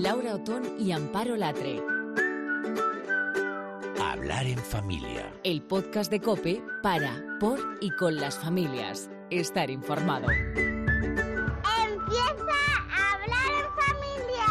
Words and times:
Laura 0.00 0.34
Otón 0.36 0.62
y 0.78 0.92
Amparo 0.92 1.36
Latre. 1.36 1.82
Hablar 4.00 4.46
en 4.46 4.58
familia. 4.58 5.32
El 5.42 5.60
podcast 5.62 6.08
de 6.08 6.20
Cope 6.20 6.62
para, 6.84 7.20
por 7.40 7.58
y 7.80 7.90
con 7.90 8.14
las 8.14 8.38
familias. 8.38 9.10
Estar 9.30 9.70
informado. 9.70 10.30
Empieza 10.30 10.84
a 12.92 13.14
hablar 13.14 13.50
en 13.58 13.66
familia. 13.82 14.46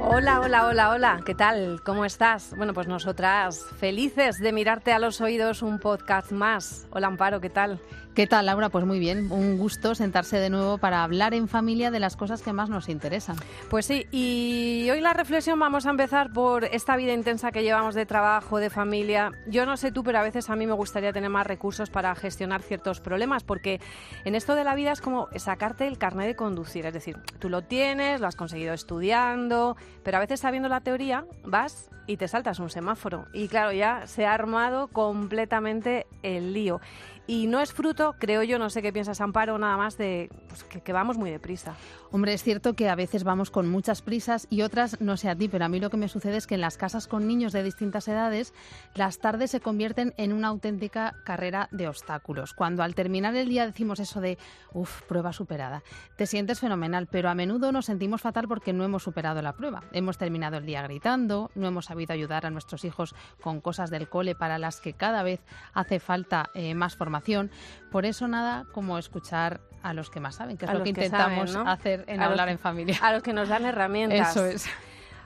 Hola, 0.00 0.40
hola, 0.40 0.66
hola, 0.66 0.90
hola. 0.90 1.20
¿Qué 1.24 1.36
tal? 1.36 1.80
¿Cómo 1.84 2.04
estás? 2.04 2.52
Bueno, 2.56 2.74
pues 2.74 2.88
nosotras 2.88 3.64
felices 3.78 4.40
de 4.40 4.52
mirarte 4.52 4.92
a 4.92 4.98
los 4.98 5.20
oídos 5.20 5.62
un 5.62 5.78
podcast 5.78 6.32
más. 6.32 6.88
Hola, 6.90 7.06
Amparo, 7.06 7.40
¿qué 7.40 7.50
tal? 7.50 7.80
¿Qué 8.14 8.26
tal, 8.26 8.44
Laura? 8.44 8.68
Pues 8.68 8.84
muy 8.84 8.98
bien, 8.98 9.32
un 9.32 9.56
gusto 9.56 9.94
sentarse 9.94 10.38
de 10.38 10.50
nuevo 10.50 10.76
para 10.76 11.02
hablar 11.02 11.32
en 11.32 11.48
familia 11.48 11.90
de 11.90 11.98
las 11.98 12.14
cosas 12.14 12.42
que 12.42 12.52
más 12.52 12.68
nos 12.68 12.90
interesan. 12.90 13.36
Pues 13.70 13.86
sí, 13.86 14.06
y 14.10 14.86
hoy 14.90 15.00
la 15.00 15.14
reflexión 15.14 15.58
vamos 15.58 15.86
a 15.86 15.90
empezar 15.90 16.30
por 16.30 16.64
esta 16.64 16.94
vida 16.96 17.14
intensa 17.14 17.52
que 17.52 17.62
llevamos 17.62 17.94
de 17.94 18.04
trabajo, 18.04 18.58
de 18.58 18.68
familia. 18.68 19.30
Yo 19.46 19.64
no 19.64 19.78
sé 19.78 19.92
tú, 19.92 20.04
pero 20.04 20.18
a 20.18 20.22
veces 20.22 20.50
a 20.50 20.56
mí 20.56 20.66
me 20.66 20.74
gustaría 20.74 21.14
tener 21.14 21.30
más 21.30 21.46
recursos 21.46 21.88
para 21.88 22.14
gestionar 22.14 22.60
ciertos 22.60 23.00
problemas, 23.00 23.44
porque 23.44 23.80
en 24.26 24.34
esto 24.34 24.54
de 24.56 24.64
la 24.64 24.74
vida 24.74 24.92
es 24.92 25.00
como 25.00 25.28
sacarte 25.36 25.86
el 25.86 25.96
carnet 25.96 26.26
de 26.26 26.36
conducir, 26.36 26.84
es 26.84 26.92
decir, 26.92 27.16
tú 27.38 27.48
lo 27.48 27.62
tienes, 27.62 28.20
lo 28.20 28.26
has 28.26 28.36
conseguido 28.36 28.74
estudiando, 28.74 29.74
pero 30.02 30.18
a 30.18 30.20
veces 30.20 30.40
sabiendo 30.40 30.68
la 30.68 30.82
teoría 30.82 31.24
vas 31.44 31.88
y 32.06 32.16
te 32.16 32.28
saltas 32.28 32.58
un 32.58 32.70
semáforo. 32.70 33.26
Y 33.32 33.48
claro, 33.48 33.72
ya 33.72 34.06
se 34.06 34.26
ha 34.26 34.34
armado 34.34 34.88
completamente 34.88 36.06
el 36.22 36.52
lío. 36.52 36.80
Y 37.26 37.46
no 37.46 37.60
es 37.60 37.72
fruto, 37.72 38.16
creo 38.18 38.42
yo, 38.42 38.58
no 38.58 38.68
sé 38.68 38.82
qué 38.82 38.92
piensas, 38.92 39.20
Amparo, 39.20 39.56
nada 39.58 39.76
más 39.76 39.96
de 39.96 40.28
pues, 40.48 40.64
que, 40.64 40.80
que, 40.80 40.92
vamos 40.92 41.16
muy 41.16 41.30
deprisa. 41.30 41.74
Hombre, 42.14 42.34
es 42.34 42.42
cierto 42.42 42.74
que 42.74 42.90
a 42.90 42.94
veces 42.94 43.24
vamos 43.24 43.50
con 43.50 43.70
muchas 43.70 44.02
prisas 44.02 44.46
y 44.50 44.60
otras, 44.60 45.00
no 45.00 45.16
sé 45.16 45.30
a 45.30 45.34
ti, 45.34 45.48
pero 45.48 45.64
a 45.64 45.68
mí 45.70 45.80
lo 45.80 45.88
que 45.88 45.96
me 45.96 46.08
sucede 46.08 46.36
es 46.36 46.46
que 46.46 46.56
en 46.56 46.60
las 46.60 46.76
casas 46.76 47.06
con 47.06 47.26
niños 47.26 47.54
de 47.54 47.62
distintas 47.62 48.06
edades, 48.06 48.52
las 48.94 49.18
tardes 49.18 49.50
se 49.50 49.60
convierten 49.60 50.12
en 50.18 50.34
una 50.34 50.48
auténtica 50.48 51.14
carrera 51.24 51.70
de 51.70 51.88
obstáculos. 51.88 52.52
Cuando 52.52 52.82
al 52.82 52.94
terminar 52.94 53.34
el 53.34 53.48
día 53.48 53.64
decimos 53.64 53.98
eso 53.98 54.20
de, 54.20 54.36
uff, 54.74 55.00
prueba 55.04 55.32
superada, 55.32 55.82
te 56.16 56.26
sientes 56.26 56.60
fenomenal, 56.60 57.08
pero 57.10 57.30
a 57.30 57.34
menudo 57.34 57.72
nos 57.72 57.86
sentimos 57.86 58.20
fatal 58.20 58.46
porque 58.46 58.74
no 58.74 58.84
hemos 58.84 59.04
superado 59.04 59.40
la 59.40 59.54
prueba. 59.54 59.82
Hemos 59.92 60.18
terminado 60.18 60.58
el 60.58 60.66
día 60.66 60.82
gritando, 60.82 61.50
no 61.54 61.66
hemos 61.66 61.86
sabido 61.86 62.12
ayudar 62.12 62.44
a 62.44 62.50
nuestros 62.50 62.84
hijos 62.84 63.14
con 63.40 63.62
cosas 63.62 63.88
del 63.88 64.10
cole 64.10 64.34
para 64.34 64.58
las 64.58 64.82
que 64.82 64.92
cada 64.92 65.22
vez 65.22 65.40
hace 65.72 65.98
falta 65.98 66.50
eh, 66.52 66.74
más 66.74 66.94
formación. 66.94 67.50
Por 67.90 68.04
eso 68.04 68.28
nada 68.28 68.66
como 68.74 68.98
escuchar 68.98 69.62
a 69.82 69.94
los 69.94 70.10
que 70.10 70.20
más 70.20 70.36
saben, 70.36 70.56
que 70.56 70.64
es 70.64 70.70
a 70.70 70.74
lo 70.74 70.82
que 70.82 70.90
intentamos 70.90 71.50
saben, 71.50 71.64
¿no? 71.66 71.70
hacer 71.70 72.04
en 72.06 72.20
a 72.20 72.26
hablar 72.26 72.48
que, 72.48 72.52
en 72.52 72.58
familia. 72.58 72.98
A 73.02 73.12
los 73.12 73.22
que 73.22 73.32
nos 73.32 73.48
dan 73.48 73.64
herramientas. 73.64 74.36
Eso 74.36 74.46
es. 74.46 74.66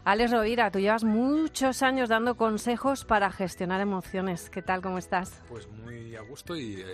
Alex 0.07 0.31
Rovira, 0.31 0.71
tú 0.71 0.79
llevas 0.79 1.03
muchos 1.03 1.83
años 1.83 2.09
dando 2.09 2.37
consejos 2.37 3.05
para 3.05 3.33
gestionar 3.33 3.81
emociones. 3.81 4.51
¿Qué 4.51 4.63
tal? 4.63 4.81
¿Cómo 4.81 4.99
estás? 4.99 5.43
Pues 5.49 5.67
muy 5.67 6.15
a 6.15 6.21
gusto 6.21 6.55
y 6.55 6.81
eh, 6.81 6.85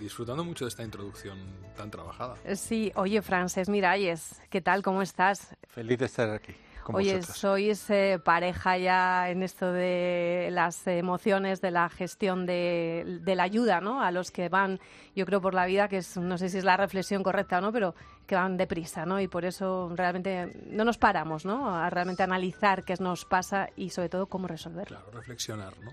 disfrutando 0.00 0.42
mucho 0.44 0.64
de 0.64 0.70
esta 0.70 0.82
introducción 0.82 1.38
tan 1.76 1.92
trabajada. 1.92 2.34
Sí, 2.56 2.90
oye, 2.96 3.22
Frances 3.22 3.68
Miralles, 3.68 4.42
¿qué 4.50 4.60
tal? 4.60 4.82
¿Cómo 4.82 5.02
estás? 5.02 5.56
Feliz 5.68 5.96
de 5.96 6.06
estar 6.06 6.28
aquí. 6.30 6.56
Oye, 6.94 7.16
vosotros. 7.16 7.36
sois 7.38 7.90
eh, 7.90 8.20
pareja 8.22 8.78
ya 8.78 9.30
en 9.30 9.42
esto 9.42 9.72
de 9.72 10.48
las 10.52 10.86
emociones, 10.86 11.60
de 11.60 11.70
la 11.70 11.88
gestión 11.88 12.46
de, 12.46 13.20
de, 13.22 13.34
la 13.34 13.44
ayuda, 13.44 13.80
¿no? 13.80 14.02
A 14.02 14.10
los 14.10 14.30
que 14.30 14.48
van, 14.48 14.80
yo 15.14 15.26
creo, 15.26 15.40
por 15.40 15.54
la 15.54 15.66
vida, 15.66 15.88
que 15.88 15.98
es, 15.98 16.16
no 16.16 16.38
sé 16.38 16.48
si 16.48 16.58
es 16.58 16.64
la 16.64 16.76
reflexión 16.76 17.22
correcta 17.22 17.58
o 17.58 17.60
no, 17.60 17.72
pero 17.72 17.94
que 18.26 18.34
van 18.34 18.56
deprisa, 18.56 19.06
¿no? 19.06 19.20
Y 19.20 19.28
por 19.28 19.44
eso 19.44 19.92
realmente 19.94 20.52
no 20.66 20.84
nos 20.84 20.98
paramos, 20.98 21.44
¿no? 21.44 21.74
A 21.74 21.88
realmente 21.90 22.22
analizar 22.22 22.84
qué 22.84 22.94
nos 23.00 23.24
pasa 23.24 23.68
y 23.76 23.90
sobre 23.90 24.08
todo 24.08 24.26
cómo 24.26 24.46
resolverlo. 24.48 24.98
Claro, 24.98 25.10
reflexionar, 25.12 25.74
¿no? 25.80 25.92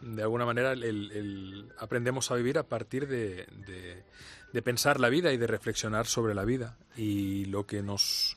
De 0.00 0.22
alguna 0.22 0.44
manera 0.44 0.72
el, 0.72 0.82
el, 0.84 1.72
aprendemos 1.78 2.30
a 2.30 2.34
vivir 2.34 2.58
a 2.58 2.64
partir 2.64 3.08
de, 3.08 3.46
de, 3.66 4.04
de 4.52 4.62
pensar 4.62 5.00
la 5.00 5.08
vida 5.08 5.32
y 5.32 5.38
de 5.38 5.46
reflexionar 5.46 6.06
sobre 6.06 6.34
la 6.34 6.44
vida. 6.44 6.76
Y 6.96 7.46
lo 7.46 7.66
que 7.66 7.82
nos 7.82 8.36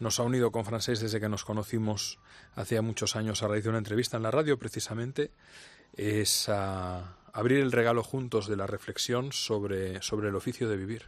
nos 0.00 0.20
ha 0.20 0.22
unido 0.22 0.52
con 0.52 0.64
Francés 0.64 1.00
desde 1.00 1.20
que 1.20 1.28
nos 1.28 1.44
conocimos 1.44 2.18
hacía 2.54 2.82
muchos 2.82 3.16
años 3.16 3.42
a 3.42 3.48
raíz 3.48 3.64
de 3.64 3.70
una 3.70 3.78
entrevista 3.78 4.16
en 4.16 4.22
la 4.22 4.30
radio, 4.30 4.58
precisamente, 4.58 5.30
es 5.94 6.48
a 6.48 7.16
abrir 7.32 7.60
el 7.60 7.72
regalo 7.72 8.02
juntos 8.02 8.48
de 8.48 8.56
la 8.56 8.66
reflexión 8.66 9.32
sobre, 9.32 10.02
sobre 10.02 10.28
el 10.28 10.36
oficio 10.36 10.68
de 10.68 10.76
vivir. 10.76 11.06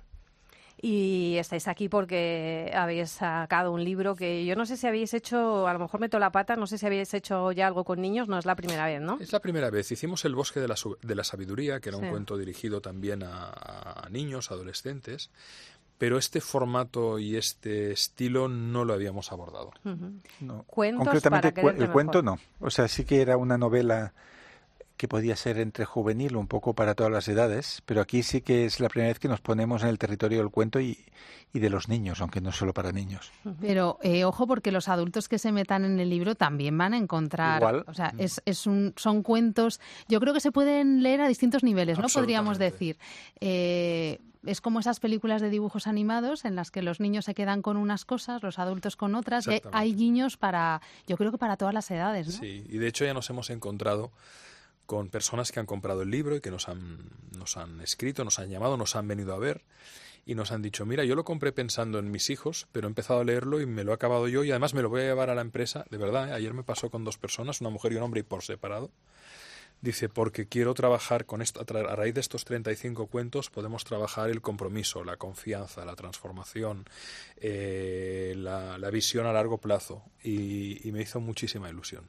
Y 0.83 1.37
estáis 1.37 1.69
aquí 1.69 1.91
porque 1.91 2.73
habéis 2.75 3.11
sacado 3.11 3.71
un 3.71 3.85
libro 3.85 4.17
que 4.17 4.47
yo 4.47 4.57
no 4.57 4.65
sé 4.65 4.79
si 4.79 4.87
habéis 4.87 5.13
hecho, 5.13 5.69
a 5.69 5.75
lo 5.75 5.79
mejor 5.79 6.01
meto 6.01 6.19
la 6.19 6.33
pata, 6.33 6.57
no 6.57 6.67
sé 6.67 6.79
si 6.79 6.87
habéis 6.87 7.13
hecho 7.13 7.53
ya 7.53 7.67
algo 7.67 7.85
con 7.85 8.01
niños, 8.01 8.29
no 8.29 8.39
es 8.39 8.47
la 8.47 8.57
primera 8.57 8.87
vez, 8.87 8.99
¿no? 9.03 9.19
Es 9.21 9.31
la 9.31 9.41
primera 9.41 9.69
vez. 9.69 9.93
Hicimos 9.93 10.25
El 10.25 10.35
bosque 10.35 10.59
de 10.59 10.69
la, 10.69 10.77
de 11.03 11.15
la 11.15 11.25
sabiduría, 11.25 11.81
que 11.81 11.91
era 11.91 11.99
un 11.99 12.09
cuento 12.09 12.39
dirigido 12.39 12.81
también 12.81 13.23
a, 13.23 13.51
a 13.51 14.09
niños, 14.09 14.51
adolescentes, 14.51 15.31
pero 16.01 16.17
este 16.17 16.41
formato 16.41 17.19
y 17.19 17.37
este 17.37 17.93
estilo 17.93 18.49
no 18.49 18.87
lo 18.87 18.95
habíamos 18.95 19.33
abordado. 19.33 19.71
Uh 19.85 19.91
-huh. 19.91 20.21
no. 20.41 20.63
Cuentos 20.63 21.05
Concretamente 21.05 21.53
para 21.53 21.77
el 21.77 21.91
cuento 21.91 22.23
no. 22.23 22.39
O 22.59 22.71
sea, 22.71 22.89
sí 22.89 23.05
que 23.05 23.21
era 23.21 23.37
una 23.37 23.59
novela 23.59 24.15
que 24.97 25.09
podía 25.09 25.37
ser 25.37 25.59
entre 25.59 25.85
juvenil, 25.85 26.37
un 26.37 26.47
poco 26.47 26.73
para 26.73 26.95
todas 26.95 27.13
las 27.13 27.29
edades, 27.29 27.83
pero 27.85 28.01
aquí 28.01 28.23
sí 28.23 28.41
que 28.41 28.65
es 28.65 28.81
la 28.81 28.89
primera 28.89 29.11
vez 29.11 29.19
que 29.19 29.29
nos 29.29 29.43
ponemos 29.43 29.83
en 29.83 29.91
el 29.91 29.99
territorio 29.99 30.39
del 30.39 30.49
cuento 30.49 30.81
y, 30.81 30.99
y 31.53 31.59
de 31.59 31.69
los 31.69 31.91
niños, 31.91 32.23
aunque 32.23 32.41
no 32.41 32.51
solo 32.51 32.73
para 32.73 32.93
niños. 32.93 33.31
Pero 33.61 33.99
eh, 34.03 34.25
ojo, 34.25 34.47
porque 34.47 34.73
los 34.73 34.89
adultos 34.89 35.29
que 35.29 35.39
se 35.39 35.53
metan 35.53 35.85
en 35.85 36.01
el 36.01 36.09
libro 36.09 36.35
también 36.35 36.79
van 36.79 36.95
a 36.95 36.97
encontrar. 36.97 37.61
Igual. 37.61 37.85
O 37.87 37.93
sea, 37.93 38.15
es, 38.17 38.41
es 38.47 38.67
un, 38.67 38.95
son 38.97 39.23
cuentos. 39.23 39.81
Yo 40.09 40.19
creo 40.19 40.33
que 40.33 40.41
se 40.41 40.51
pueden 40.51 41.03
leer 41.03 41.21
a 41.21 41.29
distintos 41.29 41.63
niveles, 41.63 41.99
¿no? 41.99 42.07
Podríamos 42.09 42.57
decir. 42.59 42.97
Eh, 43.39 44.19
es 44.45 44.61
como 44.61 44.81
esas 44.81 45.01
películas 45.01 45.43
de 45.43 45.51
dibujos 45.51 45.87
animados 45.87 46.45
en 46.45 46.55
las 46.55 46.71
que 46.71 46.83
los 46.83 47.01
niños 47.01 47.25
se 47.25 47.35
quedan 47.35 47.63
con 47.63 47.77
unas 47.77 48.05
cosas, 48.05 48.43
los 48.43 48.59
adultos 48.59 48.97
con 48.97 49.15
otras. 49.15 49.47
Y 49.47 49.63
hay 49.73 49.95
guiños 49.95 50.37
para, 50.37 50.81
yo 51.07 51.17
creo 51.17 51.31
que 51.31 51.39
para 51.39 51.57
todas 51.57 51.75
las 51.75 51.91
edades, 51.91 52.27
¿no? 52.29 52.33
Sí, 52.33 52.65
y 52.69 52.79
de 52.79 52.89
hecho 52.89 53.05
ya 53.05 53.15
nos 53.15 53.29
hemos 53.31 53.51
encontrado 53.51 54.13
con 54.87 55.09
personas 55.09 55.53
que 55.53 55.61
han 55.61 55.67
comprado 55.67 56.03
el 56.03 56.11
libro 56.11 56.37
y 56.37 56.41
que 56.41 56.51
nos 56.51 56.69
han, 56.69 56.99
nos 57.37 57.57
han 57.57 57.81
escrito, 57.81 58.25
nos 58.25 58.39
han 58.39 58.51
llamado, 58.51 58.77
nos 58.77 58.97
han 58.97 59.07
venido 59.07 59.35
a 59.35 59.39
ver 59.39 59.63
y 60.27 60.35
nos 60.35 60.53
han 60.53 60.63
dicho, 60.63 60.85
mira, 60.87 61.05
yo 61.05 61.15
lo 61.15 61.25
compré 61.25 61.53
pensando 61.53 61.99
en 61.99 62.11
mis 62.11 62.31
hijos, 62.31 62.67
pero 62.73 62.87
he 62.87 62.91
empezado 62.91 63.21
a 63.21 63.25
leerlo 63.25 63.61
y 63.61 63.67
me 63.67 63.85
lo 63.85 63.93
he 63.93 63.95
acabado 63.95 64.29
yo 64.29 64.45
y 64.45 64.51
además 64.51 64.75
me 64.75 64.83
lo 64.83 64.89
voy 64.89 65.03
a 65.03 65.05
llevar 65.05 65.31
a 65.31 65.35
la 65.35 65.43
empresa, 65.43 65.85
de 65.91 65.97
verdad, 65.97 66.29
¿eh? 66.29 66.33
ayer 66.33 66.55
me 66.55 66.63
pasó 66.63 66.91
con 66.91 67.05
dos 67.05 67.19
personas, 67.19 67.61
una 67.61 67.71
mujer 67.71 67.93
y 67.93 67.97
un 67.97 68.03
hombre 68.03 68.21
y 68.21 68.23
por 68.23 68.43
separado. 68.43 68.91
Dice, 69.83 70.11
porque 70.11 70.47
quiero 70.47 70.75
trabajar 70.75 71.25
con 71.25 71.41
esto, 71.41 71.61
a 71.61 71.97
raíz 71.97 72.15
de 72.15 72.21
estos 72.21 72.45
35 72.45 73.07
cuentos 73.07 73.49
podemos 73.49 73.85
trabajar 73.85 74.29
el 74.29 74.43
compromiso, 74.43 75.05
la 75.05 75.17
confianza, 75.17 75.87
la 75.87 75.97
transformación, 75.97 76.85
eh, 77.37 78.35
la, 78.37 78.77
la, 78.77 78.91
visión 78.91 79.27
a 79.27 79.33
largo 79.33 79.57
plazo 79.57 80.03
y, 80.23 80.87
y 80.87 80.93
me 80.93 81.01
hizo 81.01 81.21
muchísima 81.21 81.71
ilusión. 81.71 82.09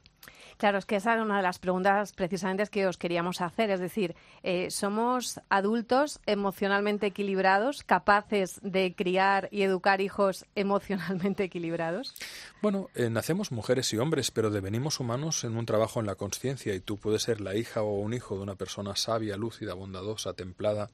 Claro, 0.62 0.78
es 0.78 0.86
que 0.86 0.94
esa 0.94 1.14
era 1.14 1.22
una 1.22 1.38
de 1.38 1.42
las 1.42 1.58
preguntas 1.58 2.12
precisamente 2.12 2.64
que 2.68 2.86
os 2.86 2.96
queríamos 2.96 3.40
hacer. 3.40 3.70
Es 3.70 3.80
decir, 3.80 4.14
eh, 4.44 4.70
¿somos 4.70 5.40
adultos 5.48 6.20
emocionalmente 6.24 7.08
equilibrados, 7.08 7.82
capaces 7.82 8.60
de 8.62 8.94
criar 8.94 9.48
y 9.50 9.62
educar 9.62 10.00
hijos 10.00 10.46
emocionalmente 10.54 11.42
equilibrados? 11.42 12.14
Bueno, 12.60 12.90
eh, 12.94 13.10
nacemos 13.10 13.50
mujeres 13.50 13.92
y 13.92 13.98
hombres, 13.98 14.30
pero 14.30 14.50
devenimos 14.50 15.00
humanos 15.00 15.42
en 15.42 15.56
un 15.56 15.66
trabajo 15.66 15.98
en 15.98 16.06
la 16.06 16.14
conciencia 16.14 16.72
y 16.76 16.78
tú 16.78 16.96
puedes 16.96 17.22
ser 17.22 17.40
la 17.40 17.56
hija 17.56 17.82
o 17.82 17.98
un 17.98 18.14
hijo 18.14 18.36
de 18.36 18.44
una 18.44 18.54
persona 18.54 18.94
sabia, 18.94 19.36
lúcida, 19.36 19.74
bondadosa, 19.74 20.34
templada 20.34 20.90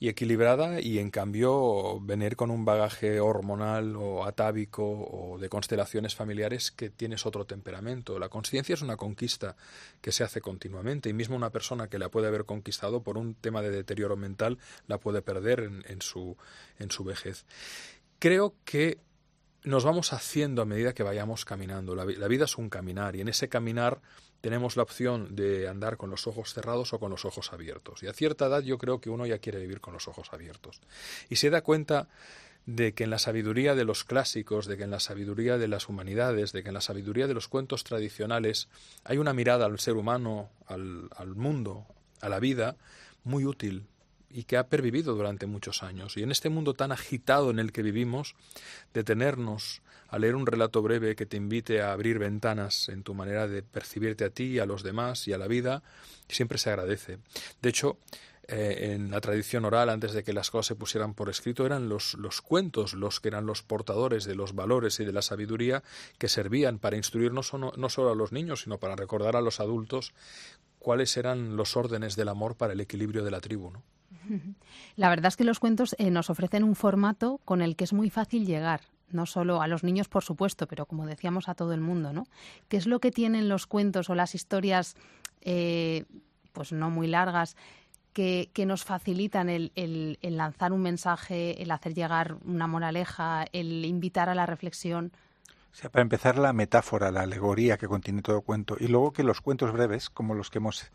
y 0.00 0.08
equilibrada 0.08 0.80
y 0.80 0.98
en 0.98 1.10
cambio 1.10 2.00
venir 2.00 2.36
con 2.36 2.50
un 2.50 2.64
bagaje 2.64 3.20
hormonal 3.20 3.96
o 3.96 4.24
atávico 4.24 4.84
o 4.84 5.38
de 5.38 5.48
constelaciones 5.48 6.14
familiares 6.14 6.70
que 6.70 6.88
tienes 6.88 7.26
otro 7.26 7.46
temperamento. 7.46 8.18
La 8.18 8.28
conciencia 8.28 8.74
es 8.74 8.82
una 8.82 8.96
conquista 8.96 9.56
que 10.00 10.12
se 10.12 10.22
hace 10.22 10.40
continuamente 10.40 11.08
y 11.08 11.12
mismo 11.12 11.36
una 11.36 11.50
persona 11.50 11.88
que 11.88 11.98
la 11.98 12.10
puede 12.10 12.28
haber 12.28 12.44
conquistado 12.44 13.02
por 13.02 13.18
un 13.18 13.34
tema 13.34 13.60
de 13.60 13.70
deterioro 13.70 14.16
mental 14.16 14.58
la 14.86 14.98
puede 14.98 15.20
perder 15.20 15.60
en, 15.60 15.84
en 15.88 16.00
su, 16.00 16.36
en 16.78 16.90
su 16.90 17.02
vejez. 17.02 17.44
Creo 18.20 18.54
que 18.64 18.98
nos 19.64 19.84
vamos 19.84 20.12
haciendo 20.12 20.62
a 20.62 20.64
medida 20.64 20.94
que 20.94 21.02
vayamos 21.02 21.44
caminando. 21.44 21.96
La, 21.96 22.04
la 22.04 22.28
vida 22.28 22.44
es 22.44 22.56
un 22.56 22.70
caminar 22.70 23.16
y 23.16 23.20
en 23.20 23.28
ese 23.28 23.48
caminar 23.48 24.00
tenemos 24.40 24.76
la 24.76 24.84
opción 24.84 25.34
de 25.34 25.68
andar 25.68 25.96
con 25.96 26.10
los 26.10 26.26
ojos 26.26 26.54
cerrados 26.54 26.92
o 26.92 27.00
con 27.00 27.10
los 27.10 27.24
ojos 27.24 27.52
abiertos. 27.52 28.02
Y 28.02 28.06
a 28.06 28.12
cierta 28.12 28.46
edad 28.46 28.62
yo 28.62 28.78
creo 28.78 29.00
que 29.00 29.10
uno 29.10 29.26
ya 29.26 29.38
quiere 29.38 29.58
vivir 29.58 29.80
con 29.80 29.94
los 29.94 30.08
ojos 30.08 30.28
abiertos. 30.32 30.80
Y 31.28 31.36
se 31.36 31.50
da 31.50 31.62
cuenta 31.62 32.08
de 32.68 32.92
que 32.92 33.04
en 33.04 33.10
la 33.10 33.18
sabiduría 33.18 33.74
de 33.74 33.86
los 33.86 34.04
clásicos, 34.04 34.66
de 34.66 34.76
que 34.76 34.84
en 34.84 34.90
la 34.90 35.00
sabiduría 35.00 35.56
de 35.56 35.68
las 35.68 35.88
humanidades, 35.88 36.52
de 36.52 36.62
que 36.62 36.68
en 36.68 36.74
la 36.74 36.82
sabiduría 36.82 37.26
de 37.26 37.32
los 37.32 37.48
cuentos 37.48 37.82
tradicionales 37.82 38.68
hay 39.04 39.16
una 39.16 39.32
mirada 39.32 39.64
al 39.64 39.78
ser 39.78 39.94
humano, 39.94 40.50
al, 40.66 41.08
mundo, 41.34 41.86
a 42.20 42.28
la 42.28 42.40
vida, 42.40 42.76
muy 43.24 43.46
útil, 43.46 43.86
y 44.28 44.44
que 44.44 44.58
ha 44.58 44.66
pervivido 44.66 45.14
durante 45.14 45.46
muchos 45.46 45.82
años. 45.82 46.18
Y 46.18 46.22
en 46.22 46.30
este 46.30 46.50
mundo 46.50 46.74
tan 46.74 46.92
agitado 46.92 47.50
en 47.50 47.58
el 47.58 47.72
que 47.72 47.80
vivimos, 47.80 48.34
detenernos 48.92 49.80
a 50.08 50.18
leer 50.18 50.34
un 50.34 50.46
relato 50.46 50.82
breve 50.82 51.14
que 51.14 51.26
te 51.26 51.36
invite 51.36 51.82
a 51.82 51.92
abrir 51.92 52.18
ventanas 52.18 52.88
en 52.88 53.02
tu 53.02 53.14
manera 53.14 53.46
de 53.46 53.62
percibirte 53.62 54.24
a 54.24 54.30
ti, 54.30 54.58
a 54.58 54.66
los 54.66 54.82
demás 54.82 55.28
y 55.28 55.32
a 55.32 55.38
la 55.38 55.46
vida, 55.46 55.82
siempre 56.28 56.58
se 56.58 56.70
agradece. 56.70 57.18
De 57.60 57.68
hecho, 57.68 57.98
eh, 58.50 58.94
en 58.94 59.10
la 59.10 59.20
tradición 59.20 59.66
oral, 59.66 59.90
antes 59.90 60.14
de 60.14 60.24
que 60.24 60.32
las 60.32 60.50
cosas 60.50 60.68
se 60.68 60.74
pusieran 60.74 61.12
por 61.12 61.28
escrito, 61.28 61.66
eran 61.66 61.90
los, 61.90 62.14
los 62.14 62.40
cuentos 62.40 62.94
los 62.94 63.20
que 63.20 63.28
eran 63.28 63.44
los 63.44 63.62
portadores 63.62 64.24
de 64.24 64.34
los 64.34 64.54
valores 64.54 64.98
y 65.00 65.04
de 65.04 65.12
la 65.12 65.20
sabiduría 65.20 65.82
que 66.16 66.28
servían 66.28 66.78
para 66.78 66.96
instruirnos 66.96 67.52
no, 67.52 67.72
no 67.76 67.88
solo 67.90 68.10
a 68.10 68.14
los 68.14 68.32
niños, 68.32 68.62
sino 68.62 68.78
para 68.78 68.96
recordar 68.96 69.36
a 69.36 69.42
los 69.42 69.60
adultos 69.60 70.14
cuáles 70.78 71.14
eran 71.18 71.56
los 71.56 71.76
órdenes 71.76 72.16
del 72.16 72.28
amor 72.28 72.56
para 72.56 72.72
el 72.72 72.80
equilibrio 72.80 73.22
de 73.22 73.30
la 73.30 73.40
tribu. 73.40 73.70
¿no? 73.70 73.82
La 74.96 75.10
verdad 75.10 75.26
es 75.26 75.36
que 75.36 75.44
los 75.44 75.60
cuentos 75.60 75.94
eh, 75.98 76.10
nos 76.10 76.30
ofrecen 76.30 76.64
un 76.64 76.74
formato 76.74 77.42
con 77.44 77.60
el 77.60 77.76
que 77.76 77.84
es 77.84 77.92
muy 77.92 78.08
fácil 78.08 78.46
llegar 78.46 78.80
no 79.10 79.26
solo 79.26 79.62
a 79.62 79.68
los 79.68 79.84
niños, 79.84 80.08
por 80.08 80.24
supuesto, 80.24 80.66
pero 80.66 80.86
como 80.86 81.06
decíamos 81.06 81.48
a 81.48 81.54
todo 81.54 81.72
el 81.72 81.80
mundo, 81.80 82.12
¿no? 82.12 82.26
¿Qué 82.68 82.76
es 82.76 82.86
lo 82.86 83.00
que 83.00 83.10
tienen 83.10 83.48
los 83.48 83.66
cuentos 83.66 84.10
o 84.10 84.14
las 84.14 84.34
historias, 84.34 84.96
eh, 85.40 86.04
pues 86.52 86.72
no 86.72 86.90
muy 86.90 87.06
largas, 87.06 87.56
que, 88.12 88.50
nos 88.66 88.82
facilitan 88.82 89.48
el, 89.48 89.70
el, 89.76 90.18
lanzar 90.36 90.72
un 90.72 90.82
mensaje, 90.82 91.62
el 91.62 91.70
hacer 91.70 91.94
llegar 91.94 92.36
una 92.44 92.66
moraleja, 92.66 93.44
el 93.52 93.84
invitar 93.84 94.28
a 94.28 94.34
la 94.34 94.44
reflexión? 94.44 95.12
Sea, 95.70 95.90
para 95.90 96.02
empezar, 96.02 96.36
la 96.36 96.52
metáfora, 96.52 97.12
la 97.12 97.20
alegoría 97.20 97.76
que 97.76 97.86
contiene 97.86 98.22
todo 98.22 98.40
cuento, 98.40 98.76
y 98.80 98.88
luego 98.88 99.12
que 99.12 99.22
los 99.22 99.40
cuentos 99.40 99.72
breves, 99.72 100.10
como 100.10 100.34
los 100.34 100.50
que 100.50 100.58
hemos 100.58 100.90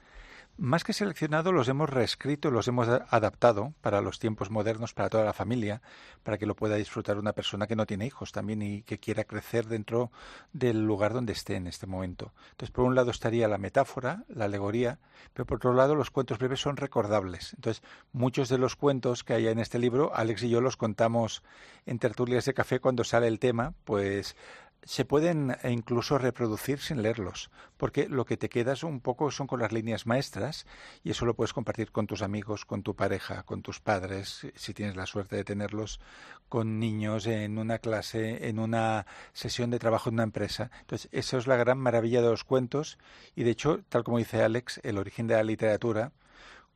más 0.57 0.83
que 0.83 0.93
seleccionado, 0.93 1.51
los 1.51 1.67
hemos 1.67 1.89
reescrito, 1.89 2.51
los 2.51 2.67
hemos 2.67 2.87
adaptado 2.87 3.73
para 3.81 4.01
los 4.01 4.19
tiempos 4.19 4.51
modernos, 4.51 4.93
para 4.93 5.09
toda 5.09 5.25
la 5.25 5.33
familia, 5.33 5.81
para 6.23 6.37
que 6.37 6.45
lo 6.45 6.55
pueda 6.55 6.75
disfrutar 6.75 7.17
una 7.17 7.33
persona 7.33 7.67
que 7.67 7.75
no 7.75 7.85
tiene 7.85 8.05
hijos 8.05 8.31
también 8.31 8.61
y 8.61 8.83
que 8.83 8.99
quiera 8.99 9.23
crecer 9.23 9.65
dentro 9.65 10.11
del 10.51 10.85
lugar 10.85 11.13
donde 11.13 11.33
esté 11.33 11.55
en 11.55 11.67
este 11.67 11.87
momento. 11.87 12.33
Entonces, 12.51 12.71
por 12.71 12.85
un 12.85 12.95
lado 12.95 13.11
estaría 13.11 13.47
la 13.47 13.57
metáfora, 13.57 14.25
la 14.27 14.45
alegoría, 14.45 14.99
pero 15.33 15.45
por 15.45 15.57
otro 15.57 15.73
lado 15.73 15.95
los 15.95 16.11
cuentos 16.11 16.37
breves 16.37 16.59
son 16.59 16.77
recordables. 16.77 17.53
Entonces, 17.55 17.83
muchos 18.11 18.49
de 18.49 18.57
los 18.57 18.75
cuentos 18.75 19.23
que 19.23 19.33
hay 19.33 19.47
en 19.47 19.59
este 19.59 19.79
libro, 19.79 20.11
Alex 20.13 20.43
y 20.43 20.49
yo 20.49 20.61
los 20.61 20.77
contamos 20.77 21.43
en 21.85 21.99
tertulias 21.99 22.45
de 22.45 22.53
café 22.53 22.79
cuando 22.79 23.03
sale 23.03 23.27
el 23.27 23.39
tema, 23.39 23.73
pues 23.83 24.35
se 24.85 25.05
pueden 25.05 25.55
incluso 25.63 26.17
reproducir 26.17 26.79
sin 26.79 27.01
leerlos, 27.01 27.49
porque 27.77 28.07
lo 28.09 28.25
que 28.25 28.37
te 28.37 28.49
quedas 28.49 28.83
un 28.83 28.99
poco 28.99 29.31
son 29.31 29.47
con 29.47 29.59
las 29.59 29.71
líneas 29.71 30.05
maestras 30.05 30.65
y 31.03 31.11
eso 31.11 31.25
lo 31.25 31.35
puedes 31.35 31.53
compartir 31.53 31.91
con 31.91 32.07
tus 32.07 32.21
amigos, 32.21 32.65
con 32.65 32.83
tu 32.83 32.95
pareja, 32.95 33.43
con 33.43 33.61
tus 33.61 33.79
padres, 33.79 34.47
si 34.55 34.73
tienes 34.73 34.95
la 34.95 35.05
suerte 35.05 35.35
de 35.35 35.43
tenerlos, 35.43 35.99
con 36.49 36.79
niños 36.79 37.25
en 37.27 37.57
una 37.57 37.79
clase, 37.79 38.49
en 38.49 38.59
una 38.59 39.05
sesión 39.33 39.69
de 39.69 39.79
trabajo 39.79 40.09
en 40.09 40.15
una 40.15 40.23
empresa. 40.23 40.69
Entonces, 40.81 41.09
eso 41.11 41.37
es 41.37 41.47
la 41.47 41.55
gran 41.55 41.77
maravilla 41.77 42.21
de 42.21 42.29
los 42.29 42.43
cuentos 42.43 42.97
y 43.35 43.43
de 43.43 43.51
hecho, 43.51 43.81
tal 43.89 44.03
como 44.03 44.17
dice 44.17 44.43
Alex, 44.43 44.79
el 44.83 44.97
origen 44.97 45.27
de 45.27 45.35
la 45.35 45.43
literatura, 45.43 46.11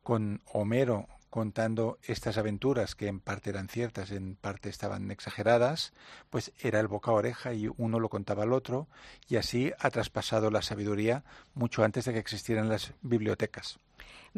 con 0.02 0.40
Homero 0.46 1.06
contando 1.30 1.98
estas 2.02 2.38
aventuras 2.38 2.94
que 2.94 3.06
en 3.06 3.20
parte 3.20 3.50
eran 3.50 3.68
ciertas, 3.68 4.10
en 4.10 4.36
parte 4.36 4.68
estaban 4.68 5.10
exageradas, 5.10 5.92
pues 6.30 6.52
era 6.60 6.80
el 6.80 6.88
boca 6.88 7.10
a 7.10 7.14
oreja 7.14 7.52
y 7.52 7.68
uno 7.76 8.00
lo 8.00 8.08
contaba 8.08 8.44
al 8.44 8.52
otro 8.52 8.88
y 9.28 9.36
así 9.36 9.72
ha 9.78 9.90
traspasado 9.90 10.50
la 10.50 10.62
sabiduría 10.62 11.24
mucho 11.54 11.84
antes 11.84 12.04
de 12.04 12.12
que 12.12 12.18
existieran 12.18 12.68
las 12.68 12.92
bibliotecas. 13.02 13.78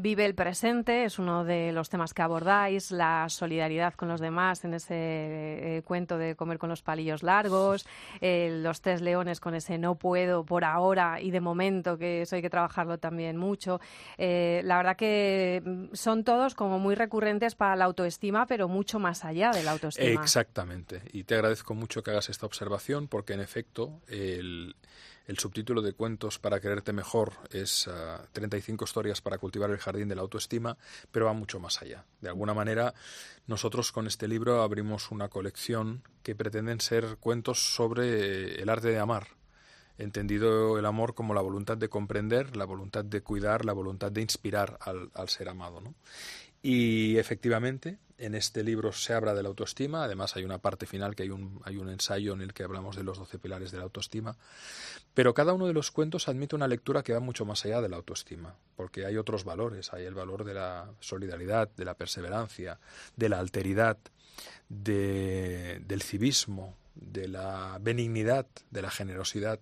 Vive 0.00 0.25
el 0.25 0.35
presente 0.35 1.05
es 1.05 1.19
uno 1.19 1.44
de 1.44 1.73
los 1.73 1.91
temas 1.91 2.14
que 2.14 2.23
abordáis, 2.23 2.91
la 2.91 3.29
solidaridad 3.29 3.93
con 3.93 4.08
los 4.08 4.19
demás 4.19 4.64
en 4.64 4.73
ese 4.73 4.94
eh, 4.94 5.82
cuento 5.85 6.17
de 6.17 6.37
comer 6.37 6.56
con 6.58 6.70
los 6.70 6.81
palillos 6.81 7.23
largos, 7.23 7.85
eh, 8.23 8.61
los 8.62 8.81
tres 8.81 9.02
leones 9.02 9.41
con 9.41 9.55
ese 9.55 9.76
no 9.76 9.97
puedo 9.97 10.43
por 10.43 10.64
ahora 10.64 11.20
y 11.20 11.31
de 11.31 11.41
momento, 11.41 11.99
que 11.99 12.23
eso 12.23 12.37
hay 12.37 12.41
que 12.41 12.49
trabajarlo 12.49 12.97
también 12.97 13.37
mucho. 13.37 13.79
Eh, 14.17 14.62
la 14.64 14.79
verdad 14.79 14.97
que 14.97 15.62
mm, 15.62 15.88
son 15.93 16.25
todos 16.25 16.55
como 16.55 16.79
muy 16.79 16.94
recurrentes 16.94 17.55
para 17.55 17.76
la 17.76 17.85
autoestima, 17.85 18.46
pero 18.46 18.69
mucho 18.69 18.99
más 18.99 19.26
allá 19.26 19.50
de 19.50 19.62
la 19.62 19.73
autoestima. 19.73 20.23
Exactamente. 20.23 21.03
Y 21.12 21.25
te 21.25 21.35
agradezco 21.35 21.75
mucho 21.75 22.03
que 22.03 22.11
hagas 22.11 22.31
esta 22.31 22.46
observación 22.46 23.06
porque 23.06 23.35
en 23.35 23.41
efecto 23.41 24.00
el 25.31 25.38
subtítulo 25.38 25.81
de 25.81 25.93
Cuentos 25.93 26.41
para 26.41 26.58
quererte 26.58 26.93
mejor 26.93 27.35
es 27.53 27.88
35 28.32 28.82
ah, 28.82 28.85
historias 28.85 29.20
para 29.20 29.38
cultivar 29.38 29.70
el 29.70 29.79
jardín 29.79 29.89
de 29.92 30.14
la 30.14 30.22
autoestima, 30.22 30.76
pero 31.10 31.26
va 31.26 31.32
mucho 31.32 31.60
más 31.60 31.82
allá. 31.82 32.04
De 32.20 32.28
alguna 32.28 32.54
manera, 32.54 32.94
nosotros 33.46 33.92
con 33.92 34.06
este 34.06 34.28
libro 34.28 34.62
abrimos 34.62 35.10
una 35.10 35.28
colección 35.28 36.02
que 36.22 36.34
pretenden 36.34 36.81
ser 36.81 37.16
cuentos 37.19 37.75
sobre 37.75 38.60
el 38.60 38.69
arte 38.69 38.88
de 38.88 38.98
amar, 38.98 39.28
entendido 39.98 40.78
el 40.78 40.87
amor 40.87 41.14
como 41.14 41.34
la 41.34 41.40
voluntad 41.40 41.76
de 41.76 41.88
comprender, 41.88 42.56
la 42.56 42.64
voluntad 42.64 43.04
de 43.04 43.22
cuidar, 43.22 43.64
la 43.64 43.72
voluntad 43.72 44.10
de 44.12 44.22
inspirar 44.22 44.78
al, 44.81 45.10
al 45.14 45.28
ser 45.28 45.48
amado. 45.48 45.81
¿no? 45.81 45.94
Y 46.62 47.16
efectivamente, 47.19 47.98
en 48.20 48.34
este 48.34 48.62
libro 48.62 48.93
se 48.93 49.14
habla 49.14 49.34
de 49.34 49.43
la 49.43 49.49
autoestima, 49.49 50.05
además 50.05 50.37
hay 50.37 50.44
una 50.44 50.58
parte 50.58 50.87
final 50.87 51.17
que 51.17 51.22
hay 51.22 51.31
un, 51.31 51.61
hay 51.64 51.78
un 51.78 51.88
ensayo 51.88 52.34
en 52.34 52.43
el 52.43 52.52
que 52.52 52.62
hablamos 52.62 52.94
de 52.94 53.02
los 53.02 53.19
doce 53.19 53.38
pilares 53.38 53.72
de 53.72 53.78
la 53.78 53.84
autoestima, 53.84 54.37
pero 55.14 55.32
cada 55.32 55.55
uno 55.55 55.67
de 55.67 55.72
los 55.72 55.90
cuentos 55.90 56.28
admite 56.28 56.55
una 56.55 56.69
lectura 56.69 57.02
que 57.02 57.14
va 57.14 57.20
mucho 57.20 57.46
más 57.46 57.64
allá 57.64 57.81
de 57.81 57.88
la 57.88 57.96
autoestima, 57.96 58.55
porque 58.76 59.06
hay 59.06 59.17
otros 59.17 59.44
valores, 59.44 59.93
hay 59.94 60.05
el 60.05 60.14
valor 60.14 60.44
de 60.44 60.55
la 60.55 60.90
solidaridad, 61.00 61.70
de 61.76 61.84
la 61.87 61.94
perseverancia, 61.94 62.78
de 63.17 63.28
la 63.31 63.38
alteridad, 63.38 63.96
de, 64.69 65.82
del 65.87 66.02
civismo, 66.02 66.76
de 66.94 67.26
la 67.26 67.78
benignidad, 67.81 68.46
de 68.70 68.82
la 68.82 68.90
generosidad, 68.90 69.61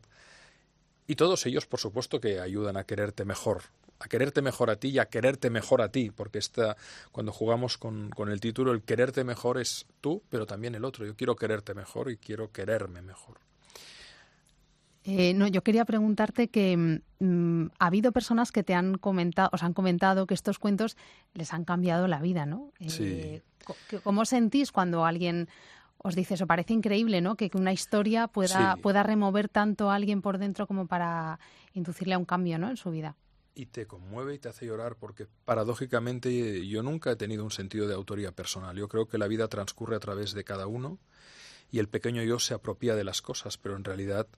y 1.06 1.14
todos 1.14 1.46
ellos, 1.46 1.64
por 1.64 1.81
supuesto, 1.81 2.20
que 2.20 2.40
ayudan 2.40 2.76
a 2.76 2.84
quererte 2.84 3.25
mejor, 3.25 3.62
a 4.00 4.08
quererte 4.08 4.42
mejor 4.42 4.70
a 4.70 4.76
ti 4.76 4.88
y 4.88 4.98
a 4.98 5.06
quererte 5.06 5.50
mejor 5.50 5.82
a 5.82 5.90
ti, 5.90 6.10
porque 6.10 6.38
esta, 6.38 6.76
cuando 7.10 7.32
jugamos 7.32 7.78
con, 7.78 8.10
con, 8.10 8.30
el 8.30 8.40
título, 8.40 8.72
el 8.72 8.82
quererte 8.82 9.24
mejor 9.24 9.58
es 9.58 9.86
tú, 10.00 10.22
pero 10.28 10.46
también 10.46 10.74
el 10.74 10.84
otro. 10.84 11.04
Yo 11.04 11.16
quiero 11.16 11.36
quererte 11.36 11.74
mejor 11.74 12.10
y 12.10 12.16
quiero 12.16 12.52
quererme 12.52 13.02
mejor. 13.02 13.38
Eh, 15.04 15.32
no, 15.32 15.46
yo 15.46 15.62
quería 15.62 15.84
preguntarte 15.84 16.48
que 16.48 17.00
mm, 17.18 17.66
ha 17.78 17.86
habido 17.86 18.12
personas 18.12 18.52
que 18.52 18.62
te 18.62 18.74
han 18.74 18.98
comentado, 18.98 19.48
os 19.52 19.62
han 19.62 19.72
comentado 19.72 20.26
que 20.26 20.34
estos 20.34 20.58
cuentos 20.58 20.96
les 21.32 21.54
han 21.54 21.64
cambiado 21.64 22.08
la 22.08 22.20
vida, 22.20 22.44
¿no? 22.44 22.72
Eh, 22.78 23.40
¿Cómo 24.04 24.26
sentís 24.26 24.70
cuando 24.70 25.06
alguien 25.06 25.48
os 25.96 26.14
dice 26.14 26.34
eso? 26.34 26.46
Parece 26.46 26.74
increíble, 26.74 27.22
¿no? 27.22 27.36
Que, 27.36 27.50
una 27.55 27.72
historia 27.72 28.28
pueda, 28.28 28.76
pueda 28.76 29.02
remover 29.02 29.48
tanto 29.48 29.90
a 29.90 29.94
alguien 29.94 30.20
por 30.20 30.36
dentro 30.36 30.67
como 30.67 30.86
para 30.86 31.40
inducirle 31.72 32.12
a 32.14 32.19
un 32.19 32.26
cambio, 32.26 32.58
¿no? 32.58 32.69
En 32.69 32.76
su 32.76 32.90
vida 32.90 33.17
y 33.58 33.67
te 33.67 33.86
conmueve 33.86 34.34
y 34.34 34.38
te 34.38 34.48
hace 34.48 34.67
llorar 34.67 34.94
porque 34.94 35.27
paradójicamente 35.44 36.65
yo 36.69 36.84
nunca 36.84 37.10
he 37.10 37.17
tenido 37.17 37.43
un 37.43 37.50
sentido 37.50 37.88
de 37.88 37.94
autoría 37.94 38.31
personal. 38.31 38.77
Yo 38.77 38.88
creo 38.88 39.08
que 39.08 39.19
la 39.19 39.27
vida 39.27 39.48
transcurre 39.48 39.96
a 39.96 40.00
través 40.00 40.32
de 40.32 40.44
cada 40.44 40.69
uno 40.69 41.00
y 41.72 41.81
el 41.81 41.88
pequeño 41.88 42.22
yo 42.22 42.38
se 42.38 42.55
apropia 42.55 42.94
de 42.94 43.03
las 43.03 43.20
cosas, 43.20 43.58
pero 43.58 43.74
en 43.74 43.82
realidad 43.82 44.29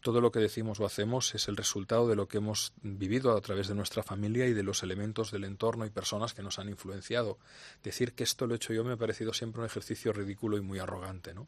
todo 0.00 0.22
lo 0.22 0.32
que 0.32 0.38
decimos 0.38 0.80
o 0.80 0.86
hacemos 0.86 1.34
es 1.34 1.48
el 1.48 1.56
resultado 1.58 2.08
de 2.08 2.16
lo 2.16 2.28
que 2.28 2.38
hemos 2.38 2.72
vivido 2.80 3.36
a 3.36 3.40
través 3.42 3.68
de 3.68 3.74
nuestra 3.74 4.02
familia 4.02 4.46
y 4.46 4.54
de 4.54 4.62
los 4.62 4.82
elementos 4.82 5.30
del 5.32 5.44
entorno 5.44 5.84
y 5.84 5.90
personas 5.90 6.32
que 6.32 6.42
nos 6.42 6.58
han 6.58 6.70
influenciado. 6.70 7.38
Decir 7.82 8.14
que 8.14 8.24
esto 8.24 8.46
lo 8.46 8.54
he 8.54 8.56
hecho 8.56 8.72
yo 8.72 8.84
me 8.84 8.94
ha 8.94 8.96
parecido 8.96 9.34
siempre 9.34 9.60
un 9.60 9.66
ejercicio 9.66 10.14
ridículo 10.14 10.56
y 10.56 10.62
muy 10.62 10.78
arrogante, 10.78 11.34
¿no? 11.34 11.46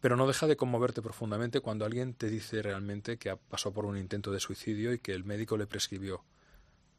Pero 0.00 0.16
no 0.16 0.26
deja 0.26 0.46
de 0.46 0.56
conmoverte 0.56 1.02
profundamente 1.02 1.60
cuando 1.60 1.84
alguien 1.84 2.14
te 2.14 2.28
dice 2.28 2.62
realmente 2.62 3.18
que 3.18 3.36
pasó 3.36 3.72
por 3.72 3.84
un 3.84 3.98
intento 3.98 4.30
de 4.30 4.40
suicidio 4.40 4.92
y 4.92 4.98
que 4.98 5.12
el 5.12 5.24
médico 5.24 5.56
le 5.56 5.66
prescribió 5.66 6.24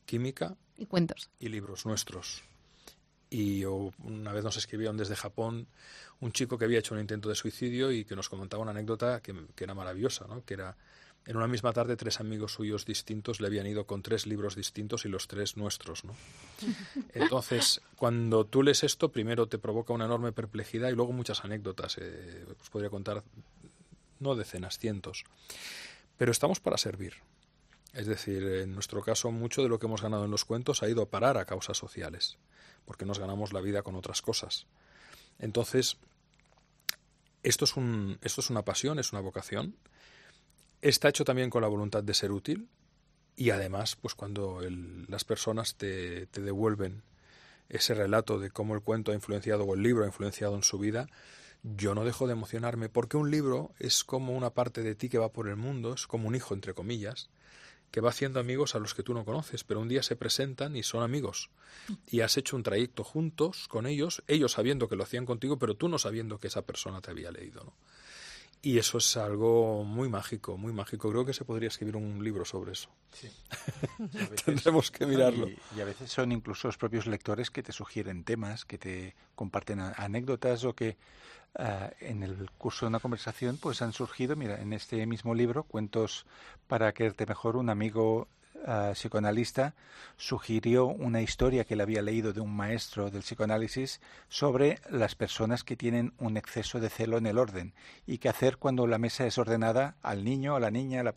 química 0.06 0.58
y 0.76 0.86
cuentos 0.86 1.30
y 1.40 1.50
libros 1.50 1.86
nuestros. 1.86 2.44
Y 3.30 3.64
una 3.64 4.34
vez 4.34 4.44
nos 4.44 4.58
escribieron 4.58 4.98
desde 4.98 5.16
Japón 5.16 5.68
un 6.20 6.32
chico 6.32 6.58
que 6.58 6.66
había 6.66 6.80
hecho 6.80 6.96
un 6.96 7.00
intento 7.00 7.30
de 7.30 7.36
suicidio 7.36 7.92
y 7.92 8.04
que 8.04 8.16
nos 8.16 8.28
comentaba 8.28 8.64
una 8.64 8.72
anécdota 8.72 9.22
que, 9.22 9.36
que 9.56 9.64
era 9.64 9.76
maravillosa, 9.76 10.26
¿no? 10.28 10.44
que 10.44 10.56
era 10.56 10.76
en 11.26 11.38
una 11.38 11.48
misma 11.48 11.74
tarde 11.74 11.96
tres 11.96 12.20
amigos 12.20 12.54
suyos 12.54 12.86
distintos 12.86 13.40
le 13.40 13.48
habían 13.48 13.68
ido 13.68 13.86
con 13.86 14.02
tres 14.02 14.26
libros 14.26 14.56
distintos 14.56 15.06
y 15.06 15.10
los 15.10 15.28
tres 15.28 15.58
nuestros, 15.58 16.04
¿no? 16.04 16.16
Entonces, 17.14 17.82
cuando 17.96 18.46
tú 18.46 18.64
lees 18.64 18.84
esto, 18.84 19.12
primero 19.12 19.48
te 19.48 19.60
provoca 19.60 19.94
una 19.94 20.06
enorme 20.06 20.32
perplejidad 20.32 20.90
y 20.90 20.94
luego 20.94 21.12
muchas 21.14 21.44
anécdotas. 21.46 21.98
Eh, 22.00 22.46
os 22.60 22.70
podría 22.70 22.90
contar 22.90 23.24
no 24.20 24.36
decenas, 24.36 24.78
cientos. 24.78 25.24
Pero 26.18 26.32
estamos 26.32 26.60
para 26.60 26.78
servir. 26.78 27.14
Es 27.94 28.06
decir, 28.06 28.44
en 28.44 28.74
nuestro 28.74 29.02
caso, 29.02 29.32
mucho 29.32 29.64
de 29.64 29.70
lo 29.70 29.80
que 29.80 29.88
hemos 29.88 30.02
ganado 30.02 30.26
en 30.26 30.32
los 30.32 30.46
cuentos 30.46 30.84
ha 30.84 30.90
ido 30.90 31.02
a 31.02 31.10
parar 31.10 31.38
a 31.38 31.46
causas 31.46 31.78
sociales, 31.78 32.38
porque 32.86 33.06
nos 33.06 33.20
ganamos 33.20 33.54
la 33.54 33.62
vida 33.62 33.82
con 33.82 33.96
otras 33.96 34.22
cosas. 34.22 34.68
Entonces, 35.40 35.98
esto 37.42 37.66
es, 37.66 37.78
un, 37.78 38.20
esto 38.22 38.42
es 38.42 38.50
una 38.50 38.64
pasión, 38.64 39.00
es 39.00 39.12
una 39.12 39.22
vocación, 39.22 39.76
está 40.82 41.10
hecho 41.10 41.26
también 41.26 41.50
con 41.50 41.62
la 41.62 41.68
voluntad 41.68 42.04
de 42.04 42.14
ser 42.14 42.32
útil 42.32 42.70
y 43.36 43.52
además, 43.52 43.96
pues 43.96 44.16
cuando 44.16 44.62
las 45.08 45.24
personas 45.24 45.76
te, 45.76 46.28
te 46.28 46.42
devuelven 46.42 47.04
ese 47.70 47.94
relato 47.94 48.40
de 48.40 48.52
cómo 48.52 48.76
el 48.76 48.82
cuento 48.82 49.12
ha 49.12 49.16
influenciado 49.16 49.64
o 49.64 49.76
el 49.76 49.84
libro 49.84 50.04
ha 50.04 50.08
influenciado 50.08 50.56
en 50.56 50.64
su 50.64 50.80
vida, 50.80 51.08
yo 51.64 51.94
no 51.96 52.06
dejo 52.06 52.28
de 52.28 52.34
emocionarme 52.34 52.90
porque 52.90 53.18
un 53.18 53.32
libro 53.32 53.72
es 53.80 54.04
como 54.04 54.36
una 54.36 54.50
parte 54.52 54.82
de 54.82 54.96
ti 54.96 55.10
que 55.10 55.18
va 55.18 55.32
por 55.32 55.48
el 55.48 55.56
mundo, 55.56 55.94
es 55.94 56.08
como 56.08 56.28
un 56.28 56.36
hijo, 56.36 56.54
entre 56.54 56.74
comillas, 56.74 57.30
que 57.92 58.02
va 58.02 58.10
haciendo 58.10 58.40
amigos 58.40 58.76
a 58.76 58.80
los 58.80 58.94
que 58.94 59.04
tú 59.04 59.14
no 59.14 59.26
conoces, 59.26 59.64
pero 59.64 59.80
un 59.80 59.90
día 59.90 60.04
se 60.04 60.16
presentan 60.16 60.76
y 60.76 60.84
son 60.84 61.04
amigos. 61.04 61.50
Y 62.08 62.22
has 62.22 62.38
hecho 62.38 62.56
un 62.56 62.64
trayecto 62.64 63.04
juntos 63.04 63.68
con 63.68 63.88
ellos, 63.88 64.24
ellos 64.28 64.54
sabiendo 64.54 64.88
que 64.88 64.96
lo 64.96 65.04
hacían 65.04 65.26
contigo, 65.26 65.58
pero 65.58 65.76
tú 65.76 65.90
no 65.90 65.98
sabiendo 65.98 66.40
que 66.40 66.48
esa 66.48 66.62
persona 66.64 67.02
te 67.02 67.12
había 67.12 67.32
leído. 67.32 67.74
Y 68.62 68.78
eso 68.78 68.98
es 68.98 69.16
algo 69.16 69.86
muy 69.86 70.10
mágico, 70.10 70.58
muy 70.58 70.74
mágico. 70.74 71.10
Creo 71.10 71.26
que 71.26 71.34
se 71.34 71.46
podría 71.46 71.70
escribir 71.70 71.96
un 71.96 72.22
libro 72.22 72.44
sobre 72.44 72.74
eso. 72.74 72.90
Sí. 73.14 73.30
Tendremos 74.46 74.92
que 74.92 75.06
mirarlo. 75.06 75.48
Y, 75.48 75.58
y, 75.78 75.82
a 75.82 75.86
veces 75.86 76.12
son 76.12 76.34
incluso 76.34 76.68
los 76.68 76.78
propios 76.78 77.08
lectores 77.08 77.52
que 77.52 77.64
te 77.64 77.72
sugieren 77.72 78.26
temas, 78.26 78.66
que 78.66 78.78
te 78.78 79.16
comparten 79.36 79.80
anécdotas 79.80 80.66
o 80.66 80.74
que 80.76 80.98
uh, 81.58 81.90
en 82.02 82.24
el 82.24 82.52
curso 82.58 82.86
de 82.86 82.90
una 82.90 83.00
conversación 83.00 83.58
pues 83.58 83.82
han 83.82 83.94
surgido, 83.94 84.36
mira, 84.36 84.60
en 84.60 84.74
este 84.74 85.06
mismo 85.06 85.34
libro, 85.34 85.64
Cuentos 85.64 86.26
para 86.68 86.94
quererte 86.94 87.26
mejor, 87.26 87.56
un 87.56 87.70
amigo 87.70 88.28
uh, 88.68 88.94
psicoanalista 88.94 89.74
sugirió 90.18 90.86
una 90.88 91.22
historia 91.22 91.64
que 91.64 91.76
él 91.76 91.82
había 91.82 92.02
leído 92.02 92.34
de 92.34 92.42
un 92.42 92.56
maestro 92.56 93.10
del 93.10 93.22
psicoanálisis 93.22 94.02
sobre 94.28 94.80
las 94.90 95.16
personas 95.16 95.64
que 95.64 95.76
tienen 95.76 96.14
un 96.18 96.38
exceso 96.38 96.80
de 96.80 96.90
celo 96.90 97.18
en 97.18 97.26
el 97.26 97.38
orden 97.38 97.74
y 98.06 98.18
qué 98.18 98.30
hacer 98.30 98.58
cuando 98.58 98.88
la 98.88 98.98
mesa 98.98 99.26
es 99.26 99.38
ordenada 99.38 99.96
al 100.02 100.24
niño, 100.24 100.56
a 100.56 100.60
la 100.60 100.72
niña, 100.72 101.02
a 101.02 101.04
la, 101.04 101.14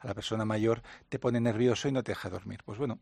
a 0.00 0.06
la 0.06 0.14
persona 0.14 0.44
mayor, 0.44 0.82
te 1.08 1.18
pone 1.18 1.40
nervioso 1.40 1.88
y 1.88 1.92
no 1.92 2.02
te 2.02 2.12
deja 2.12 2.30
dormir. 2.30 2.60
Pues 2.64 2.78
bueno, 2.78 2.98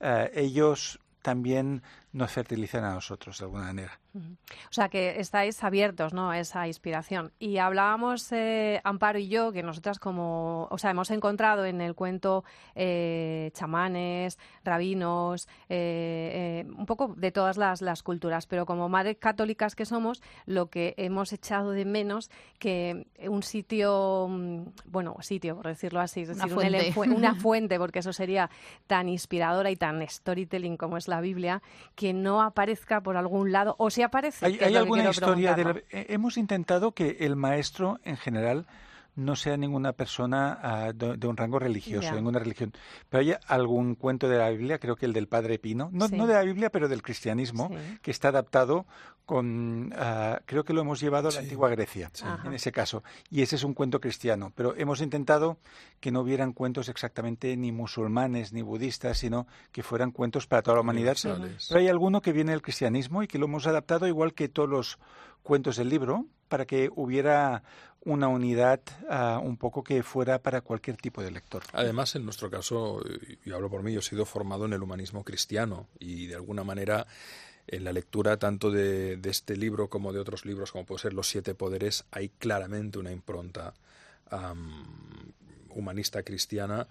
uh, 0.00 0.28
ellos 0.34 1.00
también 1.22 1.82
nos 2.12 2.30
fertilizan 2.30 2.84
a 2.84 2.94
nosotros 2.94 3.38
de 3.38 3.44
alguna 3.44 3.64
manera. 3.64 3.98
O 4.14 4.72
sea 4.72 4.90
que 4.90 5.18
estáis 5.18 5.64
abiertos 5.64 6.12
¿no? 6.12 6.30
a 6.30 6.38
esa 6.38 6.66
inspiración. 6.66 7.32
Y 7.38 7.56
hablábamos, 7.56 8.30
eh, 8.32 8.82
Amparo 8.84 9.18
y 9.18 9.28
yo, 9.28 9.52
que 9.52 9.62
nosotras 9.62 9.98
como, 9.98 10.68
o 10.70 10.76
sea, 10.76 10.90
hemos 10.90 11.10
encontrado 11.10 11.64
en 11.64 11.80
el 11.80 11.94
cuento 11.94 12.44
eh, 12.74 13.50
chamanes, 13.54 14.38
rabinos, 14.64 15.48
eh, 15.70 16.66
un 16.76 16.84
poco 16.84 17.14
de 17.16 17.32
todas 17.32 17.56
las, 17.56 17.80
las, 17.80 18.02
culturas, 18.02 18.46
pero 18.46 18.66
como 18.66 18.90
madres 18.90 19.16
católicas 19.18 19.74
que 19.74 19.86
somos, 19.86 20.22
lo 20.44 20.68
que 20.68 20.92
hemos 20.98 21.32
echado 21.32 21.70
de 21.70 21.86
menos 21.86 22.30
que 22.58 23.06
un 23.20 23.42
sitio, 23.42 24.26
mm, 24.28 24.64
bueno, 24.86 25.16
sitio, 25.20 25.56
por 25.56 25.68
decirlo 25.68 26.00
así, 26.00 26.22
es 26.22 26.30
una, 26.30 26.44
decir, 26.44 26.92
fuente. 26.92 27.14
Un, 27.14 27.16
una 27.16 27.34
fuente, 27.40 27.78
porque 27.78 28.00
eso 28.00 28.12
sería 28.12 28.50
tan 28.86 29.08
inspiradora 29.08 29.70
y 29.70 29.76
tan 29.76 30.06
storytelling 30.06 30.76
como 30.76 30.98
es 30.98 31.08
la 31.08 31.22
Biblia, 31.22 31.62
que 31.94 32.01
no 32.12 32.42
aparezca 32.42 33.00
por 33.02 33.16
algún 33.16 33.52
lado, 33.52 33.76
o 33.78 33.90
si 33.90 34.02
aparece. 34.02 34.44
¿Hay, 34.44 34.58
hay 34.60 34.74
alguna 34.76 35.08
historia 35.08 35.54
de 35.54 35.64
la... 35.64 35.76
Hemos 35.90 36.36
intentado 36.36 36.92
que 36.92 37.18
el 37.20 37.36
maestro 37.36 38.00
en 38.02 38.16
general 38.16 38.66
no 39.14 39.36
sea 39.36 39.56
ninguna 39.56 39.92
persona 39.92 40.88
uh, 40.88 40.92
de, 40.92 41.16
de, 41.16 41.26
un 41.26 41.36
rango 41.36 41.58
religioso, 41.58 42.12
ninguna 42.14 42.38
religión. 42.38 42.72
Pero 43.10 43.20
hay 43.22 43.34
algún 43.46 43.94
cuento 43.94 44.28
de 44.28 44.38
la 44.38 44.48
Biblia, 44.50 44.78
creo 44.78 44.96
que 44.96 45.06
el 45.06 45.12
del 45.12 45.28
Padre 45.28 45.58
Pino, 45.58 45.90
no, 45.92 46.08
Sí. 46.08 46.16
no 46.16 46.26
de 46.26 46.34
la 46.34 46.42
Biblia, 46.42 46.70
pero 46.70 46.88
del 46.88 47.02
cristianismo, 47.02 47.68
Sí. 47.70 47.98
que 48.00 48.10
está 48.10 48.28
adaptado 48.28 48.86
con, 49.26 49.92
ah, 49.96 50.40
creo 50.46 50.64
que 50.64 50.72
lo 50.72 50.80
hemos 50.80 51.00
llevado 51.00 51.28
a 51.28 51.32
la 51.32 51.40
antigua 51.40 51.68
Grecia, 51.70 52.10
en 52.44 52.54
ese 52.54 52.72
caso. 52.72 53.02
Y 53.30 53.42
ese 53.42 53.56
es 53.56 53.64
un 53.64 53.72
cuento 53.74 54.00
cristiano. 54.00 54.52
Pero 54.54 54.74
hemos 54.76 55.00
intentado 55.00 55.58
que 56.00 56.10
no 56.10 56.20
hubieran 56.20 56.52
cuentos 56.52 56.88
exactamente 56.88 57.56
ni 57.56 57.70
musulmanes 57.70 58.52
ni 58.52 58.62
budistas, 58.62 59.18
sino 59.18 59.46
que 59.70 59.82
fueran 59.82 60.10
cuentos 60.10 60.46
para 60.46 60.62
toda 60.62 60.76
la 60.76 60.80
humanidad. 60.80 61.16
Pero 61.22 61.80
hay 61.80 61.88
alguno 61.88 62.20
que 62.20 62.32
viene 62.32 62.52
del 62.52 62.62
cristianismo 62.62 63.22
y 63.22 63.28
que 63.28 63.38
lo 63.38 63.46
hemos 63.46 63.66
adaptado 63.66 64.06
igual 64.06 64.34
que 64.34 64.48
todos 64.48 64.68
los 64.68 64.98
cuentos 65.42 65.76
del 65.76 65.88
libro, 65.88 66.26
para 66.52 66.66
que 66.66 66.90
hubiera 66.94 67.62
una 68.04 68.28
unidad 68.28 68.82
ah, 69.08 69.40
un 69.42 69.56
poco 69.56 69.82
que 69.82 70.02
fuera 70.02 70.38
para 70.38 70.60
cualquier 70.60 70.98
tipo 70.98 71.22
de 71.22 71.30
lector. 71.30 71.62
Además, 71.72 72.14
en 72.14 72.26
nuestro 72.26 72.50
caso, 72.50 73.00
y 73.42 73.50
hablo 73.50 73.70
por 73.70 73.82
mí, 73.82 73.90
yo 73.90 74.00
he 74.00 74.02
sido 74.02 74.26
formado 74.26 74.66
en 74.66 74.74
el 74.74 74.82
humanismo 74.82 75.24
cristiano 75.24 75.88
y 75.98 76.26
de 76.26 76.34
alguna 76.34 76.62
manera 76.62 77.06
en 77.66 77.84
la 77.84 77.92
lectura 77.94 78.36
tanto 78.36 78.70
de, 78.70 79.16
de 79.16 79.30
este 79.30 79.56
libro 79.56 79.88
como 79.88 80.12
de 80.12 80.18
otros 80.18 80.44
libros, 80.44 80.72
como 80.72 80.84
puede 80.84 81.00
ser 81.00 81.14
Los 81.14 81.26
Siete 81.28 81.54
Poderes, 81.54 82.04
hay 82.10 82.28
claramente 82.28 82.98
una 82.98 83.12
impronta 83.12 83.72
humanista 85.70 86.22
cristiana 86.22 86.86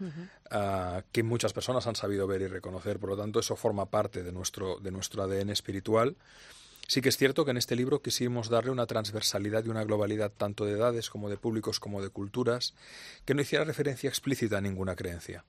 ah, 0.49 1.03
que 1.11 1.21
muchas 1.21 1.53
personas 1.53 1.85
han 1.85 1.95
sabido 1.95 2.25
ver 2.25 2.41
y 2.41 2.47
reconocer. 2.47 2.97
Por 2.97 3.11
lo 3.11 3.17
tanto, 3.17 3.39
eso 3.39 3.55
forma 3.55 3.85
parte 3.91 4.23
de 4.23 4.31
nuestro, 4.31 4.79
de 4.79 4.89
nuestro 4.89 5.21
ADN 5.21 5.51
espiritual. 5.51 6.15
Sí 6.91 6.99
que 6.99 7.07
es 7.07 7.15
cierto 7.15 7.45
que 7.45 7.51
en 7.51 7.57
este 7.57 7.77
libro 7.77 8.01
quisimos 8.01 8.49
darle 8.49 8.69
una 8.69 8.85
transversalidad 8.85 9.63
y 9.63 9.69
una 9.69 9.85
globalidad 9.85 10.29
tanto 10.29 10.65
de 10.65 10.73
edades 10.73 11.09
como 11.09 11.29
de 11.29 11.37
públicos 11.37 11.79
como 11.79 12.01
de 12.01 12.09
culturas, 12.09 12.75
que 13.23 13.33
no 13.33 13.41
hiciera 13.41 13.63
referencia 13.63 14.09
explícita 14.09 14.57
a 14.57 14.61
ninguna 14.61 14.97
creencia. 14.97 15.45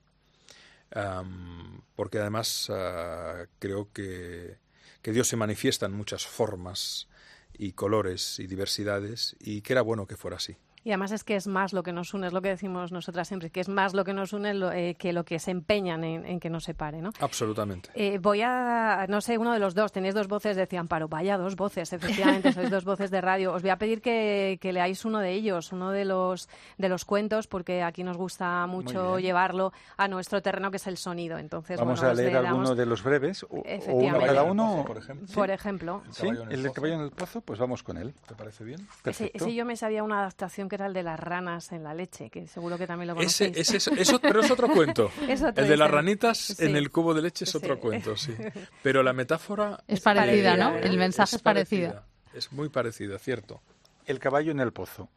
Porque 1.97 2.19
además 2.19 2.69
ah, 2.69 3.47
creo 3.59 3.91
que, 3.91 4.55
que 5.01 5.11
Dios 5.11 5.27
se 5.27 5.35
manifiesta 5.35 5.85
en 5.85 5.91
muchas 5.91 6.25
formas 6.25 7.09
y 7.51 7.73
colores 7.73 8.39
y 8.39 8.47
diversidades 8.47 9.35
y 9.37 9.63
que 9.63 9.73
era 9.73 9.81
bueno 9.81 10.07
que 10.07 10.15
fuera 10.15 10.37
así. 10.37 10.55
Y 10.83 10.89
además 10.91 11.11
es 11.11 11.23
que 11.23 11.35
es 11.35 11.47
más 11.47 11.71
lo 11.73 11.81
que 11.83 11.93
nos 11.93 12.13
une, 12.13 12.27
es 12.27 12.33
lo 12.33 12.41
que 12.41 12.49
decimos 12.49 12.91
nosotras 12.91 13.27
siempre, 13.27 13.49
que 13.49 13.61
es 13.61 13.69
más 13.69 13.93
lo 13.93 14.03
que 14.03 14.13
nos 14.13 14.33
une 14.33 14.53
lo, 14.53 14.71
eh, 14.71 14.95
que 14.95 15.13
lo 15.13 15.23
que 15.23 15.39
se 15.39 15.51
empeñan 15.51 16.03
en, 16.03 16.25
en 16.25 16.39
que 16.39 16.49
nos 16.49 16.65
separe, 16.65 17.01
¿no? 17.01 17.11
Absolutamente. 17.19 17.89
Eh, 17.95 18.17
voy 18.19 18.41
a, 18.41 19.05
no 19.07 19.21
sé, 19.21 19.37
uno 19.37 19.53
de 19.53 19.59
los 19.59 19.75
dos, 19.75 19.91
tenéis 19.91 20.13
dos 20.13 20.27
voces, 20.27 20.57
decía 20.57 20.79
Amparo, 20.79 21.07
vaya 21.07 21.37
dos 21.37 21.55
voces, 21.55 21.93
efectivamente, 21.93 22.51
sois 22.51 22.69
dos 22.69 22.83
voces 22.83 23.11
de 23.11 23.21
radio. 23.21 23.53
Os 23.53 23.61
voy 23.61 23.71
a 23.71 23.77
pedir 23.77 24.01
que, 24.01 24.57
que 24.61 24.73
leáis 24.73 25.05
uno 25.05 25.19
de 25.19 25.31
ellos, 25.31 25.71
uno 25.71 25.91
de 25.91 26.05
los, 26.05 26.49
de 26.77 26.89
los 26.89 27.05
cuentos, 27.05 27.47
porque 27.47 27.81
aquí 27.81 28.03
nos 28.03 28.17
gusta 28.17 28.65
mucho 28.67 29.19
llevarlo 29.19 29.71
a 29.97 30.07
nuestro 30.07 30.41
terreno, 30.41 30.69
que 30.69 30.77
es 30.77 30.87
el 30.87 30.97
sonido. 30.97 31.37
Entonces, 31.37 31.79
Vamos 31.79 31.99
bueno, 32.01 32.11
a 32.11 32.15
leer 32.15 32.27
le 32.33 32.33
damos- 32.41 32.49
alguno 32.49 32.75
de 32.75 32.85
los 32.85 33.03
breves, 33.03 33.43
o, 33.43 33.47
o 33.47 33.51
uno 33.55 33.63
Efectivamente. 33.65 34.27
cada 34.27 34.43
el 34.43 34.51
uno. 34.51 34.83
Por 34.85 34.97
ejemplo. 34.97 35.27
¿Sí? 35.27 35.33
Por 35.35 35.49
ejemplo, 35.49 36.03
¿Sí? 36.11 36.27
El 36.49 36.63
¿El 36.65 36.71
caballo 36.71 36.95
en 36.95 37.01
el 37.01 37.11
pozo? 37.11 37.41
Pues 37.41 37.57
vamos 37.59 37.83
con 37.83 37.97
él. 37.97 38.13
¿Te 38.27 38.35
parece 38.35 38.63
bien? 38.63 38.79
ese, 38.81 39.01
Perfecto. 39.03 39.37
ese 39.45 39.53
yo 39.53 39.63
me 39.65 39.75
sabía 39.77 40.03
una 40.03 40.19
adaptación 40.19 40.67
que 40.73 40.75
era 40.75 40.87
el 40.87 40.93
de 40.93 41.03
las 41.03 41.19
ranas 41.19 41.71
en 41.71 41.83
la 41.83 41.93
leche, 41.93 42.31
que 42.31 42.47
seguro 42.47 42.79
que 42.79 42.87
también 42.87 43.07
lo 43.09 43.15
conocéis. 43.15 43.55
ese, 43.55 43.77
eso, 44.01 44.19
pero 44.19 44.41
es 44.41 44.49
otro 44.49 44.67
cuento. 44.73 45.11
Es 45.27 45.43
otro 45.43 45.63
el 45.63 45.69
de 45.69 45.77
las 45.77 45.91
ranitas 45.91 46.37
Sí. 46.39 46.65
en 46.65 46.75
el 46.75 46.89
cubo 46.89 47.13
de 47.13 47.21
leche 47.21 47.43
es 47.45 47.51
Sí. 47.51 47.57
otro 47.57 47.79
cuento, 47.79 48.17
sí. 48.17 48.33
Pero 48.81 49.03
la 49.03 49.13
metáfora 49.13 49.83
Es 49.87 50.01
parecida, 50.01 50.57
¿no? 50.57 50.69
parecida, 50.71 50.89
El 50.91 50.97
mensaje 50.97 51.35
es, 51.35 51.41
parecida. 51.43 52.07
Es 52.33 52.51
muy 52.51 52.69
parecida, 52.69 53.19
cierto. 53.19 53.61
El 54.07 54.17
caballo 54.17 54.51
en 54.51 54.59
el 54.61 54.73
pozo. 54.73 55.09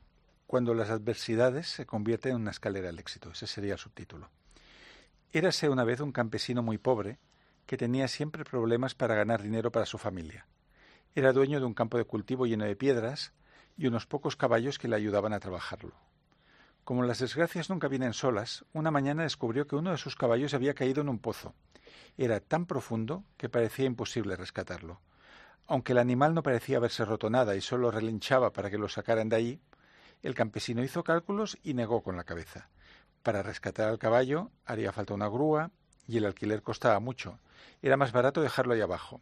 Cuando 0.46 0.74
las 0.74 0.90
adversidades 0.90 1.66
se 1.68 1.86
convierten 1.86 2.32
en 2.32 2.42
una 2.42 2.50
escalera 2.50 2.90
al 2.90 2.98
éxito. 2.98 3.30
Ese 3.30 3.46
sería 3.46 3.72
el 3.72 3.78
subtítulo. 3.78 4.28
Érase 5.32 5.68
una 5.70 5.84
vez 5.84 6.00
un 6.00 6.12
campesino 6.12 6.62
muy 6.62 6.76
pobre 6.78 7.18
que 7.64 7.78
tenía 7.78 8.08
siempre 8.08 8.44
problemas 8.44 8.94
para 8.94 9.14
ganar 9.14 9.42
dinero 9.42 9.72
para 9.72 9.86
su 9.86 9.96
familia. 9.98 10.46
Era 11.14 11.32
dueño 11.32 11.60
de 11.60 11.66
un 11.66 11.72
campo 11.74 11.96
de 11.96 12.04
cultivo 12.04 12.44
lleno 12.46 12.64
de 12.66 12.76
piedras 12.76 13.32
y 13.76 13.86
unos 13.86 14.06
pocos 14.06 14.36
caballos 14.36 14.78
que 14.78 14.88
le 14.88 14.96
ayudaban 14.96 15.32
a 15.32 15.40
trabajarlo. 15.40 15.94
Como 16.84 17.02
las 17.02 17.18
desgracias 17.18 17.68
nunca 17.68 17.88
vienen 17.88 18.12
solas, 18.12 18.64
una 18.72 18.90
mañana 18.90 19.24
descubrió 19.24 19.66
que 19.66 19.76
uno 19.76 19.90
de 19.90 19.98
sus 19.98 20.14
caballos 20.14 20.54
había 20.54 20.74
caído 20.74 21.00
en 21.00 21.08
un 21.08 21.18
pozo. 21.18 21.54
Era 22.16 22.40
tan 22.40 22.66
profundo 22.66 23.24
que 23.36 23.48
parecía 23.48 23.86
imposible 23.86 24.36
rescatarlo. 24.36 25.00
Aunque 25.66 25.92
el 25.92 25.98
animal 25.98 26.32
no 26.32 26.44
parecía 26.44 26.76
haberse 26.76 27.04
roto 27.04 27.28
nada 27.28 27.56
y 27.56 27.60
solo 27.60 27.90
relinchaba 27.90 28.52
para 28.52 28.70
que 28.70 28.78
lo 28.78 28.88
sacaran 28.88 29.28
de 29.28 29.36
allí, 29.36 29.60
el 30.22 30.34
campesino 30.34 30.84
hizo 30.84 31.02
cálculos 31.02 31.58
y 31.62 31.74
negó 31.74 32.02
con 32.02 32.16
la 32.16 32.24
cabeza. 32.24 32.68
Para 33.22 33.42
rescatar 33.42 33.88
al 33.88 33.98
caballo 33.98 34.52
haría 34.64 34.92
falta 34.92 35.14
una 35.14 35.26
grúa 35.26 35.72
y 36.06 36.18
el 36.18 36.24
alquiler 36.24 36.62
costaba 36.62 37.00
mucho. 37.00 37.40
Era 37.82 37.96
más 37.96 38.12
barato 38.12 38.40
dejarlo 38.40 38.74
ahí 38.74 38.80
abajo. 38.80 39.20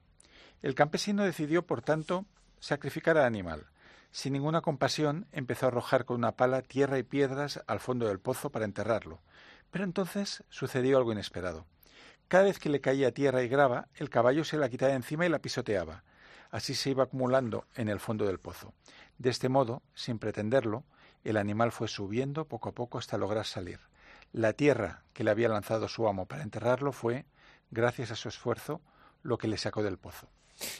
El 0.60 0.74
campesino 0.74 1.24
decidió, 1.24 1.66
por 1.66 1.80
tanto, 1.80 2.26
sacrificar 2.60 3.16
al 3.16 3.24
animal. 3.24 3.66
Sin 4.14 4.32
ninguna 4.32 4.60
compasión, 4.60 5.26
empezó 5.32 5.66
a 5.66 5.70
arrojar 5.70 6.04
con 6.04 6.18
una 6.18 6.36
pala 6.36 6.62
tierra 6.62 7.00
y 7.00 7.02
piedras 7.02 7.64
al 7.66 7.80
fondo 7.80 8.06
del 8.06 8.20
pozo 8.20 8.50
para 8.50 8.64
enterrarlo. 8.64 9.18
Pero 9.72 9.82
entonces 9.82 10.44
sucedió 10.50 10.98
algo 10.98 11.10
inesperado. 11.10 11.66
Cada 12.28 12.44
vez 12.44 12.60
que 12.60 12.68
le 12.68 12.80
caía 12.80 13.12
tierra 13.12 13.42
y 13.42 13.48
grava, 13.48 13.88
el 13.96 14.10
caballo 14.10 14.44
se 14.44 14.56
la 14.56 14.68
quitaba 14.68 14.92
encima 14.92 15.26
y 15.26 15.30
la 15.30 15.40
pisoteaba. 15.40 16.04
Así 16.52 16.76
se 16.76 16.90
iba 16.90 17.02
acumulando 17.02 17.66
en 17.74 17.88
el 17.88 17.98
fondo 17.98 18.24
del 18.24 18.38
pozo. 18.38 18.72
De 19.18 19.30
este 19.30 19.48
modo, 19.48 19.82
sin 19.94 20.20
pretenderlo, 20.20 20.84
el 21.24 21.36
animal 21.36 21.72
fue 21.72 21.88
subiendo 21.88 22.44
poco 22.44 22.68
a 22.68 22.72
poco 22.72 22.98
hasta 22.98 23.18
lograr 23.18 23.46
salir. 23.46 23.80
La 24.30 24.52
tierra 24.52 25.02
que 25.12 25.24
le 25.24 25.32
había 25.32 25.48
lanzado 25.48 25.88
su 25.88 26.06
amo 26.06 26.26
para 26.26 26.44
enterrarlo 26.44 26.92
fue, 26.92 27.26
gracias 27.72 28.12
a 28.12 28.16
su 28.16 28.28
esfuerzo, 28.28 28.80
lo 29.24 29.38
que 29.38 29.48
le 29.48 29.58
sacó 29.58 29.82
del 29.82 29.98
pozo. 29.98 30.28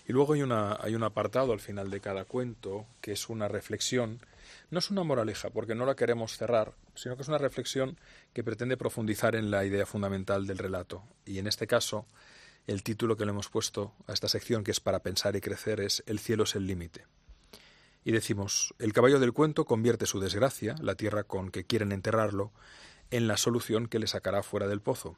Y 0.07 0.13
luego 0.13 0.35
hay, 0.35 0.43
una, 0.43 0.77
hay 0.81 0.95
un 0.95 1.03
apartado 1.03 1.53
al 1.53 1.61
final 1.61 1.91
de 1.91 2.01
cada 2.01 2.25
cuento 2.25 2.87
que 3.01 3.13
es 3.13 3.29
una 3.29 3.49
reflexión. 3.49 4.21
No 4.71 4.79
es 4.79 4.91
una 4.91 5.03
moraleja, 5.03 5.51
porque 5.51 5.75
no 5.75 5.87
la 5.87 5.97
queremos 5.97 6.37
cerrar, 6.37 6.75
sino 6.95 7.17
que 7.17 7.23
es 7.23 7.29
una 7.29 7.39
reflexión 7.39 7.99
que 8.33 8.45
pretende 8.45 8.77
profundizar 8.77 9.37
en 9.37 9.51
la 9.51 9.65
idea 9.65 9.87
fundamental 9.87 10.47
del 10.47 10.59
relato. 10.59 11.03
Y 11.25 11.39
en 11.39 11.47
este 11.47 11.67
caso, 11.67 12.07
El 12.67 12.83
título 12.83 13.19
que 13.19 13.27
le 13.27 13.31
hemos 13.31 13.51
puesto 13.51 13.93
a 14.07 14.15
esta 14.15 14.27
sección, 14.27 14.65
que 14.65 14.71
es 14.71 14.81
para 14.81 15.01
pensar 15.01 15.37
y 15.37 15.43
crecer, 15.43 15.81
es 15.81 16.03
El 16.07 16.19
cielo 16.19 16.45
es 16.45 16.55
el 16.55 16.67
límite. 16.67 17.05
Y 18.05 18.13
decimos, 18.13 18.75
el 18.79 18.93
caballo 18.93 19.19
del 19.19 19.33
cuento 19.33 19.67
convierte 19.67 20.07
su 20.07 20.19
desgracia, 20.19 20.75
la 20.81 20.95
tierra 20.95 21.25
con 21.25 21.51
que 21.51 21.65
quieren 21.65 21.93
enterrarlo, 21.93 22.53
en 23.11 23.29
la 23.29 23.37
solución 23.37 23.87
que 23.87 23.99
le 23.99 24.07
sacará 24.07 24.43
fuera 24.43 24.67
del 24.67 24.81
pozo. 24.81 25.17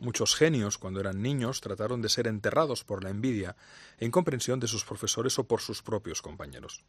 Muchos 0.00 0.34
genios, 0.34 0.76
cuando 0.76 1.00
eran 1.00 1.22
niños, 1.22 1.62
trataron 1.62 2.02
de 2.02 2.10
ser 2.10 2.26
enterrados 2.26 2.84
por 2.84 3.02
la 3.02 3.10
envidia 3.10 3.56
e 3.98 4.04
incomprensión 4.04 4.60
de 4.60 4.68
sus 4.68 4.84
profesores 4.84 5.38
o 5.38 5.44
por 5.44 5.62
sus 5.62 5.82
propios 5.82 6.20
compañeros. 6.20 6.84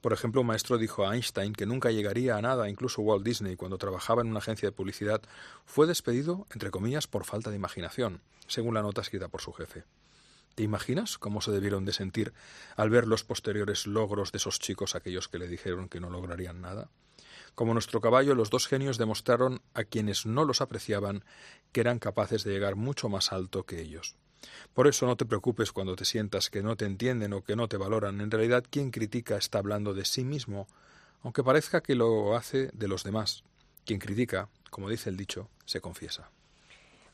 Por 0.00 0.12
ejemplo, 0.12 0.40
un 0.40 0.46
maestro 0.46 0.78
dijo 0.78 1.06
a 1.06 1.14
Einstein 1.14 1.52
que 1.52 1.66
nunca 1.66 1.90
llegaría 1.90 2.36
a 2.36 2.42
nada, 2.42 2.70
incluso 2.70 3.02
Walt 3.02 3.24
Disney, 3.24 3.56
cuando 3.56 3.78
trabajaba 3.78 4.22
en 4.22 4.28
una 4.28 4.38
agencia 4.38 4.68
de 4.68 4.72
publicidad, 4.72 5.20
fue 5.66 5.86
despedido, 5.86 6.46
entre 6.52 6.70
comillas, 6.70 7.06
por 7.06 7.24
falta 7.24 7.50
de 7.50 7.56
imaginación, 7.56 8.22
según 8.46 8.74
la 8.74 8.82
nota 8.82 9.02
escrita 9.02 9.28
por 9.28 9.42
su 9.42 9.52
jefe. 9.52 9.84
¿Te 10.54 10.62
imaginas 10.62 11.18
cómo 11.18 11.40
se 11.40 11.50
debieron 11.50 11.84
de 11.84 11.92
sentir 11.92 12.32
al 12.76 12.90
ver 12.90 13.06
los 13.06 13.22
posteriores 13.22 13.86
logros 13.86 14.32
de 14.32 14.38
esos 14.38 14.58
chicos, 14.58 14.94
aquellos 14.94 15.28
que 15.28 15.38
le 15.38 15.48
dijeron 15.48 15.88
que 15.88 16.00
no 16.00 16.10
lograrían 16.10 16.60
nada? 16.60 16.88
Como 17.54 17.72
nuestro 17.72 18.00
caballo, 18.00 18.34
los 18.34 18.50
dos 18.50 18.66
genios 18.66 18.98
demostraron 18.98 19.60
a 19.74 19.84
quienes 19.84 20.26
no 20.26 20.44
los 20.44 20.60
apreciaban 20.60 21.24
que 21.72 21.80
eran 21.80 21.98
capaces 21.98 22.44
de 22.44 22.52
llegar 22.52 22.76
mucho 22.76 23.08
más 23.08 23.32
alto 23.32 23.64
que 23.64 23.80
ellos. 23.80 24.16
Por 24.74 24.86
eso 24.86 25.06
no 25.06 25.16
te 25.16 25.26
preocupes 25.26 25.72
cuando 25.72 25.96
te 25.96 26.04
sientas 26.04 26.50
que 26.50 26.62
no 26.62 26.76
te 26.76 26.84
entienden 26.84 27.32
o 27.32 27.42
que 27.42 27.56
no 27.56 27.68
te 27.68 27.76
valoran. 27.76 28.20
En 28.20 28.30
realidad 28.30 28.64
quien 28.68 28.90
critica 28.90 29.36
está 29.36 29.58
hablando 29.58 29.94
de 29.94 30.04
sí 30.04 30.24
mismo, 30.24 30.68
aunque 31.22 31.42
parezca 31.42 31.82
que 31.82 31.94
lo 31.94 32.36
hace 32.36 32.70
de 32.72 32.88
los 32.88 33.02
demás. 33.02 33.42
Quien 33.84 33.98
critica, 33.98 34.48
como 34.70 34.88
dice 34.88 35.10
el 35.10 35.16
dicho, 35.16 35.48
se 35.64 35.80
confiesa. 35.80 36.30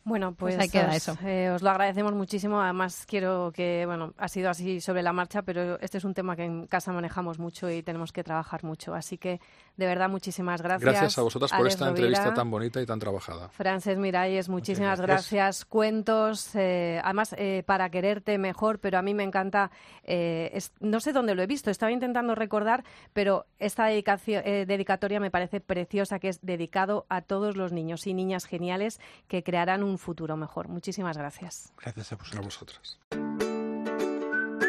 Bueno, 0.06 0.34
pues, 0.34 0.56
pues 0.56 0.64
ahí 0.64 0.68
queda 0.70 0.90
os, 0.90 0.96
eso. 0.96 1.16
eh, 1.24 1.50
os 1.50 1.62
lo 1.62 1.70
agradecemos 1.70 2.12
muchísimo. 2.12 2.60
Además, 2.60 3.06
quiero 3.08 3.50
que, 3.54 3.84
bueno, 3.86 4.12
ha 4.18 4.28
sido 4.28 4.50
así 4.50 4.80
sobre 4.80 5.02
la 5.02 5.12
marcha, 5.14 5.40
pero 5.42 5.80
este 5.80 5.96
es 5.98 6.04
un 6.04 6.12
tema 6.12 6.36
que 6.36 6.44
en 6.44 6.66
casa 6.66 6.92
manejamos 6.92 7.38
mucho 7.38 7.70
y 7.70 7.82
tenemos 7.82 8.12
que 8.12 8.22
trabajar 8.22 8.64
mucho. 8.64 8.94
Así 8.94 9.16
que, 9.16 9.40
de 9.78 9.86
verdad, 9.86 10.10
muchísimas 10.10 10.60
gracias. 10.60 10.82
Gracias 10.82 11.18
a 11.18 11.22
vosotras 11.22 11.50
por 11.50 11.60
Alex 11.60 11.74
esta 11.74 11.86
Rovira, 11.88 12.06
entrevista 12.06 12.34
tan 12.34 12.50
bonita 12.50 12.82
y 12.82 12.86
tan 12.86 12.98
trabajada. 12.98 13.48
Frances 13.48 13.96
Miralles, 13.96 14.48
muchísimas 14.50 15.00
gracias. 15.00 15.30
gracias. 15.32 15.64
Cuentos, 15.64 16.54
eh, 16.54 17.00
además, 17.02 17.34
eh, 17.38 17.62
para 17.66 17.88
quererte 17.88 18.36
mejor, 18.36 18.80
pero 18.80 18.98
a 18.98 19.02
mí 19.02 19.14
me 19.14 19.22
encanta, 19.22 19.70
eh, 20.02 20.50
es- 20.52 20.72
no 20.80 21.00
sé 21.00 21.12
dónde 21.14 21.34
lo 21.34 21.42
he 21.42 21.46
visto, 21.46 21.70
estaba 21.70 21.90
intentando 21.92 22.34
recordar, 22.34 22.84
pero 23.14 23.46
esta 23.58 23.86
dedicación, 23.86 24.42
eh, 24.44 24.66
dedicatoria 24.66 25.18
me 25.18 25.30
parece 25.30 25.60
preciosa, 25.60 26.18
que 26.18 26.28
es 26.28 26.40
dedicado 26.44 27.06
a 27.08 27.22
todos 27.22 27.56
los 27.56 27.72
niños 27.72 28.06
y 28.06 28.12
niñas 28.12 28.44
geniales 28.44 29.00
que 29.28 29.42
crearán 29.42 29.82
un 29.82 29.93
futuro 29.98 30.36
mejor. 30.36 30.68
Muchísimas 30.68 31.16
gracias. 31.16 31.72
Gracias 31.80 32.12
a 32.12 32.14
A 32.14 32.18
vosotros. 32.18 32.44
vosotras. 32.44 32.98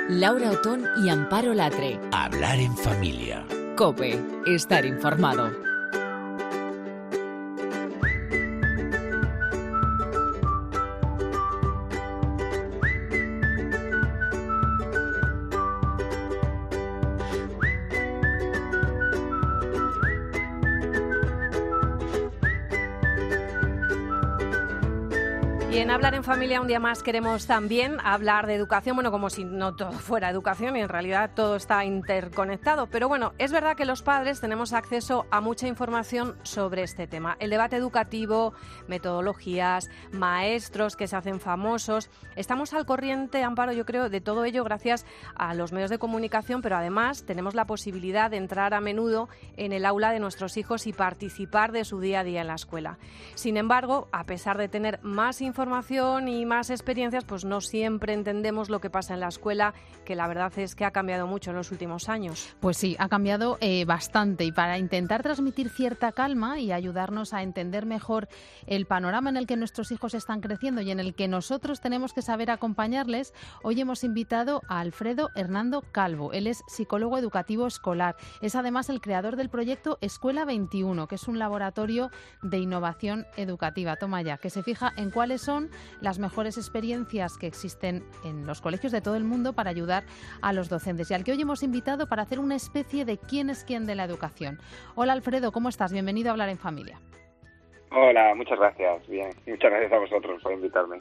Laura 0.10 0.51
Otón 0.51 0.86
y 1.03 1.10
Amparo 1.10 1.53
Latre. 1.53 2.00
Hablar 2.12 2.60
en 2.60 2.77
familia. 2.77 3.46
Cope, 3.75 4.22
estar 4.46 4.86
informado. 4.86 5.64
Hablar 26.05 26.19
en 26.19 26.24
Familia 26.24 26.62
un 26.62 26.67
día 26.67 26.79
más 26.79 27.01
queremos 27.01 27.47
también 27.47 27.97
hablar 28.03 28.45
de 28.45 28.53
educación, 28.53 28.95
bueno, 28.95 29.09
como 29.09 29.31
si 29.31 29.43
no 29.43 29.75
todo 29.75 29.91
fuera 29.91 30.29
educación 30.29 30.77
y 30.77 30.81
en 30.81 30.88
realidad 30.88 31.31
todo 31.33 31.55
está 31.55 31.83
interconectado. 31.83 32.85
Pero 32.85 33.07
bueno, 33.07 33.33
es 33.39 33.51
verdad 33.51 33.75
que 33.75 33.85
los 33.85 34.03
padres 34.03 34.39
tenemos 34.39 34.74
acceso 34.74 35.25
a 35.31 35.41
mucha 35.41 35.67
información 35.67 36.38
sobre 36.43 36.84
este 36.84 37.08
tema. 37.08 37.38
El 37.39 37.49
debate 37.49 37.75
educativo, 37.75 38.53
metodologías, 38.88 39.89
maestros 40.12 40.95
que 40.95 41.08
se 41.08 41.15
hacen 41.15 41.39
famosos. 41.39 42.12
Estamos 42.36 42.75
al 42.75 42.86
corriente, 42.86 43.41
Amparo, 43.41 43.71
yo 43.71 43.88
creo, 43.88 44.08
de 44.08 44.21
todo 44.21 44.45
ello 44.45 44.63
gracias 44.63 45.08
a 45.34 45.56
los 45.56 45.71
medios 45.71 45.89
de 45.89 45.97
comunicación, 45.97 46.62
pero 46.62 46.77
además 46.77 47.25
tenemos 47.25 47.56
la 47.56 47.65
posibilidad 47.65 48.30
de 48.30 48.38
entrar 48.38 48.75
a 48.75 48.80
menudo 48.80 49.27
en 49.58 49.73
el 49.73 49.88
aula 49.88 50.12
de 50.12 50.19
nuestros 50.19 50.56
hijos 50.58 50.86
y 50.86 50.93
participar 50.93 51.71
de 51.71 51.84
su 51.84 51.99
día 51.99 52.19
a 52.19 52.23
día 52.23 52.41
en 52.41 52.47
la 52.47 52.53
escuela. 52.53 52.99
Sin 53.34 53.58
embargo, 53.58 54.08
a 54.12 54.25
pesar 54.25 54.60
de 54.60 54.67
tener 54.67 54.99
más 55.01 55.41
información 55.41 55.94
y 55.95 56.45
más 56.45 56.71
experiencias, 56.71 57.23
pues 57.23 57.45
no 57.45 57.62
siempre 57.62 58.13
entendemos 58.13 58.69
lo 58.69 58.81
que 58.81 58.89
pasa 58.89 59.13
en 59.13 59.21
la 59.21 59.29
escuela, 59.29 59.73
que 60.03 60.13
la 60.13 60.27
verdad 60.27 60.51
es 60.60 60.75
que 60.75 60.84
ha 60.84 60.91
cambiado 60.91 61.25
mucho 61.25 61.51
en 61.51 61.55
los 61.55 61.71
últimos 61.71 62.10
años. 62.10 62.53
Pues 62.60 62.75
sí, 62.75 62.97
ha 62.99 63.08
cambiado 63.08 63.58
eh, 63.62 63.86
bastante 63.86 64.43
y 64.43 64.51
para 64.51 64.77
intentar 64.77 65.23
transmitir 65.23 65.69
cierta 65.69 66.12
calma 66.12 66.60
y 66.60 66.73
ayudarnos 66.73 67.34
a 67.34 67.43
entender 67.43 67.86
mejor 67.86 68.27
el 68.67 68.86
panorama 68.88 69.29
en 69.29 69.38
el 69.38 69.47
que 69.47 69.55
nuestros 69.55 69.89
hijos 69.93 70.15
están 70.15 70.41
creciendo 70.41 70.81
y 70.81 70.91
en 70.91 70.99
el 70.99 71.15
que 71.15 71.29
nosotros 71.29 71.79
tenemos 71.79 72.12
que 72.12 72.21
saber 72.21 72.51
acompañarles, 72.51 73.34
hoy 73.63 73.79
hemos 73.79 74.03
invitado 74.03 74.63
a 74.67 74.81
Alfredo 74.81 75.29
Hernando 75.34 75.81
Calvo. 75.93 76.34
Él 76.34 76.47
es 76.47 76.62
psicólogo 76.67 77.17
educativo 77.17 77.67
escolar. 77.67 78.17
Es 78.41 78.55
además 78.55 78.89
el 78.89 78.99
creador 78.99 79.38
del 79.38 79.47
proyecto 79.47 79.97
Escuela 80.01 80.43
21, 80.43 81.08
que 81.08 81.15
es 81.15 81.29
un 81.29 81.39
laboratorio 81.39 82.12
de 82.41 82.58
innovación 82.58 83.25
educativa. 83.38 83.95
Toma 83.95 84.21
ya, 84.23 84.38
que 84.38 84.49
se 84.49 84.62
fija 84.62 84.91
en 84.97 85.10
cuáles 85.10 85.41
son 85.41 85.69
las 86.02 86.19
mejores 86.19 86.58
experiencias 86.58 87.38
que 87.38 87.48
existen 87.48 88.04
en 88.24 88.45
los 88.45 88.62
colegios 88.62 88.91
de 88.91 89.02
todo 89.02 89.15
el 89.15 89.24
mundo 89.24 89.54
para 89.54 89.69
ayudar 89.69 90.04
a 90.41 90.54
los 90.54 90.69
docentes 90.69 91.12
y 91.12 91.13
al 91.13 91.24
que 91.24 91.32
hoy 91.32 91.41
hemos 91.41 91.63
invitado 91.63 92.08
para 92.08 92.24
hacer 92.24 92.39
una 92.39 92.56
especie 92.56 93.06
de 93.06 93.17
quién 93.17 93.50
es 93.50 93.63
quién 93.63 93.86
de 93.86 93.95
la 93.95 94.04
educación. 94.04 94.60
Hola 94.95 95.13
Alfredo, 95.13 95.52
¿cómo 95.52 95.69
estás? 95.69 95.91
Bienvenido 95.91 96.30
a 96.30 96.32
Hablar 96.32 96.50
en 96.50 96.58
Familia. 96.58 97.00
Hola, 97.98 98.36
muchas 98.36 98.60
gracias. 98.60 99.08
Bien, 99.08 99.30
muchas 99.48 99.71
gracias 99.71 99.91
a 99.93 100.00
vosotros 100.00 100.43
por 100.43 100.52
invitarme. 100.52 100.98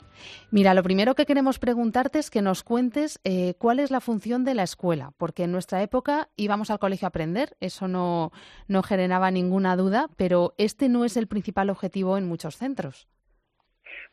Mira, 0.50 0.74
lo 0.74 0.82
primero 0.82 1.14
que 1.14 1.26
queremos 1.26 1.58
preguntarte 1.58 2.20
es 2.20 2.30
que 2.30 2.40
nos 2.40 2.62
cuentes 2.62 3.20
eh, 3.24 3.54
cuál 3.58 3.80
es 3.80 3.90
la 3.90 4.00
función 4.00 4.44
de 4.44 4.54
la 4.54 4.62
escuela, 4.62 5.12
porque 5.18 5.44
en 5.44 5.52
nuestra 5.52 5.82
época 5.82 6.28
íbamos 6.36 6.70
al 6.70 6.78
colegio 6.78 7.06
a 7.06 7.08
aprender, 7.08 7.56
eso 7.60 7.88
no, 7.88 8.30
no 8.68 8.82
generaba 8.82 9.30
ninguna 9.30 9.76
duda, 9.76 10.08
pero 10.16 10.54
este 10.56 10.88
no 10.88 11.04
es 11.04 11.16
el 11.16 11.26
principal 11.26 11.68
objetivo 11.70 12.16
en 12.16 12.28
muchos 12.28 12.56
centros. 12.56 13.08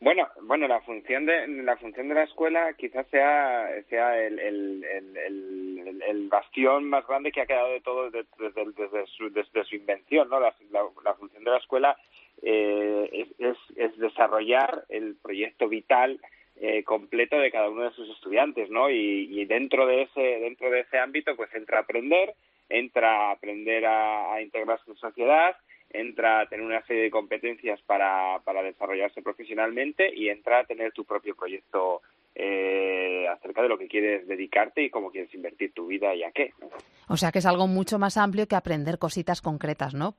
Bueno, 0.02 0.26
bueno, 0.42 0.66
la 0.66 0.80
función 0.80 1.26
de 1.26 1.46
la 1.46 1.76
función 1.76 2.08
de 2.08 2.14
la 2.14 2.24
escuela 2.24 2.72
quizás 2.72 3.06
sea 3.06 3.68
sea 3.88 4.20
el, 4.20 4.36
el, 4.40 4.84
el, 4.84 6.02
el, 6.02 6.28
bastión 6.28 6.90
más 6.90 7.06
grande 7.06 7.30
que 7.30 7.40
ha 7.40 7.46
quedado 7.46 7.70
de 7.70 7.80
todo 7.82 8.10
desde, 8.10 8.26
desde, 8.36 8.64
desde, 8.72 9.06
su, 9.06 9.30
desde 9.30 9.62
su 9.62 9.76
invención, 9.76 10.28
¿no? 10.28 10.40
La, 10.40 10.52
la, 10.72 10.82
la 11.04 11.14
función 11.14 11.44
de 11.44 11.50
la 11.52 11.58
escuela 11.58 11.96
eh, 12.42 13.08
es, 13.12 13.28
es, 13.38 13.56
es 13.76 13.96
desarrollar 13.96 14.86
el 14.88 15.14
proyecto 15.22 15.68
vital 15.68 16.18
eh, 16.60 16.82
completo 16.82 17.38
de 17.38 17.52
cada 17.52 17.70
uno 17.70 17.84
de 17.84 17.92
sus 17.92 18.10
estudiantes, 18.10 18.70
¿no? 18.70 18.90
Y, 18.90 19.28
y 19.30 19.44
dentro 19.44 19.86
de 19.86 20.02
ese 20.02 20.20
dentro 20.20 20.68
de 20.68 20.80
ese 20.80 20.98
ámbito, 20.98 21.36
pues 21.36 21.54
entra 21.54 21.78
a 21.78 21.82
aprender, 21.82 22.34
entra 22.68 23.28
a 23.28 23.30
aprender 23.30 23.86
a, 23.86 24.34
a 24.34 24.42
integrarse 24.42 24.90
en 24.90 24.96
sociedad 24.96 25.54
entra 25.92 26.40
a 26.40 26.48
tener 26.48 26.64
una 26.64 26.84
serie 26.86 27.04
de 27.04 27.10
competencias 27.10 27.80
para, 27.82 28.40
para 28.44 28.62
desarrollarse 28.62 29.22
profesionalmente 29.22 30.12
y 30.14 30.28
entra 30.28 30.60
a 30.60 30.64
tener 30.64 30.92
tu 30.92 31.04
propio 31.04 31.34
proyecto 31.34 32.02
eh, 32.34 33.26
acerca 33.28 33.62
de 33.62 33.68
lo 33.68 33.78
que 33.78 33.88
quieres 33.88 34.26
dedicarte 34.26 34.82
y 34.82 34.90
cómo 34.90 35.10
quieres 35.10 35.32
invertir 35.34 35.72
tu 35.72 35.86
vida 35.86 36.14
y 36.14 36.22
a 36.22 36.32
qué. 36.32 36.52
¿no? 36.60 36.68
O 37.08 37.16
sea 37.16 37.30
que 37.30 37.40
es 37.40 37.46
algo 37.46 37.66
mucho 37.66 37.98
más 37.98 38.16
amplio 38.16 38.48
que 38.48 38.56
aprender 38.56 38.98
cositas 38.98 39.42
concretas, 39.42 39.94
¿no? 39.94 40.14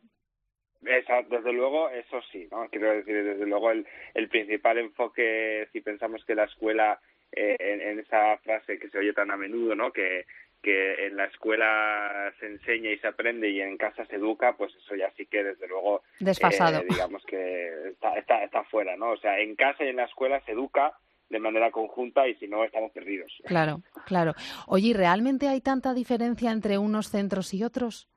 Esa, 0.85 1.21
desde 1.23 1.53
luego, 1.53 1.89
eso 1.89 2.21
sí, 2.31 2.47
¿no? 2.51 2.67
Quiero 2.69 2.91
decir, 2.91 3.23
desde 3.23 3.45
luego 3.45 3.71
el, 3.71 3.87
el 4.13 4.27
principal 4.27 4.77
enfoque, 4.77 5.67
si 5.71 5.79
pensamos 5.79 6.23
que 6.25 6.35
la 6.35 6.43
escuela, 6.43 6.99
eh, 7.31 7.55
en, 7.57 7.81
en 7.81 7.99
esa 7.99 8.37
frase 8.39 8.77
que 8.77 8.89
se 8.89 8.97
oye 8.97 9.13
tan 9.13 9.31
a 9.31 9.37
menudo, 9.37 9.75
¿no? 9.75 9.91
Que, 9.93 10.25
que 10.63 11.07
en 11.07 11.17
la 11.17 11.25
escuela 11.25 12.33
se 12.39 12.47
enseña 12.47 12.89
y 12.89 12.97
se 12.97 13.07
aprende 13.07 13.49
y 13.49 13.61
en 13.61 13.77
casa 13.77 14.05
se 14.05 14.15
educa, 14.15 14.55
pues 14.57 14.73
eso 14.75 14.95
ya 14.95 15.11
sí 15.17 15.25
que 15.25 15.43
desde 15.43 15.67
luego 15.67 16.01
Desfasado. 16.19 16.79
eh, 16.79 16.85
digamos 16.89 17.21
que 17.25 17.89
está, 17.89 18.17
está, 18.17 18.43
está 18.43 18.63
fuera, 18.63 18.95
¿no? 18.95 19.11
O 19.11 19.17
sea, 19.17 19.39
en 19.39 19.55
casa 19.55 19.83
y 19.83 19.89
en 19.89 19.97
la 19.97 20.05
escuela 20.05 20.41
se 20.45 20.53
educa 20.53 20.93
de 21.29 21.39
manera 21.39 21.69
conjunta 21.71 22.27
y 22.27 22.35
si 22.35 22.47
no 22.47 22.63
estamos 22.63 22.91
perdidos. 22.91 23.31
Claro, 23.45 23.81
claro. 24.05 24.33
Oye, 24.67 24.87
¿y 24.89 24.93
realmente 24.93 25.49
hay 25.49 25.61
tanta 25.61 25.93
diferencia 25.93 26.51
entre 26.51 26.77
unos 26.77 27.09
centros 27.09 27.53
y 27.53 27.63
otros 27.63 28.07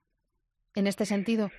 en 0.74 0.87
este 0.87 1.04
sentido? 1.04 1.50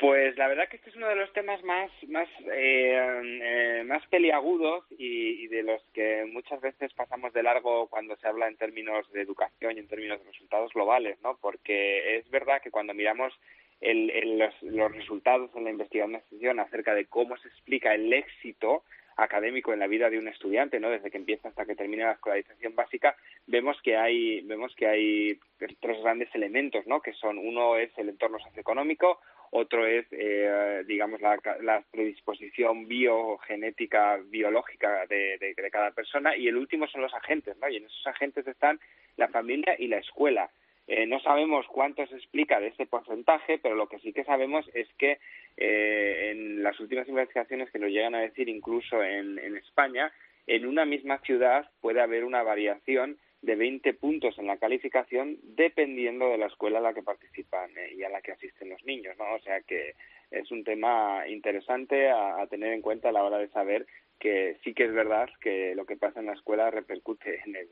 Pues 0.00 0.34
la 0.38 0.48
verdad 0.48 0.66
que 0.68 0.76
este 0.76 0.88
es 0.88 0.96
uno 0.96 1.08
de 1.08 1.14
los 1.14 1.30
temas 1.34 1.62
más 1.62 1.90
más 2.08 2.26
eh, 2.50 3.20
eh, 3.42 3.84
más 3.84 4.04
peliagudos 4.06 4.86
y, 4.90 5.44
y, 5.44 5.46
de 5.48 5.62
los 5.62 5.82
que 5.92 6.24
muchas 6.24 6.58
veces 6.62 6.90
pasamos 6.94 7.34
de 7.34 7.42
largo 7.42 7.86
cuando 7.88 8.16
se 8.16 8.26
habla 8.26 8.48
en 8.48 8.56
términos 8.56 9.10
de 9.12 9.20
educación 9.20 9.76
y 9.76 9.80
en 9.80 9.88
términos 9.88 10.18
de 10.20 10.30
resultados 10.30 10.72
globales, 10.72 11.20
¿no? 11.22 11.36
Porque 11.42 12.16
es 12.16 12.30
verdad 12.30 12.62
que 12.62 12.70
cuando 12.70 12.94
miramos 12.94 13.38
el, 13.82 14.08
el, 14.10 14.38
los, 14.38 14.62
los 14.62 14.90
resultados 14.90 15.50
en 15.54 15.64
la 15.64 15.70
investigación 15.70 16.60
acerca 16.60 16.94
de 16.94 17.04
cómo 17.04 17.36
se 17.36 17.48
explica 17.48 17.94
el 17.94 18.10
éxito 18.10 18.84
académico 19.16 19.74
en 19.74 19.80
la 19.80 19.86
vida 19.86 20.08
de 20.08 20.18
un 20.18 20.28
estudiante, 20.28 20.80
¿no? 20.80 20.88
Desde 20.88 21.10
que 21.10 21.18
empieza 21.18 21.48
hasta 21.48 21.66
que 21.66 21.74
termina 21.74 22.06
la 22.06 22.12
escolarización 22.12 22.74
básica, 22.74 23.16
vemos 23.46 23.76
que 23.82 23.98
hay 23.98 24.40
vemos 24.42 24.74
que 24.76 24.86
hay 24.86 25.38
tres 25.58 26.00
grandes 26.02 26.34
elementos, 26.34 26.86
¿no? 26.86 27.02
Que 27.02 27.12
son 27.12 27.36
uno 27.36 27.76
es 27.76 27.90
el 27.98 28.08
entorno 28.08 28.38
socioeconómico, 28.38 29.20
otro 29.50 29.84
es, 29.84 30.06
eh, 30.12 30.84
digamos, 30.86 31.20
la, 31.20 31.38
la, 31.60 31.82
predisposición 31.90 32.86
biogenética, 32.86 34.18
biológica 34.24 35.06
de, 35.06 35.38
de, 35.38 35.70
cada 35.70 35.90
persona, 35.90 36.36
y 36.36 36.46
el 36.46 36.56
último 36.56 36.86
son 36.86 37.02
los 37.02 37.14
agentes, 37.14 37.56
¿no? 37.60 37.68
Y 37.68 37.76
en 37.76 37.86
esos 37.86 38.06
agentes 38.06 38.46
están 38.46 38.78
la 39.16 39.28
familia 39.28 39.74
y 39.78 39.88
la 39.88 39.98
escuela. 39.98 40.50
Eh, 40.86 41.06
no 41.06 41.20
sabemos 41.20 41.66
cuánto 41.66 42.06
se 42.06 42.16
explica 42.16 42.60
de 42.60 42.68
ese 42.68 42.86
porcentaje, 42.86 43.58
pero 43.58 43.74
lo 43.74 43.88
que 43.88 43.98
sí 43.98 44.12
que 44.12 44.24
sabemos 44.24 44.68
es 44.74 44.88
que 44.98 45.18
eh, 45.56 46.30
en 46.30 46.62
las 46.62 46.78
últimas 46.80 47.08
investigaciones 47.08 47.70
que 47.70 47.78
nos 47.78 47.90
llegan 47.90 48.14
a 48.14 48.20
decir 48.20 48.48
incluso 48.48 49.02
en, 49.02 49.38
en 49.38 49.56
España, 49.56 50.12
en 50.46 50.66
una 50.66 50.84
misma 50.84 51.18
ciudad 51.18 51.68
puede 51.80 52.00
haber 52.00 52.24
una 52.24 52.42
variación 52.42 53.18
de 53.42 53.56
20 53.56 53.94
puntos 53.94 54.38
en 54.38 54.46
la 54.46 54.58
calificación 54.58 55.38
dependiendo 55.42 56.28
de 56.28 56.38
la 56.38 56.46
escuela 56.46 56.78
a 56.78 56.82
la 56.82 56.94
que 56.94 57.02
participan 57.02 57.70
eh, 57.76 57.94
y 57.96 58.02
a 58.02 58.10
la 58.10 58.20
que 58.20 58.32
asisten 58.32 58.68
los 58.68 58.84
niños, 58.84 59.16
¿no? 59.18 59.34
O 59.34 59.40
sea 59.40 59.60
que 59.62 59.94
es 60.30 60.50
un 60.50 60.62
tema 60.62 61.26
interesante 61.28 62.10
a, 62.10 62.46
tener 62.48 62.72
en 62.72 62.82
cuenta 62.82 63.08
a 63.08 63.12
la 63.12 63.24
hora 63.24 63.38
de 63.38 63.48
saber 63.48 63.86
que 64.18 64.58
sí 64.62 64.74
que 64.74 64.84
es 64.84 64.92
verdad 64.92 65.28
que 65.40 65.74
lo 65.74 65.86
que 65.86 65.96
pasa 65.96 66.20
en 66.20 66.26
la 66.26 66.34
escuela 66.34 66.70
repercute 66.70 67.40
en 67.46 67.56
el, 67.56 67.68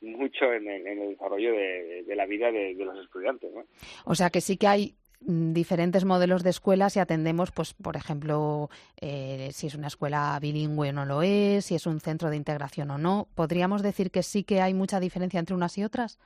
mucho 0.00 0.52
en 0.52 0.68
el, 0.68 0.86
en 0.86 0.98
el 1.00 1.08
desarrollo 1.10 1.52
de, 1.52 2.04
la 2.16 2.26
vida 2.26 2.50
de, 2.50 2.74
de 2.74 2.84
los 2.84 2.98
estudiantes. 3.04 3.52
¿no? 3.52 3.64
O 4.06 4.14
sea 4.14 4.30
que 4.30 4.40
sí 4.40 4.56
que 4.56 4.66
hay 4.66 4.94
diferentes 5.26 6.04
modelos 6.04 6.42
de 6.42 6.50
escuelas 6.50 6.96
y 6.96 7.00
atendemos, 7.00 7.50
pues, 7.52 7.74
por 7.74 7.96
ejemplo, 7.96 8.68
eh, 9.00 9.50
si 9.52 9.66
es 9.66 9.74
una 9.74 9.86
escuela 9.86 10.38
bilingüe 10.40 10.90
o 10.90 10.92
no 10.92 11.04
lo 11.04 11.22
es, 11.22 11.66
si 11.66 11.74
es 11.74 11.86
un 11.86 12.00
centro 12.00 12.30
de 12.30 12.36
integración 12.36 12.90
o 12.90 12.98
no. 12.98 13.28
¿Podríamos 13.34 13.82
decir 13.82 14.10
que 14.10 14.22
sí 14.22 14.44
que 14.44 14.60
hay 14.60 14.74
mucha 14.74 15.00
diferencia 15.00 15.40
entre 15.40 15.54
unas 15.54 15.76
y 15.78 15.84
otras? 15.84 16.18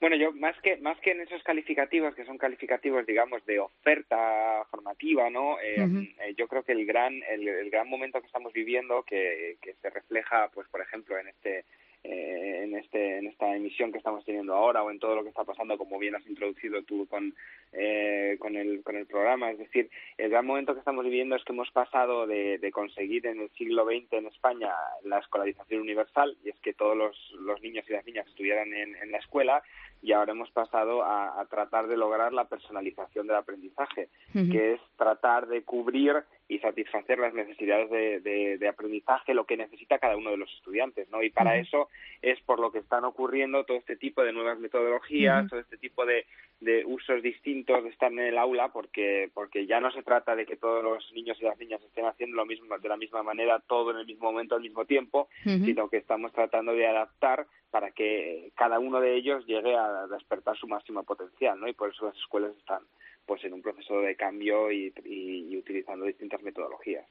Bueno, 0.00 0.16
yo 0.16 0.32
más 0.32 0.58
que 0.62 0.78
más 0.78 0.98
que 1.00 1.10
en 1.10 1.20
esos 1.20 1.42
calificativos 1.42 2.14
que 2.14 2.24
son 2.24 2.38
calificativos, 2.38 3.04
digamos, 3.04 3.44
de 3.44 3.58
oferta 3.58 4.64
formativa, 4.70 5.28
¿no? 5.28 5.60
Eh, 5.60 5.82
uh 5.82 5.84
-huh. 5.84 6.14
eh, 6.20 6.34
yo 6.38 6.48
creo 6.48 6.62
que 6.62 6.72
el 6.72 6.86
gran 6.86 7.20
el, 7.28 7.46
el, 7.46 7.70
gran 7.70 7.86
momento 7.86 8.18
que 8.20 8.26
estamos 8.26 8.54
viviendo, 8.54 9.02
que, 9.02 9.58
que 9.60 9.74
se 9.74 9.90
refleja, 9.90 10.48
pues, 10.54 10.66
por 10.68 10.80
ejemplo, 10.80 11.18
en 11.18 11.28
este 11.28 11.66
eh, 12.04 12.60
en 12.64 12.76
este 12.76 13.18
en 13.18 13.26
esta 13.26 13.54
emisión 13.54 13.92
que 13.92 13.98
estamos 13.98 14.24
teniendo 14.24 14.54
ahora 14.54 14.82
o 14.82 14.90
en 14.90 14.98
todo 14.98 15.14
lo 15.14 15.22
que 15.22 15.28
está 15.28 15.44
pasando 15.44 15.76
como 15.76 15.98
bien 15.98 16.14
has 16.14 16.26
introducido 16.26 16.82
tú 16.82 17.06
con 17.06 17.34
eh, 17.72 18.36
con 18.38 18.56
el 18.56 18.82
con 18.82 18.96
el 18.96 19.06
programa 19.06 19.50
es 19.50 19.58
decir 19.58 19.90
el 20.16 20.30
gran 20.30 20.46
momento 20.46 20.72
que 20.72 20.78
estamos 20.78 21.04
viviendo 21.04 21.36
es 21.36 21.44
que 21.44 21.52
hemos 21.52 21.70
pasado 21.70 22.26
de, 22.26 22.58
de 22.58 22.72
conseguir 22.72 23.26
en 23.26 23.40
el 23.40 23.50
siglo 23.50 23.84
XX 23.84 24.12
en 24.12 24.26
España 24.26 24.72
la 25.04 25.18
escolarización 25.18 25.82
universal 25.82 26.36
y 26.44 26.48
es 26.48 26.58
que 26.60 26.72
todos 26.72 26.96
los, 26.96 27.16
los 27.40 27.60
niños 27.60 27.84
y 27.88 27.92
las 27.92 28.06
niñas 28.06 28.26
estuvieran 28.28 28.72
en, 28.72 28.96
en 28.96 29.10
la 29.10 29.18
escuela 29.18 29.62
y 30.02 30.12
ahora 30.12 30.32
hemos 30.32 30.50
pasado 30.50 31.02
a, 31.02 31.40
a, 31.40 31.46
tratar 31.46 31.86
de 31.86 31.96
lograr 31.96 32.32
la 32.32 32.46
personalización 32.46 33.26
del 33.26 33.36
aprendizaje, 33.36 34.08
uh 34.34 34.38
-huh. 34.38 34.50
que 34.50 34.72
es 34.74 34.80
tratar 34.96 35.46
de 35.46 35.62
cubrir 35.62 36.24
y 36.50 36.58
satisfacer 36.58 37.20
las 37.20 37.32
necesidades 37.32 37.88
de, 37.90 38.20
de, 38.20 38.58
de, 38.58 38.68
aprendizaje, 38.68 39.34
lo 39.34 39.44
que 39.44 39.56
necesita 39.56 40.00
cada 40.00 40.16
uno 40.16 40.32
de 40.32 40.36
los 40.36 40.52
estudiantes, 40.54 41.08
¿no? 41.08 41.22
Y 41.22 41.30
para 41.30 41.52
uh 41.52 41.54
-huh. 41.54 41.60
eso 41.60 41.88
es 42.22 42.40
por 42.40 42.58
lo 42.58 42.72
que 42.72 42.80
están 42.80 43.04
ocurriendo 43.04 43.62
todo 43.62 43.76
este 43.76 43.94
tipo 43.94 44.24
de 44.24 44.32
nuevas 44.32 44.58
metodologías, 44.58 45.44
uh 45.44 45.46
-huh. 45.46 45.50
todo 45.50 45.60
este 45.60 45.78
tipo 45.78 46.04
de, 46.04 46.26
de 46.58 46.84
usos 46.84 47.22
distintos 47.22 47.84
de 47.84 47.90
estar 47.90 48.10
en 48.10 48.18
el 48.18 48.36
aula, 48.36 48.72
porque 48.72 49.30
porque 49.32 49.66
ya 49.66 49.78
no 49.80 49.92
se 49.92 50.02
trata 50.02 50.34
de 50.34 50.44
que 50.44 50.56
todos 50.56 50.82
los 50.82 51.12
niños 51.12 51.38
y 51.40 51.44
las 51.44 51.56
niñas 51.56 51.80
estén 51.84 52.06
haciendo 52.06 52.34
lo 52.34 52.46
mismo 52.46 52.76
de 52.76 52.88
la 52.88 52.96
misma 52.96 53.22
manera, 53.22 53.60
todo 53.60 53.92
en 53.92 53.98
el 53.98 54.06
mismo 54.06 54.32
momento, 54.32 54.56
al 54.56 54.62
mismo 54.62 54.84
tiempo, 54.84 55.28
sino 55.44 55.88
que 55.88 55.98
estamos 55.98 56.32
tratando 56.32 56.72
de 56.72 56.88
adaptar 56.88 57.46
para 57.70 57.92
que 57.92 58.50
cada 58.56 58.80
uno 58.80 59.00
de 59.00 59.14
ellos 59.14 59.46
llegue 59.46 59.76
a 59.76 60.08
despertar 60.08 60.56
su 60.56 60.66
máximo 60.66 61.04
potencial, 61.04 61.60
¿no? 61.60 61.68
Y 61.68 61.74
por 61.74 61.90
eso 61.90 62.06
las 62.06 62.16
escuelas 62.16 62.56
están 62.56 62.82
pues 63.26 63.44
en 63.44 63.52
un 63.52 63.62
proceso 63.62 64.00
de 64.00 64.16
cambio 64.16 64.72
y, 64.72 64.92
utilizando 65.56 66.06
distintas 66.06 66.42
metodologías. 66.42 67.06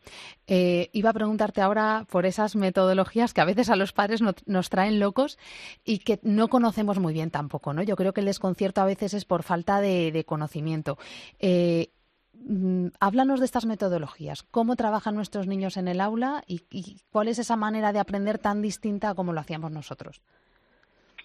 Eh, 0.47 0.89
iba 0.91 1.11
a 1.11 1.13
preguntarte 1.13 1.61
ahora 1.61 2.05
por 2.09 2.25
esas 2.25 2.55
metodologías 2.55 3.33
que 3.33 3.41
a 3.41 3.45
veces 3.45 3.69
a 3.69 3.75
los 3.75 3.93
padres 3.93 4.21
no, 4.21 4.33
nos 4.45 4.69
traen 4.69 4.99
locos 4.99 5.37
y 5.85 5.99
que 5.99 6.19
no 6.23 6.47
conocemos 6.47 6.99
muy 6.99 7.13
bien 7.13 7.31
tampoco, 7.31 7.73
¿no? 7.73 7.83
Yo 7.83 7.95
creo 7.95 8.13
que 8.13 8.21
el 8.21 8.25
desconcierto 8.25 8.81
a 8.81 8.85
veces 8.85 9.13
es 9.13 9.25
por 9.25 9.43
falta 9.43 9.81
de, 9.81 10.23
conocimiento. 10.25 10.97
Eh, 11.39 11.91
mm, 12.33 12.87
háblanos 12.99 13.39
de 13.39 13.45
estas 13.45 13.65
metodologías. 13.65 14.43
¿Cómo 14.43 14.75
trabajan 14.75 15.15
nuestros 15.15 15.47
niños 15.47 15.77
en 15.77 15.87
el 15.87 16.01
aula 16.01 16.43
y, 16.47 16.63
y 16.69 16.97
cuál 17.11 17.27
es 17.27 17.39
esa 17.39 17.55
manera 17.55 17.93
de 17.93 17.99
aprender 17.99 18.39
tan 18.39 18.61
distinta 18.61 19.15
como 19.15 19.31
lo 19.31 19.39
hacíamos 19.39 19.71
nosotros? 19.71 20.21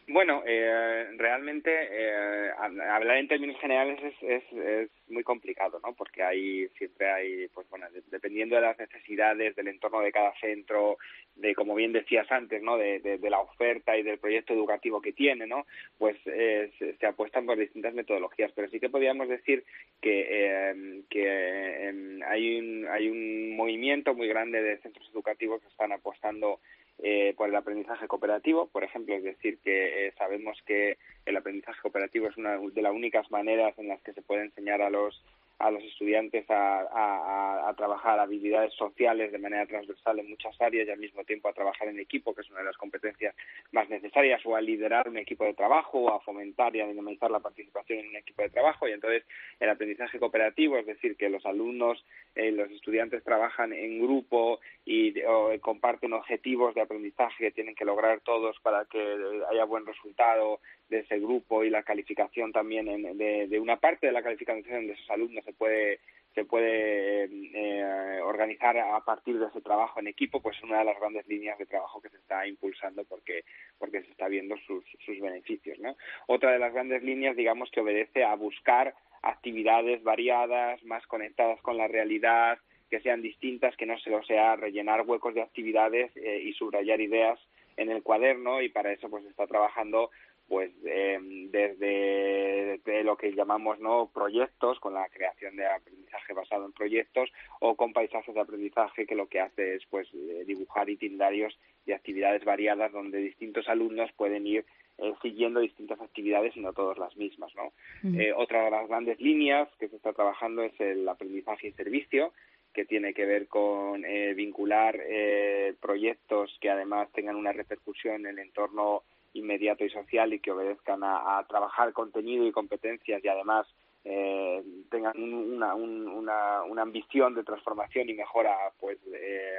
Bueno, 0.07 0.43
eh, 0.47 1.09
realmente 1.17 1.71
eh, 1.73 2.51
hablar 2.59 3.17
en 3.17 3.29
términos 3.29 3.59
generales 3.59 3.99
es, 4.03 4.23
es, 4.23 4.53
es, 4.53 4.91
muy 5.09 5.23
complicado, 5.23 5.81
¿no? 5.83 5.95
Porque 5.95 6.23
hay 6.23 6.69
siempre 6.77 7.11
hay, 7.11 7.49
pues 7.49 7.69
bueno, 7.71 7.91
de, 7.91 8.03
dependiendo 8.11 8.57
de 8.57 8.63
las 8.63 8.79
necesidades 8.79 9.57
del 9.57 9.69
entorno 9.69 10.01
de 10.01 10.13
cada 10.13 10.35
centro, 10.41 10.99
de 11.37 11.55
como 11.55 11.75
bien 11.75 11.93
decías 11.93 12.31
antes, 12.31 12.63
¿no? 12.63 12.77
De, 12.77 13.01
de, 13.01 13.17
de 13.17 13.31
la 13.31 13.41
oferta 13.41 13.97
y 13.97 14.03
del 14.03 14.19
proyecto 14.19 14.53
educativo 14.53 15.01
que 15.01 15.13
tiene, 15.13 15.47
¿no? 15.47 15.67
Pues 15.97 16.17
eh, 16.27 16.71
se, 16.79 16.97
se, 16.97 17.07
apuestan 17.07 17.47
por 17.47 17.57
distintas 17.59 17.95
metodologías, 17.95 18.53
pero 18.55 18.69
sí 18.69 18.81
que 18.81 18.91
podríamos 18.91 19.29
decir 19.29 19.65
que 20.03 20.27
eh, 20.29 21.03
que 21.09 21.25
eh, 21.27 22.21
hay 22.27 22.59
un 22.59 22.87
hay 22.91 23.09
un 23.09 23.57
movimiento 23.57 24.15
muy 24.15 24.29
grande 24.29 24.63
de 24.63 24.79
centros 24.79 25.09
educativos 25.11 25.63
que 25.63 25.69
están 25.69 25.93
apostando 25.93 26.61
eh, 27.03 27.35
por 27.37 27.49
el 27.49 27.57
aprendizaje 27.57 28.09
cooperativo, 28.09 28.69
por 28.69 28.85
ejemplo, 28.85 29.15
es 29.15 29.25
decir, 29.25 29.59
que 29.59 30.07
eh, 30.07 30.13
sabemos 30.17 30.57
que 30.67 30.97
el 31.27 31.37
aprendizaje 31.37 31.81
cooperativo 31.83 32.29
es 32.29 32.37
una 32.37 32.59
de 32.59 32.83
las 32.83 32.93
únicas 32.93 33.31
maneras 33.31 33.75
en 33.79 33.89
las 33.89 34.01
que 34.03 34.13
se 34.13 34.23
puede 34.23 34.45
enseñar 34.45 34.81
a 34.81 34.91
los 34.91 35.23
a 35.59 35.71
los 35.71 35.83
estudiantes 35.85 36.45
a, 36.49 37.73
trabajar 37.77 38.21
habilidades 38.21 38.73
sociales 38.75 39.33
de 39.33 39.39
manera 39.39 39.67
transversal 39.67 40.19
en 40.21 40.31
muchas 40.31 40.55
áreas 40.61 40.87
y 40.87 40.91
al 40.91 40.99
mismo 40.99 41.25
tiempo 41.25 41.49
a 41.49 41.53
trabajar 41.53 41.89
en 41.89 41.99
equipo, 41.99 42.33
que 42.33 42.43
es 42.43 42.51
una 42.51 42.61
de 42.61 42.67
las 42.67 42.77
competencias 42.77 43.35
más 43.73 43.89
necesarias, 43.89 44.41
o 44.45 44.55
a 44.55 44.61
liderar 44.61 45.09
un 45.09 45.19
equipo 45.19 45.45
de 45.45 45.55
trabajo, 45.55 45.99
o 45.99 46.15
a 46.15 46.21
fomentar 46.21 46.75
y 46.77 46.81
a 46.81 46.87
dinamizar 46.87 47.31
la 47.33 47.41
participación 47.41 47.99
en 47.99 48.09
un 48.11 48.17
equipo 48.17 48.43
de 48.43 48.51
trabajo. 48.51 48.87
Y 48.87 48.93
entonces 48.93 49.25
el 49.59 49.71
aprendizaje 49.71 50.21
cooperativo, 50.21 50.79
es 50.79 50.87
decir, 50.87 51.17
que 51.17 51.29
los 51.29 51.45
alumnos, 51.47 52.05
eh, 52.37 52.53
los 52.53 52.71
estudiantes 52.71 53.25
trabajan 53.25 53.73
en 53.73 54.01
grupo 54.01 54.61
y 54.85 55.21
o, 55.23 55.51
comparten 55.61 56.13
objetivos 56.13 56.75
de 56.75 56.83
aprendizaje 56.83 57.45
que 57.45 57.51
tienen 57.51 57.75
que 57.75 57.85
lograr 57.85 58.21
todos 58.21 58.57
para 58.61 58.85
que 58.85 59.17
haya 59.51 59.65
buen 59.65 59.87
resultado 59.87 60.61
de 60.89 61.01
ese 61.01 61.19
grupo 61.19 61.65
y 61.65 61.71
la 61.71 61.83
calificación 61.83 62.53
también 62.53 62.89
en, 62.89 63.17
de, 63.17 63.49
de, 63.49 63.61
una 63.61 63.77
parte 63.77 64.07
de 64.07 64.13
la 64.13 64.23
calificación 64.23 64.87
de 64.87 64.93
esos 64.93 65.11
alumnos 65.11 65.44
se 65.45 65.53
puede 65.53 66.01
se 66.35 66.45
puede 66.45 67.29
eh, 67.31 68.21
organizar 68.23 68.77
a 68.77 69.01
partir 69.05 69.39
de 69.39 69.47
ese 69.47 69.61
trabajo 69.61 70.01
en 70.01 70.09
equipo, 70.09 70.43
pues 70.43 70.57
es 70.57 70.65
una 70.65 70.81
de 70.81 70.85
las 70.85 70.99
grandes 70.99 71.29
líneas 71.29 71.57
de 71.59 71.67
trabajo 71.67 72.01
que 72.01 72.09
se 72.09 72.17
está 72.17 72.45
impulsando 72.47 73.05
porque 73.05 73.45
porque 73.79 74.03
se 74.03 74.11
está 74.11 74.27
viendo 74.27 74.57
sus, 74.67 74.85
sus 75.07 75.21
beneficios, 75.21 75.79
¿no? 75.79 75.97
Otra 76.27 76.51
de 76.51 76.59
las 76.59 76.73
grandes 76.73 77.05
líneas, 77.05 77.37
digamos, 77.37 77.71
que 77.71 77.81
obedece 77.81 78.25
a 78.25 78.35
buscar 78.35 78.95
actividades 79.23 80.03
variadas, 80.03 80.83
más 80.85 81.07
conectadas 81.07 81.61
con 81.63 81.77
la 81.77 81.87
realidad, 81.87 82.59
que 82.91 83.01
sean 83.01 83.23
distintas, 83.23 83.77
que 83.77 83.87
no 83.87 83.99
se 83.99 84.11
lo 84.11 84.23
sea 84.25 84.57
rellenar 84.57 85.03
huecos 85.03 85.35
de 85.35 85.43
actividades 85.43 86.11
eh, 86.17 86.43
y 86.45 86.53
subrayar 86.53 87.01
ideas 87.01 87.39
en 87.77 87.91
el 87.91 88.03
cuaderno 88.03 88.63
y 88.63 88.69
para 88.69 88.93
eso 88.93 89.09
pues 89.09 89.25
está 89.25 89.47
trabajando 89.47 90.11
pues 90.49 90.71
eh, 90.85 91.19
desde 91.51 92.81
de 92.85 93.05
lo 93.05 93.17
que 93.17 93.33
llamamos 93.33 93.79
no 93.81 94.11
proyectos 94.13 94.79
con 94.81 94.95
la 94.95 95.09
creación 95.09 95.57
de 95.57 95.67
aprendizaje 95.67 96.33
basado 96.33 96.67
en 96.67 96.73
proyectos 96.73 97.31
o 97.61 97.77
con 97.77 97.93
paisajes 97.93 98.35
de 98.35 98.41
aprendizaje 98.41 99.07
que 99.07 99.15
lo 99.15 99.27
que 99.27 99.41
hace 99.41 99.77
es 99.77 99.83
pues 99.91 100.09
eh, 100.13 100.45
dibujar 100.47 100.89
itinerarios 100.91 101.59
de 101.87 101.95
actividades 101.95 102.45
variadas 102.45 102.93
donde 102.93 103.19
distintos 103.19 103.69
alumnos 103.69 104.11
pueden 104.13 104.47
ir 104.47 104.65
eh, 104.99 105.13
siguiendo 105.23 105.61
distintas 105.61 106.01
actividades 106.01 106.57
y 106.57 106.61
no 106.61 106.73
todas 106.73 106.99
las 106.99 107.17
mismas 107.17 107.55
no 107.55 107.67
uh 107.67 107.71
-huh. 108.03 108.21
eh, 108.21 108.33
otra 108.35 108.65
de 108.65 108.71
las 108.71 108.87
grandes 108.89 109.21
líneas 109.21 109.69
que 109.79 109.89
se 109.89 109.97
está 109.97 110.13
trabajando 110.13 110.63
es 110.63 110.79
el 110.79 111.09
aprendizaje 111.09 111.69
y 111.69 111.73
servicio 111.73 112.33
que 112.75 112.85
tiene 112.85 113.15
que 113.15 113.25
ver 113.25 113.47
con 113.47 114.05
eh, 114.05 114.35
vincular 114.35 115.01
eh, 115.01 115.75
proyectos 115.81 116.59
que 116.61 116.69
además 116.69 117.09
tengan 117.13 117.37
una 117.37 117.53
repercusión 117.53 118.17
en 118.17 118.27
el 118.27 118.39
entorno 118.41 119.05
inmediato 119.35 119.85
y 119.85 119.91
social 119.91 120.33
y 120.33 120.41
que 120.41 120.53
obedezcan 120.53 121.01
a, 121.03 121.45
trabajar 121.49 121.93
contenido 121.93 122.47
y 122.47 122.53
competencias 122.53 123.23
y 123.25 123.29
además 123.29 123.67
eh, 124.05 124.63
tengan 124.91 125.21
una, 125.21 125.75
un, 125.75 126.09
una, 126.09 126.63
una, 126.63 126.83
ambición 126.83 127.35
de 127.35 127.45
transformación 127.45 128.09
y 128.09 128.15
mejora 128.15 128.55
pues 128.79 128.99
eh, 129.13 129.55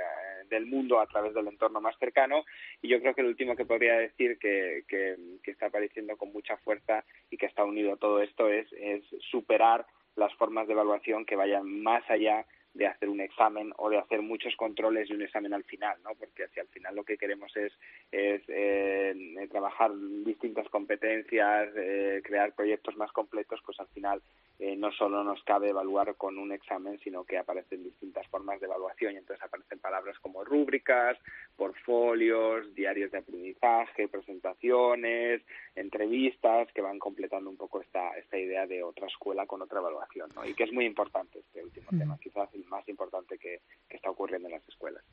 del 0.49 0.65
mundo 0.67 0.99
a 0.99 1.07
través 1.07 1.33
del 1.33 1.47
entorno 1.47 1.81
más 1.81 1.97
cercano. 1.97 2.43
Y 2.81 2.87
yo 2.87 2.99
creo 3.01 3.15
que 3.15 3.21
el 3.21 3.27
último 3.27 3.55
que 3.55 3.65
podría 3.65 3.97
decir 3.97 4.37
que, 4.37 4.83
que, 4.87 5.15
que 5.43 5.51
está 5.51 5.67
apareciendo 5.67 6.15
con 6.15 6.31
mucha 6.31 6.57
fuerza 6.57 7.03
y 7.29 7.37
que 7.37 7.47
está 7.47 7.63
unido 7.63 7.93
a 7.93 7.97
todo 7.97 8.21
esto 8.21 8.49
es, 8.49 8.71
es 8.73 9.03
superar 9.31 9.85
las 10.15 10.33
formas 10.35 10.67
de 10.67 10.73
evaluación 10.73 11.25
que 11.25 11.35
vayan 11.35 11.83
más 11.83 12.03
allá 12.09 12.45
de 12.75 12.87
hacer 12.87 13.09
un 13.09 13.21
examen 13.21 13.73
o 13.77 13.89
de 13.89 13.97
hacer 13.97 14.21
muchos 14.21 14.55
controles 14.57 15.09
y 15.09 15.13
un 15.13 15.21
examen 15.21 15.53
al 15.53 15.63
final, 15.63 15.97
¿no? 16.03 16.11
Porque 16.19 16.47
si 16.53 16.59
al 16.59 16.67
final 16.67 16.93
lo 16.93 17.03
que 17.03 17.17
queremos 17.17 17.55
es, 17.55 17.71
es 18.11 18.41
eh, 18.49 19.47
trabajar 19.49 19.91
distintas 20.25 20.67
competencias, 20.69 21.69
eh, 21.75 22.21
crear 22.23 22.53
proyectos 22.53 22.97
más 22.97 23.11
completos, 23.13 23.61
pues 23.65 23.79
al 23.79 23.87
final 23.87 24.21
eh, 24.59 24.75
no 24.75 24.91
solo 24.91 25.23
nos 25.23 25.41
cabe 25.43 25.69
evaluar 25.69 26.15
con 26.15 26.37
un 26.37 26.51
examen, 26.51 26.99
sino 26.99 27.23
que 27.23 27.37
aparecen 27.37 27.83
distintas 27.83 28.27
formas 28.27 28.59
de 28.59 28.67
evaluación 28.67 29.13
y 29.13 29.17
entonces 29.17 29.43
aparecen 29.43 29.79
palabras 29.79 30.17
como 30.19 30.43
rúbricas, 30.43 31.17
portfolios, 31.55 32.73
diarios 32.75 33.11
de 33.11 33.17
aprendizaje, 33.17 34.07
presentaciones, 34.07 35.41
entrevistas 35.75 36.71
que 36.73 36.81
van 36.81 36.99
completando 36.99 37.49
un 37.49 37.57
poco 37.57 37.81
esta, 37.81 38.17
esta 38.17 38.37
idea 38.37 38.67
de 38.67 38.83
otra 38.83 39.07
escuela 39.07 39.45
con 39.45 39.61
otra 39.61 39.79
evaluación, 39.79 40.29
¿no? 40.35 40.45
Y 40.45 40.53
que 40.53 40.63
es 40.63 40.73
muy 40.73 40.85
importante 40.85 41.39
este 41.39 41.63
último 41.63 41.89
tema, 41.97 42.17
quizás 42.21 42.53
el 42.53 42.64
más 42.67 42.87
importante 42.87 43.37
que, 43.37 43.61
está 43.89 44.09
ocurriendo 44.09 44.49
en 44.49 44.55
las 44.55 44.67
escuelas. 44.67 45.03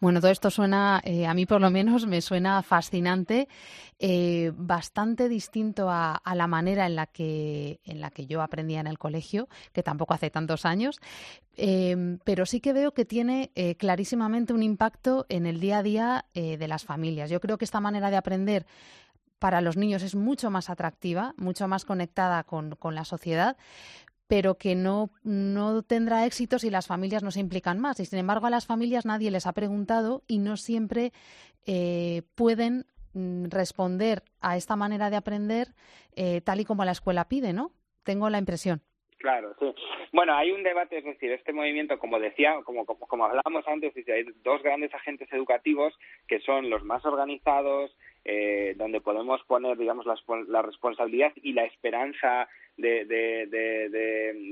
Bueno, 0.00 0.20
todo 0.20 0.30
esto 0.32 0.50
suena, 0.50 1.00
eh, 1.04 1.26
a 1.26 1.34
mí 1.34 1.46
por 1.46 1.60
lo 1.60 1.70
menos 1.70 2.06
me 2.06 2.20
suena 2.20 2.62
fascinante, 2.62 3.46
eh, 3.98 4.50
bastante 4.54 5.28
distinto 5.28 5.88
a, 5.88 6.20
la 6.34 6.46
manera 6.48 6.86
en 6.86 6.96
la 6.96 7.06
que 7.06 7.80
en 7.84 8.00
la 8.00 8.10
que 8.10 8.26
yo 8.26 8.42
aprendía 8.42 8.80
en 8.80 8.88
el 8.88 8.98
colegio, 8.98 9.48
que 9.72 9.82
tampoco 9.82 10.14
hace 10.14 10.28
tantos 10.28 10.66
años, 10.66 11.00
em, 11.56 12.18
pero 12.24 12.46
sí 12.46 12.60
que 12.60 12.72
veo 12.72 12.92
que 12.92 13.04
tiene 13.04 13.52
eh, 13.54 13.76
clarísimamente 13.76 14.52
un 14.52 14.62
impacto 14.62 15.24
en 15.28 15.46
el 15.46 15.60
día 15.60 15.78
a 15.78 15.82
día 15.82 16.24
de 16.34 16.68
las 16.68 16.84
familias. 16.84 17.30
Yo 17.30 17.40
creo 17.40 17.58
que 17.58 17.64
esta 17.64 17.80
manera 17.80 18.10
de 18.10 18.16
aprender 18.16 18.66
para 19.38 19.60
los 19.60 19.76
niños 19.76 20.02
es 20.02 20.14
mucho 20.14 20.50
más 20.50 20.70
atractiva, 20.70 21.34
mucho 21.36 21.68
más 21.68 21.84
conectada 21.84 22.42
con, 22.44 22.74
con 22.76 22.94
la 22.94 23.04
sociedad, 23.04 23.56
pero 24.28 24.56
que 24.56 24.74
no, 24.74 25.10
no 25.22 25.82
tendrá 25.82 26.26
éxito 26.26 26.58
si 26.58 26.70
las 26.70 26.86
familias 26.86 27.22
no 27.22 27.30
se 27.30 27.40
implican 27.40 27.78
más. 27.78 28.00
Y 28.00 28.06
sin 28.06 28.18
embargo, 28.18 28.46
a 28.46 28.50
las 28.50 28.66
familias 28.66 29.06
nadie 29.06 29.30
les 29.30 29.46
ha 29.46 29.52
preguntado 29.52 30.22
y 30.26 30.38
no 30.38 30.56
siempre 30.56 31.12
eh, 31.66 32.22
pueden 32.34 32.86
mm, 33.14 33.46
responder 33.50 34.22
a 34.40 34.56
esta 34.56 34.76
manera 34.76 35.10
de 35.10 35.16
aprender 35.16 35.68
eh, 36.14 36.40
tal 36.40 36.60
y 36.60 36.64
como 36.64 36.84
la 36.84 36.92
escuela 36.92 37.28
pide, 37.28 37.52
¿no? 37.52 37.70
Tengo 38.04 38.30
la 38.30 38.38
impresión. 38.38 38.82
Claro, 39.18 39.54
sí. 39.58 39.74
Bueno, 40.12 40.34
hay 40.36 40.52
un 40.52 40.62
debate, 40.62 40.98
es 40.98 41.04
decir, 41.04 41.32
este 41.32 41.52
movimiento, 41.52 41.98
como 41.98 42.20
decía, 42.20 42.54
como, 42.64 42.84
como, 42.84 43.06
como 43.06 43.24
hablábamos 43.24 43.66
antes, 43.66 43.94
hay 44.08 44.24
dos 44.44 44.62
grandes 44.62 44.92
agentes 44.94 45.32
educativos 45.32 45.94
que 46.28 46.40
son 46.40 46.70
los 46.70 46.84
más 46.84 47.04
organizados, 47.04 47.96
eh, 48.28 48.74
donde 48.76 49.00
podemos 49.00 49.40
poner, 49.44 49.78
digamos, 49.78 50.04
la, 50.04 50.16
la 50.48 50.60
responsabilidad 50.60 51.32
y 51.42 51.52
la 51.52 51.64
esperanza 51.64 52.48
de, 52.76 53.04
de, 53.04 53.46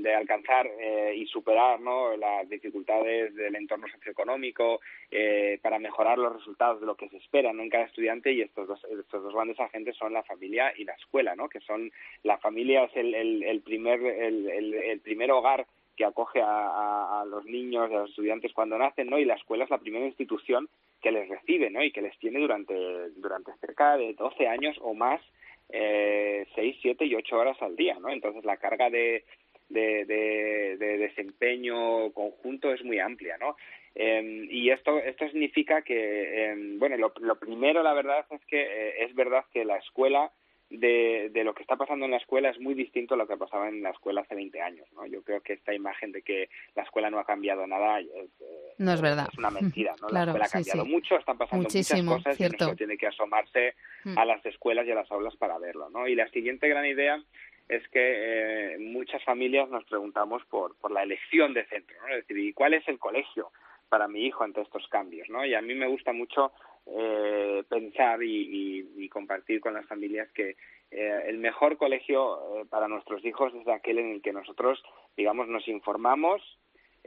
de, 0.01 0.15
alcanzar 0.15 0.65
eh, 0.79 1.13
y 1.17 1.25
superar 1.25 1.81
¿no? 1.81 2.15
las 2.15 2.47
dificultades 2.49 3.35
del 3.35 3.53
entorno 3.53 3.87
socioeconómico 3.89 4.79
eh, 5.11 5.59
para 5.61 5.77
mejorar 5.77 6.17
los 6.17 6.33
resultados 6.37 6.79
de 6.79 6.87
lo 6.87 6.95
que 6.95 7.09
se 7.09 7.17
espera 7.17 7.51
en 7.51 7.69
cada 7.69 7.83
estudiante 7.83 8.31
y 8.31 8.41
estos 8.41 8.67
dos, 8.67 8.81
estos 8.85 9.23
dos 9.23 9.33
grandes 9.33 9.59
agentes 9.59 9.97
son 9.97 10.13
la 10.13 10.23
familia 10.23 10.73
y 10.77 10.85
la 10.85 10.93
escuela, 10.93 11.35
¿no? 11.35 11.49
que 11.49 11.59
son 11.59 11.91
la 12.23 12.37
familia 12.37 12.85
es 12.85 12.95
el, 12.95 13.13
el, 13.13 13.43
el 13.43 13.61
primer 13.61 13.99
el, 14.01 14.47
el, 14.73 14.99
primer 15.01 15.31
hogar 15.31 15.67
que 15.97 16.05
acoge 16.05 16.41
a, 16.41 17.21
a, 17.21 17.25
los 17.25 17.43
niños, 17.45 17.91
a 17.91 17.95
los 17.95 18.09
estudiantes 18.09 18.53
cuando 18.53 18.77
nacen, 18.77 19.09
¿no? 19.09 19.17
Y 19.17 19.25
la 19.25 19.35
escuela 19.35 19.63
es 19.65 19.69
la 19.69 19.77
primera 19.77 20.05
institución 20.05 20.67
que 21.01 21.11
les 21.11 21.27
recibe, 21.29 21.69
¿no? 21.69 21.83
Y 21.83 21.91
que 21.91 22.01
les 22.01 22.17
tiene 22.19 22.39
durante, 22.39 22.73
durante 23.15 23.53
cerca 23.59 23.97
de 23.97 24.13
12 24.13 24.47
años 24.47 24.77
o 24.81 24.93
más 24.93 25.21
eh, 25.69 26.45
seis, 26.55 26.77
siete 26.81 27.05
y 27.05 27.15
ocho 27.15 27.37
horas 27.37 27.61
al 27.61 27.75
día, 27.75 27.97
¿no? 27.99 28.09
Entonces 28.09 28.43
la 28.45 28.57
carga 28.57 28.89
de, 28.89 29.23
de, 29.69 30.05
de, 30.05 30.97
desempeño 30.97 32.11
conjunto 32.11 32.71
es 32.71 32.83
muy 32.83 32.99
amplia, 32.99 33.37
¿no? 33.37 33.55
Eh, 33.95 34.47
y 34.49 34.69
esto 34.69 34.99
esto 34.99 35.27
significa 35.29 35.81
que, 35.81 36.51
eh, 36.51 36.55
bueno, 36.77 36.97
lo, 36.97 37.13
lo, 37.19 37.39
primero, 37.39 37.81
la 37.81 37.93
verdad 37.93 38.25
es 38.29 38.45
que 38.45 38.61
eh, 38.61 39.05
es 39.05 39.15
verdad 39.15 39.45
que 39.53 39.65
la 39.65 39.77
escuela 39.77 40.31
de, 40.79 41.29
de, 41.31 41.43
lo 41.43 41.53
que 41.53 41.63
está 41.63 41.75
pasando 41.75 42.05
en 42.05 42.11
la 42.11 42.17
escuela 42.17 42.49
es 42.49 42.59
muy 42.59 42.73
distinto 42.73 43.13
a 43.13 43.17
lo 43.17 43.27
que 43.27 43.37
pasaba 43.37 43.67
en 43.67 43.81
la 43.81 43.91
escuela 43.91 44.21
hace 44.21 44.35
20 44.35 44.61
años. 44.61 44.87
¿no? 44.93 45.05
Yo 45.05 45.23
creo 45.23 45.41
que 45.41 45.53
esta 45.53 45.73
imagen 45.73 46.11
de 46.11 46.21
que 46.21 46.49
la 46.75 46.83
escuela 46.83 47.09
no 47.09 47.19
ha 47.19 47.25
cambiado 47.25 47.65
nada 47.67 47.99
es, 47.99 48.07
eh, 48.07 48.73
no 48.77 48.93
es 48.93 49.01
verdad. 49.01 49.27
Es 49.31 49.37
una 49.37 49.49
mentira. 49.49 49.95
¿no? 50.01 50.09
la 50.09 50.23
escuela 50.25 50.45
ha 50.45 50.49
cambiado 50.49 50.85
mucho, 50.85 51.17
están 51.17 51.37
pasando 51.37 51.63
muchas 51.63 52.03
cosas 52.03 52.39
y 52.39 52.45
uno 52.45 52.75
tiene 52.75 52.97
que 52.97 53.07
asomarse 53.07 53.75
mm. 54.03 54.17
a 54.17 54.25
las 54.25 54.45
escuelas 54.45 54.85
y 54.87 54.91
a 54.91 54.95
las 54.95 55.11
aulas 55.11 55.35
para 55.35 55.57
verlo. 55.57 55.89
¿no? 55.89 56.07
Y 56.07 56.15
la 56.15 56.27
siguiente 56.29 56.67
gran 56.67 56.85
idea 56.85 57.21
es 57.67 57.87
que 57.89 58.73
eh, 58.73 58.77
muchas 58.79 59.23
familias 59.23 59.69
nos 59.69 59.83
preguntamos 59.85 60.43
por, 60.45 60.75
por 60.77 60.91
la 60.91 61.03
elección 61.03 61.53
de 61.53 61.65
centro. 61.65 61.95
¿no? 62.01 62.09
Es 62.09 62.27
decir, 62.27 62.37
¿y 62.37 62.53
cuál 62.53 62.73
es 62.73 62.87
el 62.87 62.99
colegio 62.99 63.51
para 63.89 64.07
mi 64.07 64.25
hijo 64.25 64.43
ante 64.43 64.61
estos 64.61 64.87
cambios? 64.87 65.29
¿no? 65.29 65.45
Y 65.45 65.55
a 65.55 65.61
mí 65.61 65.73
me 65.73 65.87
gusta 65.87 66.13
mucho 66.13 66.51
eh, 66.87 67.63
pensar 67.67 68.21
y, 68.23 68.87
y, 68.97 69.09
compartir 69.09 69.59
con 69.61 69.73
las 69.73 69.85
familias 69.85 70.29
que 70.31 70.55
eh, 70.91 71.23
el 71.27 71.37
mejor 71.37 71.77
colegio 71.77 72.61
eh, 72.61 72.65
para 72.69 72.87
nuestros 72.87 73.23
hijos 73.25 73.53
es 73.55 73.67
aquel 73.67 73.99
en 73.99 74.11
el 74.11 74.21
que 74.21 74.33
nosotros, 74.33 74.83
digamos, 75.15 75.47
nos 75.47 75.67
informamos, 75.67 76.41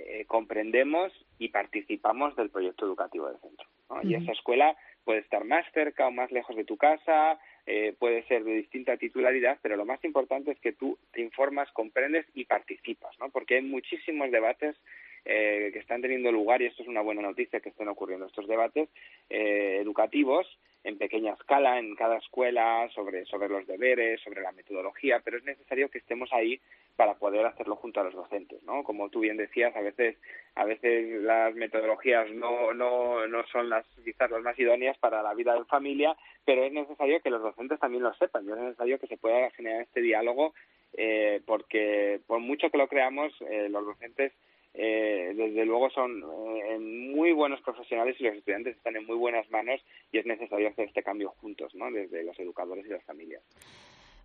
eh, 0.01 0.25
comprendemos 0.27 1.13
y 1.39 1.49
participamos 1.49 2.37
del 2.37 2.51
proyecto 2.51 2.87
educativo 2.87 3.29
del 3.29 3.41
centro. 3.41 3.67
¿no? 3.91 4.01
Y 4.03 4.15
esa 4.15 4.33
escuela 4.33 4.77
puede 5.05 5.21
estar 5.21 5.45
más 5.45 5.65
cerca 5.73 6.07
o 6.07 6.13
más 6.13 6.31
lejos 6.31 6.55
de 6.55 6.65
tu 6.65 6.77
casa, 6.77 7.41
eh, 7.67 7.95
puede 7.99 8.23
ser 8.25 8.45
de 8.45 8.55
distinta 8.55 8.97
titularidad, 8.97 9.59
pero 9.61 9.77
lo 9.77 9.85
más 9.85 10.03
importante 10.05 10.53
es 10.53 10.61
que 10.61 10.73
tú 10.73 10.99
te 11.13 11.21
informas, 11.21 11.71
comprendes 11.73 12.27
y 12.35 12.45
participas, 12.45 13.19
¿no? 13.19 13.31
Porque 13.31 13.57
hay 13.57 13.63
muchísimos 13.63 14.31
debates 14.31 14.77
eh, 15.25 15.71
que 15.73 15.79
están 15.79 16.01
teniendo 16.01 16.33
lugar, 16.33 16.63
y 16.63 16.67
esto 16.67 16.83
es 16.83 16.89
una 16.89 17.01
buena 17.01 17.23
noticia 17.23 17.61
que 17.61 17.69
estén 17.71 17.89
ocurriendo 17.89 18.27
estos 18.27 18.47
debates 18.47 18.89
eh, 19.31 19.79
educativos 19.81 20.47
en 20.85 20.97
pequeña 20.97 21.35
escala 21.35 21.79
en 21.79 21.95
cada 21.97 22.19
escuela 22.19 22.89
sobre, 22.95 23.25
sobre 23.27 23.49
los 23.49 23.67
deberes, 23.67 24.21
sobre 24.21 24.43
la 24.43 24.53
metodología, 24.53 25.21
pero 25.25 25.37
es 25.37 25.45
necesario 25.45 25.91
que 25.91 25.99
estemos 25.99 26.33
ahí 26.33 26.61
para 26.97 27.15
poder 27.15 27.45
hacerlo 27.45 27.77
junto 27.77 28.01
a 28.01 28.05
los 28.05 28.15
docentes, 28.15 28.63
¿no? 28.63 28.85
Como 28.85 29.09
tú 29.11 29.21
bien 29.21 29.37
decías, 29.37 29.75
a 29.77 29.81
veces, 29.81 30.17
a 30.55 30.65
veces 30.65 31.23
las 31.23 31.55
metodologías 31.55 32.31
no, 32.31 32.73
no, 32.73 33.27
no 33.27 33.47
son 33.49 33.69
las 33.69 33.85
quizás 34.05 34.31
las 34.31 34.43
más 34.43 34.59
idóneas 34.59 34.97
para 34.99 35.23
la 35.23 35.35
vida 35.35 35.57
en 35.57 35.67
familia, 35.67 36.17
pero 36.45 36.65
es 36.65 36.73
necesario 36.73 37.21
que 37.21 37.31
los 37.31 37.43
docentes 37.43 37.79
también 37.81 38.05
lo 38.05 38.15
sepan, 38.15 38.47
y 38.47 38.53
es 38.53 38.57
necesario 38.57 38.99
que 38.99 39.09
se 39.09 39.19
pueda 39.19 39.51
generar 39.51 39.83
este 39.83 40.01
diálogo 40.01 40.55
eh, 40.95 41.43
porque 41.47 42.21
por 42.27 42.41
mucho 42.41 42.71
que 42.71 42.79
lo 42.79 42.89
creamos, 42.89 43.33
eh, 43.49 43.69
los 43.69 43.85
docentes 43.85 44.33
eh, 44.75 45.33
desde 45.35 45.65
luego 45.65 45.91
son 45.91 46.23
eh, 46.23 46.79
muy 46.79 47.33
buenos 47.33 47.61
profesionales 47.63 48.17
y 48.19 48.25
los 48.25 48.37
estudiantes 48.37 48.77
están 48.77 48.97
en 48.97 49.07
muy 49.07 49.17
buenas 49.17 49.49
manos 49.51 49.81
y 50.13 50.19
es 50.19 50.27
necesario 50.27 50.69
hacer 50.69 50.89
este 50.89 51.03
cambio 51.03 51.31
juntos, 51.41 51.75
¿no? 51.75 51.91
Desde 51.91 52.23
los 52.23 52.39
educadores 52.39 52.87
y 52.87 52.91
las 52.91 53.05
familias. 53.05 53.43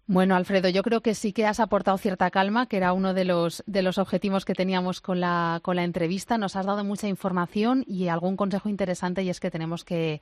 Bueno, 0.05 0.35
Alfredo, 0.35 0.67
yo 0.67 0.83
creo 0.83 0.99
que 0.99 1.13
sí 1.15 1.31
que 1.31 1.45
has 1.45 1.61
aportado 1.61 1.97
cierta 1.97 2.29
calma, 2.29 2.67
que 2.67 2.75
era 2.75 2.91
uno 2.91 3.13
de 3.13 3.23
los, 3.23 3.63
de 3.67 3.81
los 3.81 3.97
objetivos 3.97 4.43
que 4.43 4.53
teníamos 4.53 4.99
con 4.99 5.21
la, 5.21 5.61
con 5.63 5.77
la 5.77 5.85
entrevista. 5.85 6.37
Nos 6.37 6.57
has 6.57 6.65
dado 6.65 6.83
mucha 6.83 7.07
información 7.07 7.85
y 7.87 8.09
algún 8.09 8.35
consejo 8.35 8.67
interesante 8.67 9.23
y 9.23 9.29
es 9.29 9.39
que 9.39 9.49
tenemos 9.49 9.85
que 9.85 10.19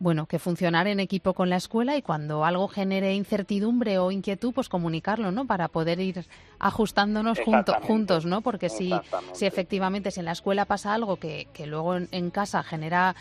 bueno, 0.00 0.24
que 0.24 0.38
funcionar 0.38 0.86
en 0.86 0.98
equipo 0.98 1.34
con 1.34 1.50
la 1.50 1.56
escuela 1.56 1.94
y 1.94 2.00
cuando 2.00 2.46
algo 2.46 2.68
genere 2.68 3.14
incertidumbre 3.14 3.98
o 3.98 4.10
inquietud, 4.10 4.54
pues 4.54 4.70
comunicarlo, 4.70 5.30
¿no? 5.30 5.46
Para 5.46 5.68
poder 5.68 6.00
ir 6.00 6.24
ajustándonos 6.58 7.38
juntos, 7.38 8.24
¿no? 8.24 8.40
Porque 8.40 8.70
si, 8.70 8.92
si 9.34 9.44
efectivamente 9.44 10.10
si 10.10 10.20
en 10.20 10.26
la 10.26 10.32
escuela 10.32 10.64
pasa 10.64 10.94
algo 10.94 11.16
que, 11.16 11.48
que 11.52 11.66
luego 11.66 11.96
en, 11.96 12.30
casa 12.30 12.62
genera 12.62 13.14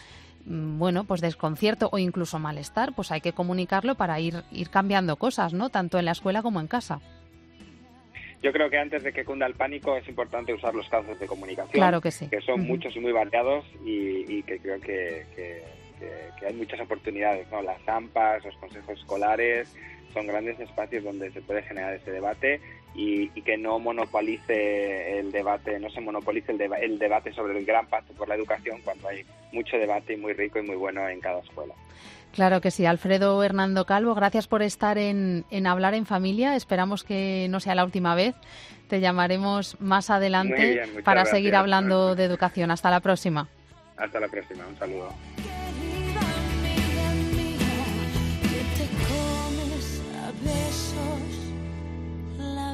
mm, 0.45 0.79
bueno, 0.79 1.03
pues 1.03 1.19
desconcierto 1.19 1.89
o 1.91 1.97
incluso 1.97 2.39
malestar, 2.39 2.93
pues 2.95 3.11
hay 3.11 3.19
que 3.19 3.33
comunicarlo 3.33 3.95
para 3.95 4.17
ir, 4.21 4.43
ir 4.49 4.69
cambiando 4.69 5.17
cosas, 5.17 5.53
¿no? 5.53 5.69
Tanto 5.69 5.99
en 5.99 6.05
la 6.05 6.11
escuela 6.11 6.41
como 6.41 6.61
en 6.61 6.67
casa. 6.67 7.01
Yo 8.41 8.53
creo 8.53 8.69
que 8.69 8.77
antes 8.77 9.03
de 9.03 9.11
que 9.11 9.25
cunda 9.25 9.45
el 9.45 9.53
pánico 9.53 9.97
es 9.97 10.07
importante 10.07 10.53
usar 10.53 10.73
los 10.73 10.87
casos 10.87 11.19
de 11.19 11.27
comunicación, 11.27 11.73
claro 11.73 11.99
que, 11.99 12.09
sí. 12.09 12.29
que 12.29 12.39
son 12.39 12.61
muchos 12.61 12.95
y 12.95 13.01
muy 13.01 13.11
variados 13.11 13.65
y, 13.83 14.41
que 14.43 14.59
creo 14.59 14.79
que 14.79 15.25
que, 15.35 15.61
hay 16.45 16.53
muchas 16.53 16.79
oportunidades, 16.79 17.47
¿no? 17.51 17.61
Las 17.61 17.87
AMPAs, 17.87 18.45
los 18.45 18.55
consejos 18.57 18.99
escolares, 18.99 19.75
son 20.13 20.27
grandes 20.27 20.59
espacios 20.59 21.03
donde 21.03 21.31
se 21.31 21.41
puede 21.41 21.63
generar 21.63 21.93
ese 21.93 22.11
debate 22.11 22.61
y, 22.95 23.29
que 23.41 23.57
no 23.57 23.79
monopolice 23.79 25.19
el 25.19 25.31
debate, 25.31 25.79
no 25.79 25.89
se 25.89 26.01
monopolice 26.01 26.51
el, 26.51 26.61
el, 26.61 26.99
debate 26.99 27.31
sobre 27.33 27.57
el 27.57 27.65
gran 27.65 27.87
pacto 27.87 28.13
por 28.13 28.27
la 28.27 28.35
educación 28.35 28.81
cuando 28.83 29.07
hay 29.07 29.25
mucho 29.51 29.77
debate 29.77 30.13
y 30.13 30.17
muy 30.17 30.33
rico 30.33 30.59
y 30.59 30.63
muy 30.63 30.75
bueno 30.75 31.07
en 31.07 31.19
cada 31.19 31.39
escuela. 31.39 31.73
Claro 32.33 32.61
que 32.61 32.71
sí. 32.71 32.85
Alfredo 32.85 33.43
Hernando 33.43 33.85
Calvo, 33.85 34.13
gracias 34.13 34.47
por 34.47 34.61
estar 34.61 34.97
en, 34.97 35.45
en 35.49 35.67
Hablar 35.67 35.93
en 35.93 36.05
Familia. 36.05 36.55
Esperamos 36.55 37.03
que 37.03 37.47
no 37.49 37.59
sea 37.59 37.75
la 37.75 37.83
última 37.83 38.15
vez. 38.15 38.35
Te 38.87 38.99
llamaremos 38.99 39.79
más 39.79 40.09
adelante 40.09 40.83
para 41.03 41.25
seguir 41.25 41.55
hablando 41.55 42.15
de 42.15 42.23
educación. 42.23 42.71
Hasta 42.71 42.89
la 42.89 42.99
próxima. 42.99 43.47
Hasta 43.97 44.19
la 44.19 44.27
próxima. 44.27 44.65
Un 44.67 44.77
saludo. 44.77 45.13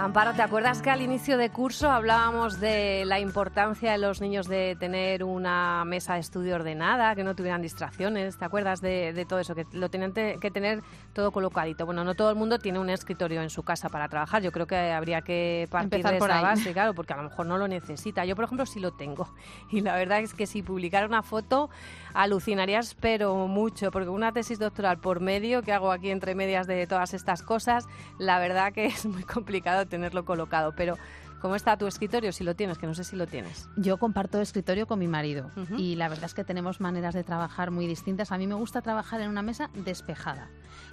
Amparo, 0.00 0.32
¿te 0.32 0.40
acuerdas 0.40 0.80
que 0.80 0.88
al 0.88 1.02
inicio 1.02 1.36
de 1.36 1.50
curso 1.50 1.90
hablábamos 1.90 2.58
de 2.58 3.04
la 3.04 3.20
importancia 3.20 3.92
de 3.92 3.98
los 3.98 4.22
niños 4.22 4.48
de 4.48 4.74
tener 4.80 5.22
una 5.22 5.84
mesa 5.84 6.14
de 6.14 6.20
estudio 6.20 6.54
ordenada, 6.54 7.14
que 7.14 7.22
no 7.22 7.36
tuvieran 7.36 7.60
distracciones? 7.60 8.38
¿Te 8.38 8.46
acuerdas 8.46 8.80
de, 8.80 9.26
todo 9.28 9.40
eso? 9.40 9.54
Que 9.54 9.66
lo 9.72 9.90
tenían 9.90 10.14
que 10.14 10.50
tener 10.50 10.82
todo 11.12 11.30
colocadito. 11.32 11.84
Bueno, 11.84 12.02
no 12.02 12.14
todo 12.14 12.30
el 12.30 12.36
mundo 12.36 12.58
tiene 12.58 12.78
un 12.78 12.88
escritorio 12.88 13.42
en 13.42 13.50
su 13.50 13.62
casa 13.62 13.90
para 13.90 14.08
trabajar. 14.08 14.42
Yo 14.42 14.52
creo 14.52 14.66
que 14.66 14.90
habría 14.90 15.20
que 15.20 15.68
partir 15.70 15.96
Empezar 15.96 16.14
de 16.14 16.18
por 16.18 16.30
esa 16.30 16.38
ahí. 16.38 16.44
base, 16.44 16.72
claro, 16.72 16.94
porque 16.94 17.12
a 17.12 17.16
lo 17.16 17.24
mejor 17.24 17.44
no 17.44 17.58
lo 17.58 17.68
necesita. 17.68 18.24
Yo, 18.24 18.34
por 18.34 18.46
ejemplo, 18.46 18.64
sí 18.64 18.80
lo 18.80 18.92
tengo. 18.92 19.28
Y 19.70 19.82
la 19.82 19.94
verdad 19.96 20.20
es 20.20 20.32
que 20.32 20.46
si 20.46 20.62
publicara 20.62 21.06
una 21.06 21.22
foto 21.22 21.68
alucinarías, 22.14 22.96
pero 22.98 23.46
mucho, 23.46 23.90
porque 23.90 24.08
una 24.08 24.32
tesis 24.32 24.58
doctoral 24.58 24.98
por 24.98 25.20
medio, 25.20 25.62
que 25.62 25.72
hago 25.72 25.92
aquí 25.92 26.10
entre 26.10 26.34
medias 26.34 26.66
de 26.66 26.86
todas 26.86 27.12
estas 27.12 27.42
cosas, 27.42 27.86
la 28.18 28.38
verdad 28.38 28.72
que 28.72 28.86
es 28.86 29.04
muy 29.04 29.24
complicado 29.24 29.89
tenerlo 29.90 30.24
colocado. 30.24 30.72
Pero, 30.74 30.96
¿cómo 31.42 31.54
está 31.56 31.76
tu 31.76 31.86
escritorio? 31.86 32.32
Si 32.32 32.44
lo 32.44 32.54
tienes, 32.56 32.78
que 32.78 32.86
no 32.86 32.94
sé 32.94 33.04
si 33.04 33.16
lo 33.16 33.26
tienes. 33.26 33.68
Yo 33.76 33.98
comparto 33.98 34.40
escritorio 34.40 34.86
con 34.86 34.98
mi 34.98 35.08
marido 35.08 35.50
Ujú. 35.56 35.74
y 35.76 35.96
la 35.96 36.08
verdad 36.08 36.24
es 36.24 36.34
que 36.34 36.44
tenemos 36.44 36.80
maneras 36.80 37.14
de 37.14 37.24
trabajar 37.24 37.70
muy 37.70 37.86
distintas. 37.86 38.32
A 38.32 38.38
mí 38.38 38.46
me 38.46 38.54
gusta 38.54 38.80
trabajar 38.80 39.20
en 39.20 39.28
una 39.28 39.42
mesa 39.42 39.68
despejada, 39.74 40.48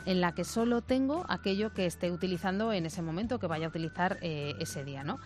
en 0.06 0.20
la 0.20 0.34
que 0.34 0.44
solo 0.44 0.82
tengo 0.82 1.26
aquello 1.30 1.74
que 1.74 1.86
esté 1.86 2.12
utilizando 2.12 2.74
en 2.74 2.86
ese 2.86 3.02
momento, 3.02 3.40
que 3.40 3.48
vaya 3.48 3.68
a 3.68 3.70
utilizar 3.70 4.18
eh, 4.22 4.56
ese 4.60 4.84
día, 4.84 5.04
¿no? 5.04 5.20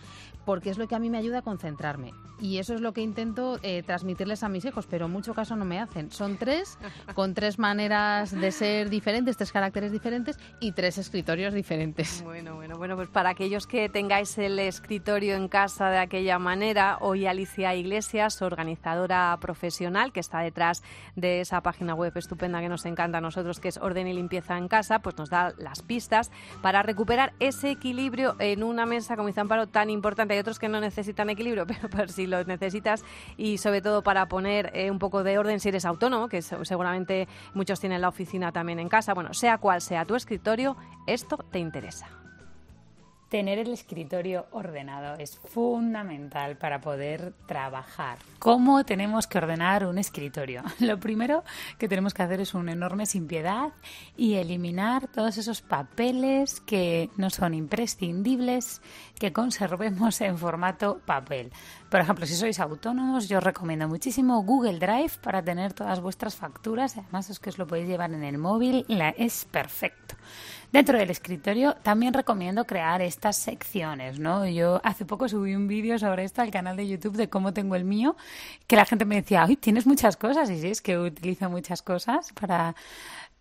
Porque 0.44 0.70
es 0.70 0.78
lo 0.78 0.86
que 0.88 0.94
a 0.94 0.98
mí 0.98 1.08
me 1.10 1.18
ayuda 1.18 1.38
a 1.38 1.42
concentrarme. 1.42 2.12
Y 2.40 2.58
eso 2.58 2.74
es 2.74 2.80
lo 2.80 2.92
que 2.92 3.00
intento 3.00 3.60
eh, 3.62 3.84
transmitirles 3.84 4.42
a 4.42 4.48
mis 4.48 4.64
hijos, 4.64 4.86
pero 4.90 5.06
en 5.06 5.12
mucho 5.12 5.32
caso 5.34 5.54
no 5.54 5.64
me 5.64 5.78
hacen. 5.78 6.10
Son 6.10 6.36
tres, 6.36 6.76
con 7.14 7.34
tres 7.34 7.58
maneras 7.60 8.32
de 8.32 8.50
ser 8.50 8.90
diferentes, 8.90 9.36
tres 9.36 9.52
caracteres 9.52 9.92
diferentes 9.92 10.38
y 10.58 10.72
tres 10.72 10.98
escritorios 10.98 11.54
diferentes. 11.54 12.20
Bueno, 12.24 12.56
bueno, 12.56 12.61
bueno, 12.76 12.96
pues 12.96 13.08
para 13.08 13.30
aquellos 13.30 13.66
que 13.66 13.88
tengáis 13.88 14.36
el 14.38 14.58
escritorio 14.58 15.34
en 15.36 15.48
casa 15.48 15.90
de 15.90 15.98
aquella 15.98 16.38
manera, 16.38 16.98
hoy 17.00 17.26
Alicia 17.26 17.74
Iglesias, 17.74 18.40
organizadora 18.42 19.36
profesional 19.40 20.12
que 20.12 20.20
está 20.20 20.40
detrás 20.40 20.82
de 21.16 21.40
esa 21.40 21.60
página 21.62 21.94
web 21.94 22.12
estupenda 22.16 22.60
que 22.60 22.68
nos 22.68 22.84
encanta 22.86 23.18
a 23.18 23.20
nosotros, 23.20 23.60
que 23.60 23.68
es 23.68 23.78
Orden 23.78 24.06
y 24.06 24.12
Limpieza 24.12 24.56
en 24.58 24.68
Casa, 24.68 25.00
pues 25.00 25.16
nos 25.18 25.28
da 25.30 25.52
las 25.58 25.82
pistas 25.82 26.30
para 26.62 26.82
recuperar 26.82 27.32
ese 27.40 27.70
equilibrio 27.70 28.36
en 28.38 28.62
una 28.62 28.86
mesa, 28.86 29.16
como 29.16 29.28
dice 29.28 29.40
Amparo, 29.40 29.66
tan 29.66 29.90
importante. 29.90 30.34
Hay 30.34 30.40
otros 30.40 30.58
que 30.58 30.68
no 30.68 30.80
necesitan 30.80 31.30
equilibrio, 31.30 31.66
pero 31.90 32.08
si 32.08 32.26
lo 32.26 32.42
necesitas 32.44 33.04
y 33.36 33.58
sobre 33.58 33.82
todo 33.82 34.02
para 34.02 34.26
poner 34.28 34.70
eh, 34.74 34.90
un 34.90 34.98
poco 34.98 35.22
de 35.24 35.38
orden 35.38 35.60
si 35.60 35.68
eres 35.68 35.84
autónomo, 35.84 36.28
que 36.28 36.42
se- 36.42 36.64
seguramente 36.64 37.28
muchos 37.54 37.80
tienen 37.80 38.00
la 38.00 38.08
oficina 38.08 38.52
también 38.52 38.78
en 38.78 38.88
casa. 38.88 39.14
Bueno, 39.14 39.34
sea 39.34 39.58
cual 39.58 39.80
sea 39.80 40.04
tu 40.04 40.14
escritorio, 40.14 40.76
esto 41.06 41.36
te 41.36 41.58
interesa. 41.58 42.06
Tener 43.32 43.58
el 43.58 43.72
escritorio 43.72 44.44
ordenado 44.50 45.14
es 45.14 45.38
fundamental 45.38 46.58
para 46.58 46.82
poder 46.82 47.32
trabajar. 47.46 48.18
¿Cómo 48.38 48.84
tenemos 48.84 49.26
que 49.26 49.38
ordenar 49.38 49.86
un 49.86 49.96
escritorio? 49.96 50.62
Lo 50.80 51.00
primero 51.00 51.42
que 51.78 51.88
tenemos 51.88 52.12
que 52.12 52.24
hacer 52.24 52.42
es 52.42 52.52
una 52.52 52.72
enorme 52.72 53.06
sin 53.06 53.26
piedad 53.26 53.70
y 54.18 54.34
eliminar 54.34 55.08
todos 55.08 55.38
esos 55.38 55.62
papeles 55.62 56.60
que 56.60 57.08
no 57.16 57.30
son 57.30 57.54
imprescindibles 57.54 58.82
que 59.18 59.32
conservemos 59.32 60.20
en 60.20 60.36
formato 60.36 61.00
papel. 61.06 61.52
Por 61.90 62.00
ejemplo, 62.00 62.26
si 62.26 62.34
sois 62.34 62.60
autónomos, 62.60 63.30
yo 63.30 63.38
os 63.38 63.44
recomiendo 63.44 63.88
muchísimo 63.88 64.42
Google 64.42 64.78
Drive 64.78 65.12
para 65.22 65.42
tener 65.42 65.72
todas 65.72 66.00
vuestras 66.00 66.36
facturas. 66.36 66.98
Además, 66.98 67.30
es 67.30 67.38
que 67.38 67.48
os 67.48 67.56
lo 67.56 67.66
podéis 67.66 67.88
llevar 67.88 68.12
en 68.12 68.24
el 68.24 68.36
móvil, 68.36 68.84
es 69.16 69.46
perfecto. 69.46 70.16
Dentro 70.72 70.96
del 70.96 71.10
escritorio 71.10 71.74
también 71.82 72.14
recomiendo 72.14 72.64
crear 72.64 73.02
estas 73.02 73.36
secciones, 73.36 74.18
¿no? 74.18 74.48
Yo 74.48 74.80
hace 74.82 75.04
poco 75.04 75.28
subí 75.28 75.54
un 75.54 75.68
vídeo 75.68 75.98
sobre 75.98 76.24
esto 76.24 76.40
al 76.40 76.50
canal 76.50 76.78
de 76.78 76.88
YouTube 76.88 77.14
de 77.14 77.28
cómo 77.28 77.52
tengo 77.52 77.76
el 77.76 77.84
mío, 77.84 78.16
que 78.66 78.76
la 78.76 78.86
gente 78.86 79.04
me 79.04 79.16
decía, 79.16 79.44
¡ay, 79.44 79.56
tienes 79.56 79.86
muchas 79.86 80.16
cosas! 80.16 80.48
Y 80.48 80.58
sí, 80.58 80.68
es 80.68 80.80
que 80.80 80.98
utilizo 80.98 81.50
muchas 81.50 81.82
cosas 81.82 82.32
para, 82.32 82.74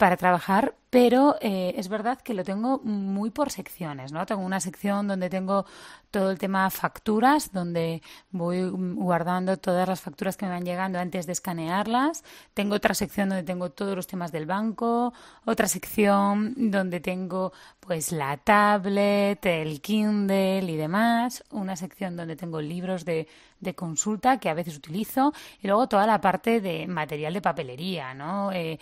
para 0.01 0.17
trabajar, 0.17 0.73
pero 0.89 1.35
eh, 1.41 1.75
es 1.77 1.87
verdad 1.87 2.19
que 2.19 2.33
lo 2.33 2.43
tengo 2.43 2.79
muy 2.79 3.29
por 3.29 3.51
secciones, 3.51 4.11
¿no? 4.11 4.25
Tengo 4.25 4.41
una 4.41 4.59
sección 4.59 5.07
donde 5.07 5.29
tengo 5.29 5.67
todo 6.09 6.31
el 6.31 6.39
tema 6.39 6.67
facturas, 6.71 7.53
donde 7.53 8.01
voy 8.31 8.67
guardando 8.71 9.57
todas 9.57 9.87
las 9.87 10.01
facturas 10.01 10.37
que 10.37 10.47
me 10.47 10.53
van 10.53 10.65
llegando 10.65 10.97
antes 10.97 11.27
de 11.27 11.33
escanearlas. 11.33 12.23
Tengo 12.55 12.73
otra 12.73 12.95
sección 12.95 13.29
donde 13.29 13.43
tengo 13.43 13.69
todos 13.69 13.95
los 13.95 14.07
temas 14.07 14.31
del 14.31 14.47
banco, 14.47 15.13
otra 15.45 15.67
sección 15.67 16.55
donde 16.57 16.99
tengo 16.99 17.53
pues 17.79 18.11
la 18.11 18.37
tablet, 18.37 19.45
el 19.45 19.81
Kindle 19.81 20.63
y 20.63 20.77
demás, 20.77 21.43
una 21.51 21.75
sección 21.75 22.17
donde 22.17 22.35
tengo 22.35 22.59
libros 22.59 23.05
de, 23.05 23.27
de 23.59 23.75
consulta 23.75 24.39
que 24.39 24.49
a 24.49 24.53
veces 24.53 24.75
utilizo 24.75 25.31
y 25.61 25.67
luego 25.67 25.87
toda 25.87 26.05
la 26.05 26.19
parte 26.19 26.59
de 26.59 26.87
material 26.87 27.33
de 27.33 27.41
papelería, 27.41 28.13
¿no? 28.13 28.51
Eh, 28.51 28.79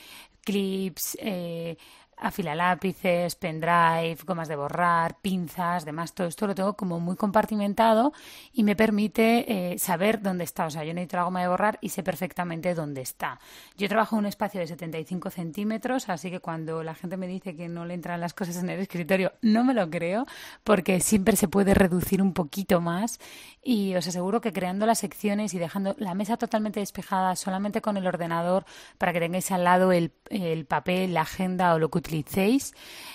clips, 0.49 1.15
eh, 1.19 1.75
afilalápices, 2.19 3.35
pendrive, 3.35 4.17
gomas 4.25 4.47
de 4.47 4.55
borrar, 4.55 5.17
pinzas, 5.21 5.85
demás, 5.85 6.13
todo 6.13 6.27
esto 6.27 6.47
lo 6.47 6.55
tengo 6.55 6.73
como 6.75 6.99
muy 6.99 7.15
compartimentado 7.15 8.13
y 8.53 8.63
me 8.63 8.75
permite 8.75 9.73
eh, 9.73 9.79
saber 9.79 10.21
dónde 10.21 10.43
está. 10.43 10.65
O 10.65 10.69
sea, 10.69 10.83
yo 10.83 10.93
necesito 10.93 11.17
la 11.17 11.23
goma 11.23 11.41
de 11.41 11.47
borrar 11.47 11.77
y 11.81 11.89
sé 11.89 12.03
perfectamente 12.03 12.73
dónde 12.75 13.01
está. 13.01 13.39
Yo 13.77 13.87
trabajo 13.87 14.15
en 14.15 14.19
un 14.19 14.25
espacio 14.25 14.59
de 14.59 14.67
75 14.67 15.29
centímetros, 15.29 16.09
así 16.09 16.29
que 16.29 16.39
cuando 16.39 16.83
la 16.83 16.95
gente 16.95 17.17
me 17.17 17.27
dice 17.27 17.55
que 17.55 17.67
no 17.67 17.85
le 17.85 17.93
entran 17.93 18.19
las 18.19 18.33
cosas 18.33 18.57
en 18.57 18.69
el 18.69 18.79
escritorio, 18.79 19.33
no 19.41 19.63
me 19.63 19.73
lo 19.73 19.89
creo, 19.89 20.25
porque 20.63 20.99
siempre 20.99 21.35
se 21.35 21.47
puede 21.47 21.73
reducir 21.73 22.21
un 22.21 22.33
poquito 22.33 22.81
más 22.81 23.19
y 23.63 23.95
os 23.95 24.07
aseguro 24.07 24.41
que 24.41 24.53
creando 24.53 24.85
las 24.85 24.99
secciones 24.99 25.53
y 25.53 25.59
dejando 25.59 25.95
la 25.97 26.13
mesa 26.13 26.37
totalmente 26.37 26.79
despejada, 26.79 27.35
solamente 27.35 27.81
con 27.81 27.97
el 27.97 28.07
ordenador, 28.07 28.65
para 28.97 29.13
que 29.13 29.19
tengáis 29.19 29.51
al 29.51 29.63
lado 29.63 29.91
el, 29.91 30.11
el 30.29 30.65
papel, 30.65 31.13
la 31.13 31.21
agenda 31.21 31.73
o 31.73 31.79
lo 31.79 31.89
que 31.89 31.99
utilicéis, 32.09 32.73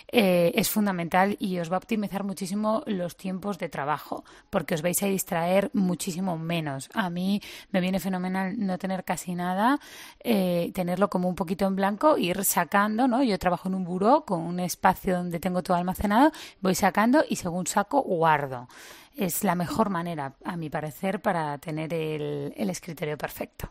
eh, 0.08 0.52
es 0.54 0.70
fundamental 0.70 1.36
y 1.40 1.58
os 1.58 1.70
va 1.70 1.76
a 1.76 1.78
optimizar 1.78 2.22
muchísimo 2.22 2.82
los 2.86 3.16
tiempos 3.16 3.58
de 3.58 3.68
trabajo, 3.68 4.24
porque 4.50 4.74
os 4.74 4.82
vais 4.82 5.02
a 5.02 5.06
distraer 5.06 5.70
muchísimo 5.74 6.38
menos. 6.38 6.88
A 6.94 7.10
mí 7.10 7.40
me 7.72 7.80
viene 7.80 7.98
fenomenal 7.98 8.54
no 8.56 8.78
tener 8.78 9.04
casi 9.04 9.34
nada, 9.34 9.80
eh, 10.20 10.70
tenerlo 10.74 11.10
como 11.10 11.28
un 11.28 11.34
poquito 11.34 11.66
en 11.66 11.74
blanco, 11.74 12.16
ir 12.16 12.44
sacando, 12.44 13.08
¿no? 13.08 13.22
Yo 13.24 13.38
trabajo 13.38 13.68
en 13.68 13.74
un 13.74 13.84
buró 13.84 14.24
con 14.24 14.40
un 14.42 14.60
espacio 14.60 15.16
donde 15.16 15.40
tengo 15.40 15.62
todo 15.62 15.76
almacenado, 15.76 16.30
voy 16.60 16.76
sacando 16.76 17.24
y 17.28 17.36
según 17.36 17.66
saco 17.66 18.00
guardo. 18.02 18.68
Es 19.16 19.42
la 19.44 19.54
mejor 19.54 19.90
manera, 19.90 20.34
a 20.44 20.56
mi 20.56 20.70
parecer, 20.70 21.20
para 21.20 21.58
tener 21.58 21.92
el, 21.92 22.52
el 22.56 22.70
escritorio 22.70 23.16
perfecto. 23.18 23.70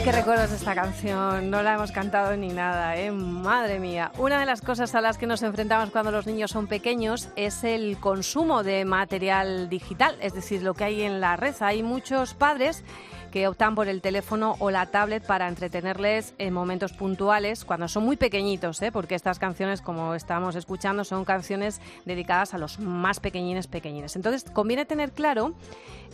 Ay, 0.00 0.06
qué 0.06 0.12
recuerdos 0.12 0.48
de 0.48 0.56
esta 0.56 0.74
canción. 0.74 1.50
No 1.50 1.62
la 1.62 1.74
hemos 1.74 1.92
cantado 1.92 2.34
ni 2.34 2.48
nada, 2.48 2.96
¿eh? 2.96 3.10
Madre 3.10 3.78
mía. 3.78 4.12
Una 4.16 4.40
de 4.40 4.46
las 4.46 4.62
cosas 4.62 4.94
a 4.94 5.02
las 5.02 5.18
que 5.18 5.26
nos 5.26 5.42
enfrentamos 5.42 5.90
cuando 5.90 6.10
los 6.10 6.26
niños 6.26 6.52
son 6.52 6.68
pequeños 6.68 7.28
es 7.36 7.64
el 7.64 7.98
consumo 7.98 8.62
de 8.62 8.86
material 8.86 9.68
digital, 9.68 10.16
es 10.22 10.32
decir, 10.32 10.62
lo 10.62 10.72
que 10.72 10.84
hay 10.84 11.02
en 11.02 11.20
la 11.20 11.36
red. 11.36 11.54
Hay 11.60 11.82
muchos 11.82 12.32
padres 12.32 12.82
que 13.30 13.48
optan 13.48 13.74
por 13.74 13.88
el 13.88 14.00
teléfono 14.00 14.56
o 14.58 14.70
la 14.70 14.86
tablet 14.86 15.24
para 15.24 15.48
entretenerles 15.48 16.34
en 16.38 16.52
momentos 16.52 16.92
puntuales 16.92 17.64
cuando 17.64 17.88
son 17.88 18.04
muy 18.04 18.16
pequeñitos, 18.16 18.82
¿eh? 18.82 18.92
porque 18.92 19.14
estas 19.14 19.38
canciones, 19.38 19.80
como 19.80 20.14
estamos 20.14 20.56
escuchando, 20.56 21.04
son 21.04 21.24
canciones 21.24 21.80
dedicadas 22.04 22.54
a 22.54 22.58
los 22.58 22.78
más 22.78 23.20
pequeñines 23.20 23.66
pequeñines. 23.66 24.16
Entonces, 24.16 24.44
conviene 24.50 24.84
tener 24.84 25.12
claro, 25.12 25.54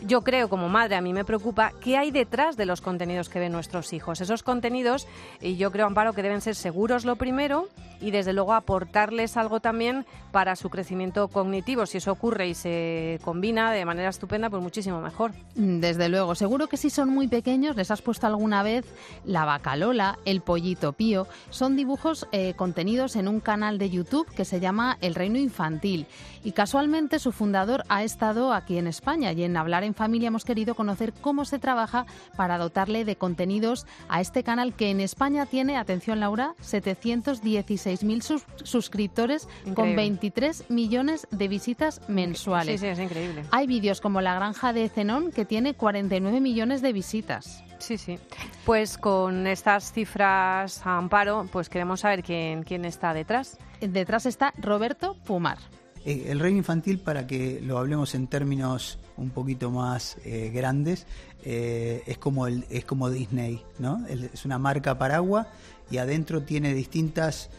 yo 0.05 0.23
creo 0.23 0.49
como 0.49 0.69
madre, 0.69 0.97
a 0.97 1.01
mí 1.01 1.13
me 1.13 1.25
preocupa, 1.25 1.73
qué 1.81 1.97
hay 1.97 2.11
detrás 2.11 2.57
de 2.57 2.67
los 2.67 2.81
contenidos 2.81 3.29
que 3.29 3.39
ven 3.39 3.53
nuestros 3.53 3.93
hijos. 3.93 4.21
Esos 4.21 4.43
contenidos, 4.43 5.07
y 5.41 5.57
yo 5.57 5.73
creo, 5.73 5.87
Amparo, 5.87 6.13
que 6.13 6.23
deben 6.23 6.41
ser 6.41 6.55
seguros 6.55 7.05
lo 7.05 7.17
primero 7.17 7.69
y 8.01 8.11
desde 8.11 8.33
luego 8.33 8.53
aportarles 8.53 9.37
algo 9.37 9.61
también 9.61 10.05
para 10.33 10.55
su 10.57 10.69
crecimiento 10.69 11.29
cognitivo. 11.29 11.87
Si 11.87 11.99
eso 11.99 12.13
ocurre 12.13 12.49
y 12.49 12.55
se 12.55 13.19
combina 13.25 13.73
de 13.73 13.85
manera 13.85 14.11
estupenda, 14.11 14.51
pues 14.51 14.63
muchísimo 14.63 15.01
mejor. 15.01 15.33
Desde 15.55 16.09
luego, 16.09 16.35
seguro 16.35 16.67
que 16.67 16.77
si 16.77 16.91
son 16.91 17.06
son 17.07 17.15
muy 17.15 17.29
pequeños, 17.29 17.77
les 17.77 17.93
has 17.93 18.03
puesto 18.03 18.27
alguna 18.27 18.65
vez 18.65 18.85
la 19.25 19.45
vaca 19.45 19.77
Lola, 19.77 20.19
el 20.25 20.41
pollito 20.41 20.93
pío. 20.93 21.29
Son 21.51 21.77
dibujos 21.77 22.27
eh, 22.33 22.55
contenidos 22.57 23.15
en 23.15 23.29
un 23.29 23.39
canal 23.39 23.79
de 23.79 23.91
YouTube 23.91 24.27
que 24.35 24.45
se 24.45 24.59
llama 24.59 24.99
El 25.01 25.15
Reino 25.15 25.39
Infantil. 25.39 26.07
Y 26.43 26.53
casualmente 26.53 27.19
su 27.19 27.33
fundador 27.33 27.85
ha 27.89 28.03
estado 28.03 28.53
aquí 28.53 28.79
en 28.79 28.87
España 28.87 29.33
y 29.33 29.45
en 29.45 29.57
Hablar 29.57 29.85
en 29.85 29.95
Familia 29.95 30.29
hemos 30.29 30.45
querido 30.45 30.75
conocer 30.75 31.13
cómo 31.13 31.45
se 31.45 31.59
trabaja 31.59 32.07
para 32.37 32.59
dotarle 32.59 33.05
de 33.05 33.17
contenidos 33.17 33.87
a 34.09 34.21
este 34.21 34.43
canal 34.43 34.75
que 34.75 34.91
en 34.91 35.01
España 35.01 35.47
tiene, 35.47 35.77
atención 35.77 36.19
Laura, 36.19 36.55
716.000 36.61 38.43
suscriptores 38.65 39.49
con 39.75 39.95
23 39.95 40.71
millones 40.71 41.29
de 41.31 41.49
visitas 41.49 42.01
mensuales. 42.09 42.81
Sí, 42.81 42.87
sí, 42.87 42.93
es 42.93 42.99
increíble. 42.99 43.45
Hay 43.53 43.67
vídeos 43.67 44.01
como 44.01 44.21
La 44.21 44.35
Granja 44.35 44.73
de 44.73 44.89
Zenón 44.89 45.31
que 45.31 45.45
tiene 45.45 45.75
49 45.75 46.41
millones 46.41 46.83
de 46.83 46.93
visitas. 46.97 47.63
Sí, 47.79 47.99
sí. 47.99 48.19
Pues 48.65 48.97
con 48.97 49.47
estas 49.47 49.93
cifras 49.93 50.81
a 50.87 50.97
amparo, 50.97 51.47
pues 51.53 51.69
queremos 51.69 52.01
saber 52.01 52.23
quién, 52.23 52.63
quién 52.63 52.87
está 52.87 53.13
detrás. 53.13 53.59
Detrás 53.83 54.25
está 54.25 54.55
Roberto 54.57 55.15
Pumar. 55.27 55.59
Eh, 56.07 56.29
el 56.31 56.41
reino 56.41 56.57
infantil, 56.57 56.99
para 56.99 57.27
que 57.27 57.61
lo 57.61 57.77
hablemos 57.77 58.15
en 58.15 58.29
términos 58.29 58.99
un 59.19 59.29
poquito 59.29 59.71
más 59.71 60.17
eh, 60.25 60.51
grandes, 60.55 61.07
eh, 61.45 62.03
es, 62.07 62.17
como 62.17 62.47
el, 62.47 62.65
es 62.71 62.87
como 62.87 63.11
Disney, 63.11 63.63
¿no? 63.79 64.07
Es 64.07 64.47
una 64.47 64.59
marca 64.59 64.97
paraguas 64.97 65.47
y 65.91 65.99
adentro 65.99 66.43
tiene 66.43 66.73
distintas 66.73 67.51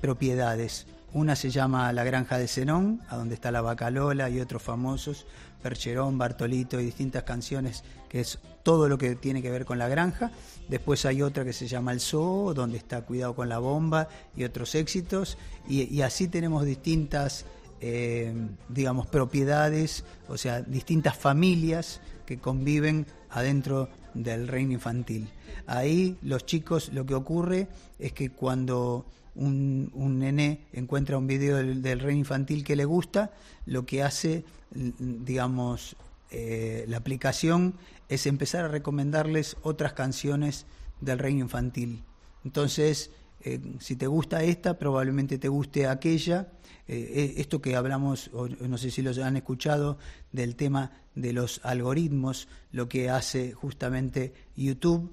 propiedades. 0.00 0.86
Una 1.12 1.34
se 1.34 1.50
llama 1.50 1.92
La 1.92 2.04
Granja 2.04 2.38
de 2.38 2.46
Zenón, 2.46 3.00
a 3.08 3.16
donde 3.16 3.34
está 3.34 3.50
la 3.50 3.60
vaca 3.60 3.90
Lola 3.90 4.30
y 4.30 4.38
otros 4.38 4.62
famosos, 4.62 5.26
Percherón, 5.64 6.18
Bartolito 6.18 6.78
y 6.78 6.84
distintas 6.84 7.22
canciones, 7.22 7.84
que 8.10 8.20
es 8.20 8.38
todo 8.62 8.86
lo 8.86 8.98
que 8.98 9.16
tiene 9.16 9.40
que 9.40 9.50
ver 9.50 9.64
con 9.64 9.78
la 9.78 9.88
granja. 9.88 10.30
Después 10.68 11.06
hay 11.06 11.22
otra 11.22 11.42
que 11.42 11.54
se 11.54 11.66
llama 11.66 11.92
El 11.92 12.00
Zoo, 12.00 12.52
donde 12.52 12.76
está 12.76 13.00
Cuidado 13.00 13.34
con 13.34 13.48
la 13.48 13.58
Bomba 13.60 14.06
y 14.36 14.44
otros 14.44 14.74
éxitos. 14.74 15.38
Y, 15.66 16.02
así 16.02 16.28
tenemos 16.28 16.66
distintas, 16.66 17.46
eh, 17.80 18.34
digamos, 18.68 19.06
propiedades, 19.06 20.04
o 20.28 20.36
sea, 20.36 20.60
distintas 20.60 21.16
familias 21.16 22.02
que 22.26 22.36
conviven 22.36 23.06
adentro 23.30 23.88
del 24.12 24.48
reino 24.48 24.74
infantil. 24.74 25.30
Ahí 25.66 26.18
los 26.20 26.44
chicos, 26.44 26.90
lo 26.92 27.06
que 27.06 27.14
ocurre 27.14 27.68
es 27.98 28.12
que 28.12 28.28
cuando 28.28 29.06
un, 29.34 29.90
un 29.94 30.18
nené 30.18 30.66
encuentra 30.72 31.18
un 31.18 31.26
video 31.26 31.56
del, 31.56 31.82
del, 31.82 32.00
reino 32.00 32.20
infantil 32.20 32.64
que 32.64 32.76
le 32.76 32.84
gusta, 32.84 33.32
lo 33.66 33.84
que 33.86 34.02
hace, 34.02 34.44
digamos, 34.72 35.96
eh, 36.30 36.84
la 36.88 36.96
aplicación 36.96 37.74
es 38.08 38.26
empezar 38.26 38.64
a 38.64 38.68
recomendarles 38.68 39.56
otras 39.62 39.92
canciones 39.92 40.66
del 41.00 41.18
reino 41.18 41.40
infantil. 41.40 42.02
Entonces, 42.44 43.10
eh, 43.42 43.60
si 43.78 43.96
te 43.96 44.06
gusta 44.06 44.42
esta, 44.42 44.78
probablemente 44.78 45.38
te 45.38 45.48
guste 45.48 45.86
aquella. 45.86 46.48
Eh, 46.88 47.34
esto 47.36 47.62
que 47.62 47.76
hablamos, 47.76 48.30
no 48.32 48.78
sé 48.78 48.90
si 48.90 49.00
lo 49.00 49.24
han 49.24 49.36
escuchado, 49.36 49.96
del 50.32 50.56
tema 50.56 50.90
de 51.14 51.32
los 51.32 51.60
algoritmos, 51.62 52.48
lo 52.72 52.88
que 52.88 53.10
hace 53.10 53.52
justamente 53.52 54.34
YouTube, 54.56 55.12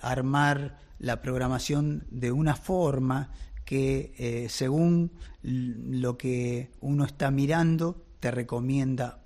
armar 0.00 0.78
la 0.98 1.20
programación 1.20 2.04
de 2.10 2.32
una 2.32 2.56
forma 2.56 3.30
que 3.64 4.14
eh, 4.16 4.48
según 4.48 5.10
lo 5.42 6.16
que 6.16 6.70
uno 6.80 7.04
está 7.04 7.30
mirando 7.30 8.02
te 8.20 8.30
recomienda 8.30 9.20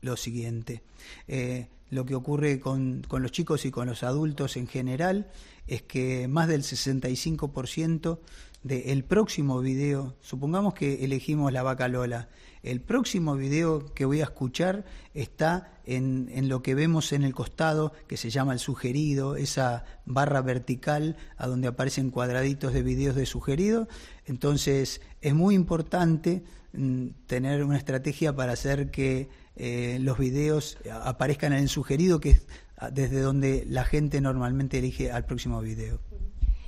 lo 0.00 0.16
siguiente. 0.16 0.82
Eh, 1.28 1.68
lo 1.90 2.06
que 2.06 2.14
ocurre 2.14 2.58
con, 2.58 3.02
con, 3.06 3.22
los 3.22 3.32
chicos 3.32 3.64
y 3.66 3.70
con 3.70 3.86
los 3.86 4.02
adultos 4.02 4.56
en 4.56 4.66
general 4.66 5.30
es 5.66 5.82
que 5.82 6.26
más 6.26 6.48
del 6.48 6.62
65% 6.62 8.18
del 8.62 9.04
próximo 9.04 9.60
video, 9.60 10.16
supongamos 10.22 10.74
que 10.74 11.04
elegimos 11.04 11.52
la 11.52 11.62
vaca 11.62 11.88
Lola, 11.88 12.28
el 12.62 12.80
próximo 12.80 13.34
video 13.34 13.92
que 13.94 14.04
voy 14.04 14.20
a 14.20 14.24
escuchar 14.24 14.84
está 15.14 15.72
en, 15.84 16.28
en, 16.32 16.48
lo 16.48 16.62
que 16.62 16.74
vemos 16.74 17.12
en 17.12 17.24
el 17.24 17.34
costado, 17.34 17.92
que 18.06 18.16
se 18.16 18.30
llama 18.30 18.52
el 18.52 18.58
sugerido, 18.60 19.36
esa 19.36 19.84
barra 20.06 20.40
vertical 20.42 21.16
a 21.36 21.48
donde 21.48 21.68
aparecen 21.68 22.10
cuadraditos 22.10 22.72
de 22.72 22.82
videos 22.82 23.16
de 23.16 23.26
sugerido. 23.26 23.88
Entonces 24.26 25.00
es 25.20 25.34
muy 25.34 25.54
importante 25.54 26.44
mm, 26.72 27.08
tener 27.26 27.64
una 27.64 27.78
estrategia 27.78 28.34
para 28.34 28.52
hacer 28.52 28.90
que 28.90 29.28
eh, 29.56 29.98
los 30.00 30.18
videos 30.18 30.78
aparezcan 30.90 31.52
en 31.52 31.60
el 31.60 31.68
sugerido, 31.68 32.20
que 32.20 32.30
es 32.30 32.46
desde 32.92 33.20
donde 33.20 33.64
la 33.68 33.84
gente 33.84 34.20
normalmente 34.20 34.78
elige 34.78 35.12
al 35.12 35.24
próximo 35.24 35.60
video. 35.60 36.11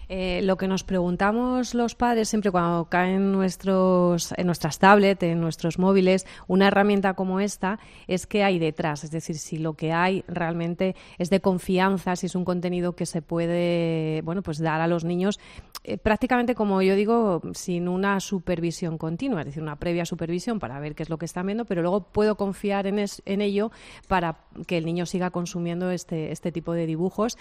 Eh, 0.08 0.40
lo 0.42 0.56
que 0.56 0.68
nos 0.68 0.84
preguntamos 0.84 1.74
los 1.74 1.94
padres 1.94 2.28
siempre 2.28 2.50
cuando 2.50 2.86
caen 2.86 3.32
nuestros, 3.32 4.34
en 4.36 4.46
nuestras 4.46 4.78
tablets, 4.78 5.22
en 5.22 5.40
nuestros 5.40 5.78
móviles, 5.78 6.26
una 6.46 6.68
herramienta 6.68 7.14
como 7.14 7.40
esta, 7.40 7.78
es 8.06 8.26
qué 8.26 8.44
hay 8.44 8.58
detrás. 8.58 9.04
Es 9.04 9.10
decir, 9.10 9.38
si 9.38 9.58
lo 9.58 9.74
que 9.74 9.92
hay 9.92 10.24
realmente 10.28 10.94
es 11.18 11.30
de 11.30 11.40
confianza, 11.40 12.16
si 12.16 12.26
es 12.26 12.34
un 12.34 12.44
contenido 12.44 12.94
que 12.94 13.06
se 13.06 13.22
puede 13.22 14.22
bueno, 14.22 14.42
pues 14.42 14.58
dar 14.58 14.80
a 14.80 14.86
los 14.86 15.04
niños 15.04 15.38
eh, 15.86 15.98
prácticamente, 15.98 16.54
como 16.54 16.80
yo 16.80 16.94
digo, 16.94 17.42
sin 17.52 17.88
una 17.88 18.18
supervisión 18.18 18.96
continua, 18.96 19.40
es 19.40 19.46
decir, 19.46 19.62
una 19.62 19.76
previa 19.76 20.06
supervisión 20.06 20.58
para 20.58 20.80
ver 20.80 20.94
qué 20.94 21.02
es 21.02 21.10
lo 21.10 21.18
que 21.18 21.26
están 21.26 21.44
viendo, 21.44 21.66
pero 21.66 21.82
luego 21.82 22.04
puedo 22.04 22.36
confiar 22.36 22.86
en, 22.86 22.98
ello 23.42 23.70
para 24.08 24.38
que 24.66 24.78
el 24.78 24.86
niño 24.86 25.04
siga 25.04 25.30
consumiendo 25.30 25.90
este, 25.90 26.32
este 26.32 26.52
tipo 26.52 26.72
de 26.72 26.86
dibujos. 26.86 27.36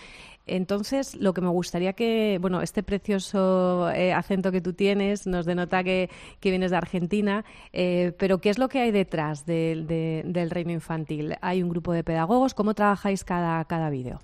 Entonces, 0.46 1.16
lo 1.16 1.34
que 1.34 1.42
me 1.42 1.50
gustaría 1.50 1.94
que, 1.94 2.38
bueno, 2.42 2.62
este 2.62 2.84
precioso 2.84 3.90
eh, 3.92 4.14
acento 4.14 4.52
que 4.52 4.60
tú 4.60 4.74
tienes 4.74 5.26
nos 5.26 5.46
denota 5.46 5.84
que, 5.84 6.10
vienes 6.42 6.72
de 6.72 6.78
Argentina, 6.78 7.46
eh, 7.72 8.14
pero 8.20 8.40
¿qué 8.42 8.50
es 8.50 8.58
lo 8.58 8.68
que 8.68 8.80
hay 8.80 8.92
detrás 8.92 9.46
del 9.46 10.50
reino 10.50 10.72
infantil? 10.72 11.36
¿Hay 11.42 11.64
un 11.64 11.70
grupo 11.70 11.94
de 11.94 12.04
pedagogos? 12.04 12.54
¿Cómo 12.54 12.74
trabajáis 12.74 13.24
cada, 13.24 13.64
cada 13.66 13.90
vídeo? 13.90 14.20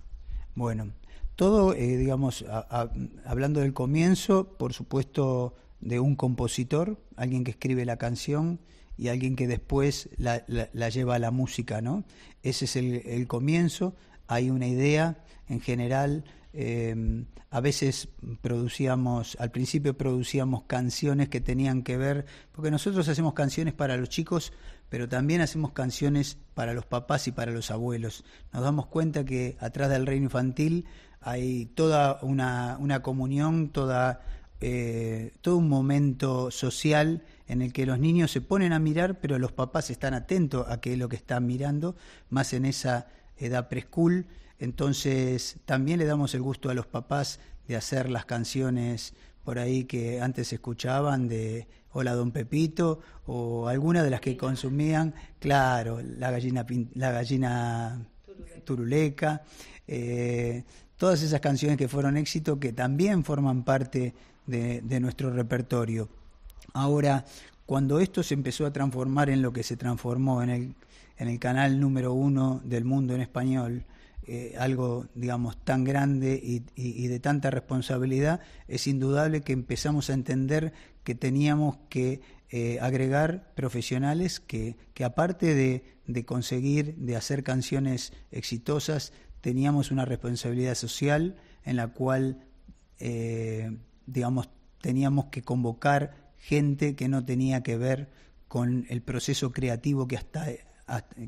Bueno, 0.56 0.92
todo, 1.36 1.74
eh, 1.74 1.96
digamos, 1.96 2.46
hablando 3.26 3.62
del 3.62 3.74
comienzo, 3.74 4.58
por 4.58 4.74
supuesto, 4.74 5.56
de 5.80 6.02
un 6.02 6.18
compositor, 6.18 6.98
alguien 7.16 7.46
que 7.46 7.52
escribe 7.52 7.86
la 7.86 7.96
canción 7.96 8.60
y 8.98 9.08
alguien 9.08 9.38
que 9.38 9.48
después 9.48 10.10
la, 10.18 10.46
lleva 10.90 11.16
a 11.16 11.20
la 11.20 11.32
música, 11.32 11.80
¿no? 11.80 12.04
Ese 12.44 12.66
es 12.66 12.76
el 12.76 13.28
comienzo, 13.28 13.96
hay 14.30 14.50
una 14.50 14.68
idea 14.68 15.18
en 15.50 15.60
general 15.60 16.24
eh, 16.54 17.26
a 17.52 17.62
veces 17.62 18.10
producíamos, 18.42 19.36
al 19.40 19.52
principio 19.52 19.98
producíamos 19.98 20.64
canciones 20.64 21.30
que 21.30 21.42
tenían 21.42 21.84
que 21.84 21.98
ver, 21.98 22.26
porque 22.52 22.72
nosotros 22.72 23.08
hacemos 23.08 23.34
canciones 23.34 23.74
para 23.74 23.98
los 23.98 24.10
chicos, 24.10 24.54
pero 24.90 25.10
también 25.10 25.42
hacemos 25.42 25.72
canciones 25.72 26.38
para 26.54 26.74
los 26.74 26.86
papás 26.86 27.28
y 27.28 27.32
para 27.32 27.52
los 27.52 27.72
abuelos. 27.72 28.24
Nos 28.54 28.64
damos 28.64 28.88
cuenta 28.88 29.26
que 29.26 29.58
atrás 29.60 29.90
del 29.90 30.06
reino 30.06 30.26
infantil 30.26 30.86
hay 31.22 31.66
toda 31.68 32.20
una, 32.22 32.78
una 32.80 33.02
comunión, 33.02 33.70
toda, 33.70 34.22
eh, 34.62 35.34
todo 35.42 35.58
un 35.58 35.70
momento 35.70 36.50
social 36.52 37.24
en 37.48 37.62
el 37.62 37.74
que 37.74 37.86
los 37.86 38.00
niños 38.00 38.32
se 38.32 38.42
ponen 38.42 38.74
a 38.74 38.80
mirar, 38.80 39.20
pero 39.20 39.40
los 39.40 39.52
papás 39.52 39.90
están 39.90 40.14
atentos 40.14 40.68
a 40.70 40.82
qué 40.82 40.94
es 40.94 41.00
lo 41.00 41.10
que 41.10 41.16
están 41.16 41.46
mirando, 41.46 41.96
más 42.30 42.54
en 42.54 42.66
esa 42.66 43.08
edad 43.40 43.70
preschool. 43.70 44.26
Entonces 44.60 45.58
también 45.66 46.00
le 46.00 46.06
damos 46.06 46.34
el 46.34 46.42
gusto 46.42 46.70
a 46.70 46.74
los 46.74 46.86
papás 46.86 47.40
de 47.68 47.76
hacer 47.76 48.10
las 48.10 48.26
canciones 48.26 49.14
por 49.44 49.58
ahí 49.58 49.86
que 49.86 50.22
antes 50.22 50.52
escuchaban 50.54 51.28
de 51.28 51.68
Hola 51.92 52.14
Don 52.14 52.32
Pepito 52.32 53.00
o 53.26 53.68
alguna 53.68 54.04
de 54.04 54.10
las 54.10 54.22
que 54.22 54.38
consumían, 54.38 55.14
claro, 55.40 56.02
la 56.02 56.30
gallina, 56.30 56.66
la 56.94 57.12
gallina 57.12 58.06
turuleca, 58.64 59.42
eh, 59.88 60.64
todas 60.98 61.22
esas 61.24 61.40
canciones 61.40 61.78
que 61.78 61.88
fueron 61.88 62.18
éxito 62.18 62.60
que 62.60 62.74
también 62.74 63.24
forman 63.24 63.64
parte 63.64 64.14
de, 64.46 64.82
de 64.82 65.00
nuestro 65.00 65.32
repertorio. 65.32 66.10
Ahora, 66.74 67.26
cuando 67.66 68.00
esto 68.00 68.22
se 68.22 68.34
empezó 68.34 68.66
a 68.66 68.74
transformar 68.74 69.30
en 69.30 69.42
lo 69.42 69.54
que 69.54 69.64
se 69.64 69.78
transformó 69.78 70.44
en 70.44 70.50
el, 70.50 70.76
en 71.20 71.28
el 71.28 71.38
canal 71.38 71.80
número 71.80 72.14
uno 72.14 72.62
del 72.64 72.86
mundo 72.86 73.14
en 73.14 73.22
español, 73.22 73.86
eh, 74.26 74.56
algo, 74.58 75.08
digamos, 75.16 75.58
tan 75.64 75.84
grande 75.84 76.40
y, 76.42 77.08
de 77.08 77.20
tanta 77.20 77.50
responsabilidad, 77.50 78.40
es 78.68 78.88
indudable 78.88 79.42
que 79.42 79.54
empezamos 79.54 80.10
a 80.10 80.14
entender 80.14 80.72
que 81.04 81.16
teníamos 81.16 81.78
que 81.90 82.22
eh, 82.52 82.80
agregar 82.80 83.52
profesionales 83.56 84.40
que, 84.40 84.78
que 84.94 85.04
aparte 85.04 85.56
de, 85.56 86.26
conseguir, 86.26 86.96
de 86.96 87.16
hacer 87.16 87.44
canciones 87.44 88.14
exitosas, 88.32 89.14
teníamos 89.42 89.92
una 89.92 90.06
responsabilidad 90.06 90.76
social 90.76 91.36
en 91.66 91.76
la 91.76 91.90
cual, 91.90 92.46
eh, 93.00 93.78
digamos, 94.06 94.50
teníamos 94.80 95.26
que 95.26 95.42
convocar 95.42 96.32
gente 96.38 96.96
que 96.96 97.10
no 97.10 97.26
tenía 97.26 97.62
que 97.62 97.78
ver 97.78 98.10
con 98.48 98.86
el 98.90 99.02
proceso 99.02 99.52
creativo 99.52 100.08
que 100.08 100.18
hasta 100.18 100.48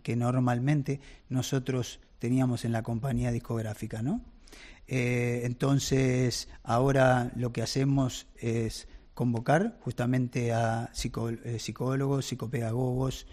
que 0.04 0.16
normalmente 0.16 1.00
nosotros 1.30 2.00
teníamos 2.20 2.66
en 2.66 2.72
la 2.72 2.84
compañía 2.84 3.32
discográfica, 3.32 4.02
¿no? 4.02 4.22
Eh, 4.88 5.42
entonces, 5.46 6.50
ahora 6.64 7.32
lo 7.36 7.54
que 7.54 7.62
hacemos 7.62 8.28
es 8.36 8.88
convocar 9.14 9.78
justamente 9.82 10.52
a 10.52 10.92
eh, 10.94 11.60
psicólogos, 11.60 12.26
psicopedagogos, 12.26 13.26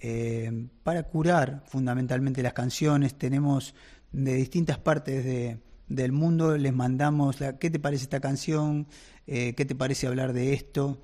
eh, 0.00 0.68
para 0.82 1.04
curar 1.04 1.64
fundamentalmente 1.66 2.42
las 2.42 2.52
canciones. 2.52 3.14
Tenemos 3.14 3.74
de 4.12 4.34
distintas 4.34 4.78
partes 4.78 5.58
del 5.88 6.12
mundo, 6.12 6.56
les 6.58 6.74
mandamos 6.74 7.38
qué 7.58 7.70
te 7.70 7.78
parece 7.78 8.04
esta 8.04 8.20
canción, 8.20 8.86
qué 9.26 9.52
te 9.66 9.74
parece 9.74 10.06
hablar 10.06 10.32
de 10.32 10.52
esto. 10.52 11.02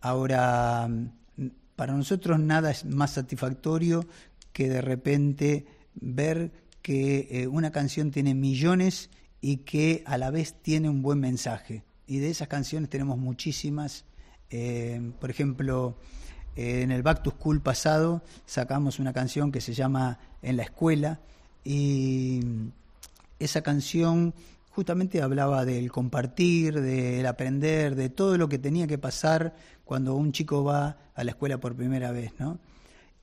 ahora, 0.00 0.88
para 1.78 1.92
nosotros 1.92 2.40
nada 2.40 2.72
es 2.72 2.84
más 2.84 3.12
satisfactorio 3.12 4.04
que 4.52 4.68
de 4.68 4.80
repente 4.80 5.64
ver 5.94 6.50
que 6.82 7.28
eh, 7.30 7.46
una 7.46 7.70
canción 7.70 8.10
tiene 8.10 8.34
millones 8.34 9.10
y 9.40 9.58
que 9.58 10.02
a 10.04 10.18
la 10.18 10.32
vez 10.32 10.56
tiene 10.60 10.88
un 10.88 11.02
buen 11.02 11.20
mensaje. 11.20 11.84
Y 12.08 12.18
de 12.18 12.30
esas 12.30 12.48
canciones 12.48 12.90
tenemos 12.90 13.16
muchísimas. 13.16 14.04
Eh, 14.50 15.12
por 15.20 15.30
ejemplo, 15.30 15.96
eh, 16.56 16.82
en 16.82 16.90
el 16.90 17.04
Back 17.04 17.22
to 17.22 17.30
School 17.30 17.60
pasado 17.60 18.24
sacamos 18.44 18.98
una 18.98 19.12
canción 19.12 19.52
que 19.52 19.60
se 19.60 19.72
llama 19.72 20.18
En 20.42 20.56
la 20.56 20.64
escuela 20.64 21.20
y 21.62 22.40
esa 23.38 23.62
canción 23.62 24.34
justamente 24.78 25.22
hablaba 25.22 25.64
del 25.64 25.90
compartir, 25.90 26.80
del 26.80 27.26
aprender, 27.26 27.96
de 27.96 28.10
todo 28.10 28.38
lo 28.38 28.48
que 28.48 28.60
tenía 28.60 28.86
que 28.86 28.96
pasar 28.96 29.56
cuando 29.84 30.14
un 30.14 30.30
chico 30.30 30.62
va 30.62 31.10
a 31.16 31.24
la 31.24 31.32
escuela 31.32 31.58
por 31.58 31.74
primera 31.74 32.12
vez, 32.12 32.32
¿no? 32.38 32.60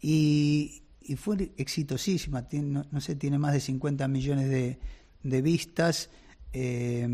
Y, 0.02 0.82
fue 1.16 1.54
exitosísima, 1.56 2.46
no, 2.52 3.00
sé, 3.00 3.16
tiene 3.16 3.38
más 3.38 3.54
de 3.54 3.62
50 3.62 4.06
millones 4.10 4.50
de, 4.50 5.42
vistas 5.42 6.10
eh, 6.52 7.08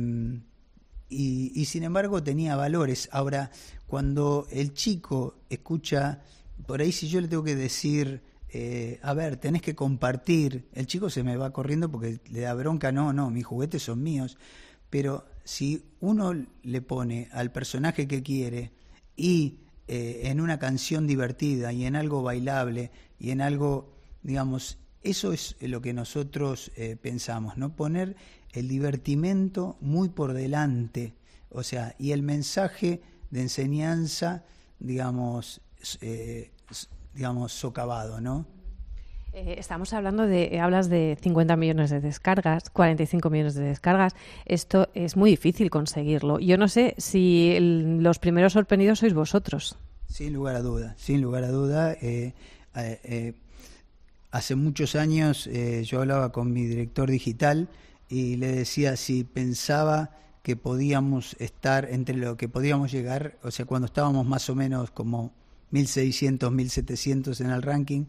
y, 1.07 1.65
sin 1.65 1.83
embargo 1.83 2.23
tenía 2.23 2.55
valores. 2.55 3.09
Ahora, 3.11 3.51
cuando 3.85 4.47
el 4.49 4.73
chico 4.73 5.35
escucha, 5.51 6.23
por 6.65 6.81
ahí 6.81 6.91
si 6.91 7.07
yo 7.09 7.21
le 7.21 7.27
tengo 7.27 7.43
que 7.43 7.55
decir, 7.55 8.23
eh, 8.53 8.99
a 9.01 9.13
ver, 9.13 9.37
tenés 9.37 9.61
que 9.61 9.75
compartir, 9.75 10.67
el 10.73 10.85
chico 10.85 11.09
se 11.09 11.23
me 11.23 11.37
va 11.37 11.53
corriendo 11.53 11.89
porque 11.89 12.19
le 12.29 12.41
da 12.41 12.53
bronca, 12.53 12.91
no, 12.91 13.13
no, 13.13 13.29
mis 13.29 13.45
juguetes 13.45 13.83
son 13.83 14.03
míos, 14.03 14.37
pero 14.89 15.25
si 15.45 15.85
uno 16.01 16.33
le 16.63 16.81
pone 16.81 17.29
al 17.31 17.51
personaje 17.53 18.09
que 18.09 18.21
quiere 18.21 18.71
y 19.15 19.59
eh, 19.87 20.23
en 20.25 20.41
una 20.41 20.59
canción 20.59 21.07
divertida 21.07 21.71
y 21.71 21.85
en 21.85 21.95
algo 21.95 22.23
bailable 22.23 22.91
y 23.19 23.31
en 23.31 23.39
algo, 23.39 23.95
digamos, 24.21 24.79
eso 25.01 25.31
es 25.31 25.55
lo 25.61 25.81
que 25.81 25.93
nosotros 25.93 26.73
eh, 26.75 26.97
pensamos, 27.01 27.57
¿no? 27.57 27.73
Poner 27.73 28.17
el 28.51 28.67
divertimento 28.67 29.77
muy 29.79 30.09
por 30.09 30.33
delante, 30.33 31.13
o 31.49 31.63
sea, 31.63 31.95
y 31.97 32.11
el 32.11 32.21
mensaje 32.21 33.01
de 33.29 33.41
enseñanza, 33.43 34.43
digamos, 34.79 35.61
digamos, 37.13 37.53
socavado, 37.53 38.21
¿no? 38.21 38.45
estamos 39.33 39.93
hablando 39.93 40.27
de, 40.27 40.59
hablas 40.59 40.89
de 40.89 41.17
50 41.21 41.55
millones 41.55 41.89
de 41.89 42.01
descargas, 42.01 42.69
45 42.69 43.29
millones 43.29 43.55
de 43.55 43.63
descargas. 43.63 44.13
Esto 44.45 44.89
es 44.93 45.15
muy 45.15 45.31
difícil 45.31 45.69
conseguirlo. 45.69 46.39
Yo 46.39 46.57
no 46.57 46.67
sé 46.67 46.95
si 46.97 47.57
los 47.59 48.19
primeros 48.19 48.53
sorprendidos 48.53 48.99
sois 48.99 49.13
vosotros. 49.13 49.77
Sin 50.07 50.33
lugar 50.33 50.55
a 50.55 50.61
duda, 50.61 50.95
sin 50.97 51.21
lugar 51.21 51.45
a 51.45 51.49
duda. 51.49 51.93
Eh, 51.93 52.33
eh, 52.75 52.99
eh, 53.03 53.33
hace 54.31 54.55
muchos 54.55 54.95
años 54.95 55.49
yo 55.83 56.01
hablaba 56.01 56.31
con 56.31 56.51
mi 56.51 56.65
director 56.65 57.09
digital 57.09 57.69
y 58.09 58.35
le 58.35 58.47
decía 58.47 58.97
si 58.97 59.23
pensaba 59.23 60.17
que 60.43 60.55
podíamos 60.55 61.35
estar 61.39 61.87
entre 61.89 62.15
lo 62.15 62.35
que 62.35 62.49
podíamos 62.49 62.91
llegar, 62.91 63.37
o 63.43 63.51
sea, 63.51 63.65
cuando 63.65 63.85
estábamos 63.85 64.25
más 64.25 64.49
o 64.49 64.55
menos 64.55 64.89
como 64.89 65.31
1600, 65.71 66.51
1700 66.51 67.41
en 67.41 67.49
el 67.49 67.61
ranking, 67.61 68.05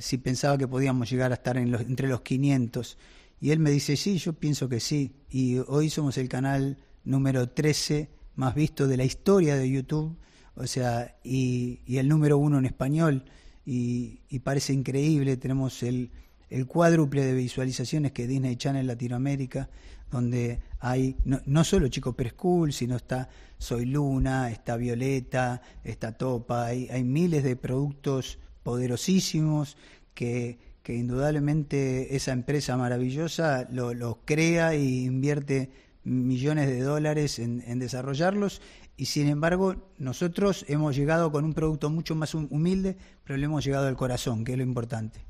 si 0.00 0.18
pensaba 0.18 0.58
que 0.58 0.66
podíamos 0.66 1.10
llegar 1.10 1.30
a 1.30 1.34
estar 1.34 1.56
en 1.56 1.70
los, 1.70 1.82
entre 1.82 2.08
los 2.08 2.22
500. 2.22 2.98
Y 3.40 3.50
él 3.50 3.60
me 3.60 3.70
dice, 3.70 3.96
sí, 3.96 4.18
yo 4.18 4.32
pienso 4.32 4.68
que 4.68 4.80
sí. 4.80 5.12
Y 5.30 5.58
hoy 5.58 5.90
somos 5.90 6.18
el 6.18 6.28
canal 6.28 6.78
número 7.04 7.48
13 7.48 8.10
más 8.34 8.54
visto 8.54 8.88
de 8.88 8.96
la 8.96 9.04
historia 9.04 9.56
de 9.56 9.70
YouTube 9.70 10.16
o 10.56 10.66
sea, 10.66 11.16
y, 11.22 11.80
el 11.86 12.08
número 12.08 12.38
uno 12.38 12.58
en 12.58 12.64
español, 12.64 13.24
y, 13.64 14.38
parece 14.42 14.72
increíble, 14.72 15.36
tenemos 15.36 15.82
el, 15.82 16.10
el, 16.48 16.66
cuádruple 16.66 17.24
de 17.24 17.34
visualizaciones 17.34 18.12
que 18.12 18.26
Disney 18.26 18.56
Channel 18.56 18.86
Latinoamérica, 18.86 19.68
donde 20.10 20.60
hay 20.80 21.16
no, 21.24 21.40
no 21.46 21.64
solo 21.64 21.88
Chico 21.88 22.14
Preschool, 22.14 22.72
sino 22.72 22.96
está 22.96 23.28
Soy 23.58 23.86
Luna, 23.86 24.50
está 24.50 24.76
Violeta, 24.76 25.62
está 25.84 26.12
Topa, 26.12 26.66
hay, 26.66 26.88
hay 26.90 27.04
miles 27.04 27.42
de 27.42 27.56
productos 27.56 28.38
poderosísimos 28.62 29.76
que, 30.14 30.58
que 30.82 30.94
indudablemente 30.94 32.16
esa 32.16 32.32
empresa 32.32 32.76
maravillosa 32.76 33.66
lo, 33.70 33.94
lo 33.94 34.20
crea 34.24 34.74
e 34.74 34.82
invierte 34.82 35.70
millones 36.04 36.68
de 36.68 36.80
dólares 36.80 37.38
en, 37.38 37.62
en 37.66 37.78
desarrollarlos 37.78 38.60
y 38.96 39.06
sin 39.06 39.28
embargo 39.28 39.76
nosotros 39.98 40.64
hemos 40.68 40.96
llegado 40.96 41.30
con 41.30 41.44
un 41.44 41.52
producto 41.52 41.90
mucho 41.90 42.14
más 42.14 42.34
humilde, 42.34 42.96
pero 43.24 43.36
le 43.36 43.44
hemos 43.44 43.64
llegado 43.64 43.88
al 43.88 43.96
corazón, 43.96 44.44
que 44.44 44.52
es 44.52 44.58
lo 44.58 44.64
importante. 44.64 45.20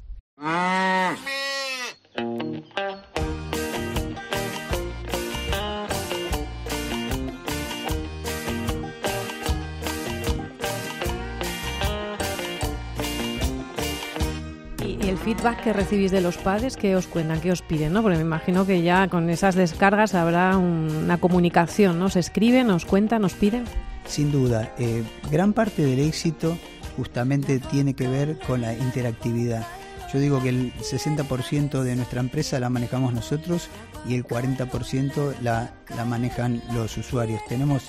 Feedback 15.27 15.61
que 15.64 15.72
recibís 15.72 16.12
de 16.12 16.20
los 16.20 16.37
padres, 16.37 16.77
qué 16.77 16.95
os 16.95 17.09
cuentan, 17.09 17.41
qué 17.41 17.51
os 17.51 17.61
piden? 17.61 17.93
¿no? 17.93 18.01
Porque 18.01 18.16
me 18.16 18.22
imagino 18.22 18.64
que 18.64 18.83
ya 18.83 19.09
con 19.09 19.29
esas 19.29 19.57
descargas 19.57 20.14
habrá 20.14 20.57
una 20.57 21.18
comunicación, 21.18 21.99
¿no? 21.99 22.09
¿Se 22.11 22.20
escriben, 22.20 22.70
os 22.70 22.85
cuentan, 22.85 23.24
os 23.24 23.33
piden? 23.33 23.64
Sin 24.07 24.31
duda, 24.31 24.72
eh, 24.79 25.03
gran 25.29 25.53
parte 25.53 25.85
del 25.85 25.99
éxito 25.99 26.57
justamente 26.97 27.59
tiene 27.59 27.95
que 27.95 28.07
ver 28.07 28.39
con 28.47 28.61
la 28.61 28.74
interactividad. 28.74 29.66
Yo 30.12 30.20
digo 30.20 30.41
que 30.41 30.51
el 30.51 30.72
60% 30.74 31.83
de 31.83 31.97
nuestra 31.97 32.20
empresa 32.20 32.61
la 32.61 32.70
manejamos 32.70 33.12
nosotros 33.12 33.68
y 34.07 34.14
el 34.14 34.24
40% 34.24 35.41
la, 35.43 35.72
la 35.97 36.05
manejan 36.05 36.62
los 36.72 36.97
usuarios. 36.99 37.41
Tenemos 37.49 37.89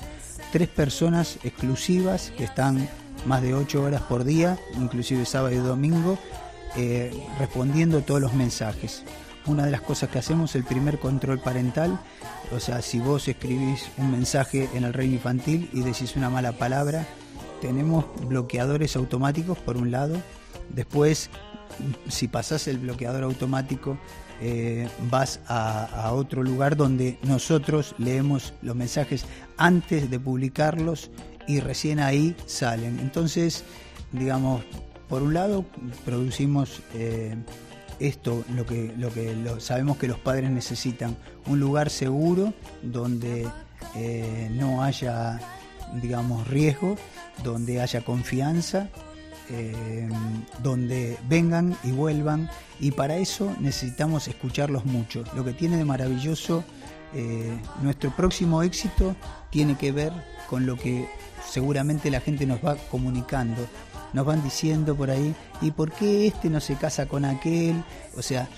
tres 0.50 0.66
personas 0.66 1.38
exclusivas 1.44 2.32
que 2.36 2.42
están 2.42 2.88
más 3.26 3.42
de 3.42 3.54
8 3.54 3.80
horas 3.80 4.02
por 4.02 4.24
día, 4.24 4.58
inclusive 4.76 5.24
sábado 5.24 5.54
y 5.54 5.58
domingo, 5.58 6.18
eh, 6.80 7.10
respondiendo 7.40 8.02
todos 8.02 8.20
los 8.20 8.34
mensajes. 8.34 9.02
Una 9.46 9.64
de 9.64 9.72
las 9.72 9.80
cosas 9.80 10.10
que 10.10 10.20
hacemos 10.20 10.50
es 10.50 10.56
el 10.56 10.64
primer 10.64 11.00
control 11.00 11.40
parental, 11.40 11.98
o 12.54 12.60
sea, 12.60 12.82
si 12.82 13.00
vos 13.00 13.26
escribís 13.26 13.88
un 13.96 14.12
mensaje 14.12 14.68
en 14.74 14.84
el 14.84 14.92
reino 14.92 15.14
infantil 15.14 15.68
y 15.72 15.80
decís 15.80 16.14
una 16.14 16.30
mala 16.30 16.52
palabra, 16.52 17.04
tenemos 17.60 18.04
bloqueadores 18.28 18.94
automáticos 18.94 19.58
por 19.58 19.76
un 19.76 19.90
lado, 19.90 20.22
después 20.68 21.30
si 22.06 22.28
pasás 22.28 22.68
el 22.68 22.78
bloqueador 22.78 23.24
automático 23.24 23.98
eh, 24.40 24.88
vas 25.10 25.40
a, 25.48 25.84
a, 25.84 26.12
otro 26.12 26.44
lugar 26.44 26.76
donde 26.76 27.18
nosotros 27.24 27.96
leemos 27.98 28.54
los 28.62 28.76
mensajes 28.76 29.24
antes 29.56 30.08
de 30.10 30.20
publicarlos 30.20 31.10
y 31.48 31.58
recién 31.58 31.98
ahí 31.98 32.36
salen. 32.46 33.00
Entonces, 33.00 33.64
digamos, 34.12 34.62
por 35.08 35.22
un 35.22 35.34
lado, 35.34 35.64
producimos 36.04 36.82
eh, 36.94 37.34
esto, 37.98 38.44
lo 38.54 38.66
que, 38.66 38.92
lo 38.96 39.12
que 39.12 39.34
sabemos 39.58 39.96
que 39.96 40.06
los 40.06 40.18
padres 40.18 40.50
necesitan, 40.50 41.16
un 41.46 41.58
lugar 41.58 41.90
seguro 41.90 42.52
donde 42.82 43.48
eh, 43.96 44.50
no 44.52 44.82
haya, 44.82 45.40
digamos, 46.02 46.46
riesgo, 46.48 46.96
donde 47.42 47.80
haya 47.80 48.02
confianza, 48.02 48.88
eh, 49.50 50.08
donde 50.62 51.16
vengan 51.26 51.76
y 51.82 51.90
vuelvan, 51.90 52.50
y 52.78 52.90
para 52.90 53.16
eso 53.16 53.56
necesitamos 53.60 54.28
escucharlos 54.28 54.84
mucho. 54.84 55.24
Lo 55.34 55.44
que 55.44 55.52
tiene 55.52 55.76
de 55.76 55.84
maravilloso 55.84 56.64
nuestro 57.80 58.14
próximo 58.14 58.62
éxito 58.62 59.16
tiene 59.50 59.78
que 59.78 59.92
ver 59.92 60.12
con 60.46 60.66
lo 60.66 60.76
que 60.76 61.08
seguramente 61.48 62.10
la 62.10 62.20
gente 62.20 62.46
nos 62.46 62.64
va 62.64 62.76
comunicando 62.90 63.66
nos 64.12 64.26
van 64.26 64.42
diciendo 64.42 64.96
por 64.96 65.10
ahí, 65.10 65.34
¿y 65.60 65.70
por 65.70 65.92
qué 65.92 66.26
este 66.26 66.50
no 66.50 66.60
se 66.60 66.76
casa 66.76 67.06
con 67.06 67.24
aquel? 67.24 67.82
O 68.16 68.22
sea, 68.22 68.48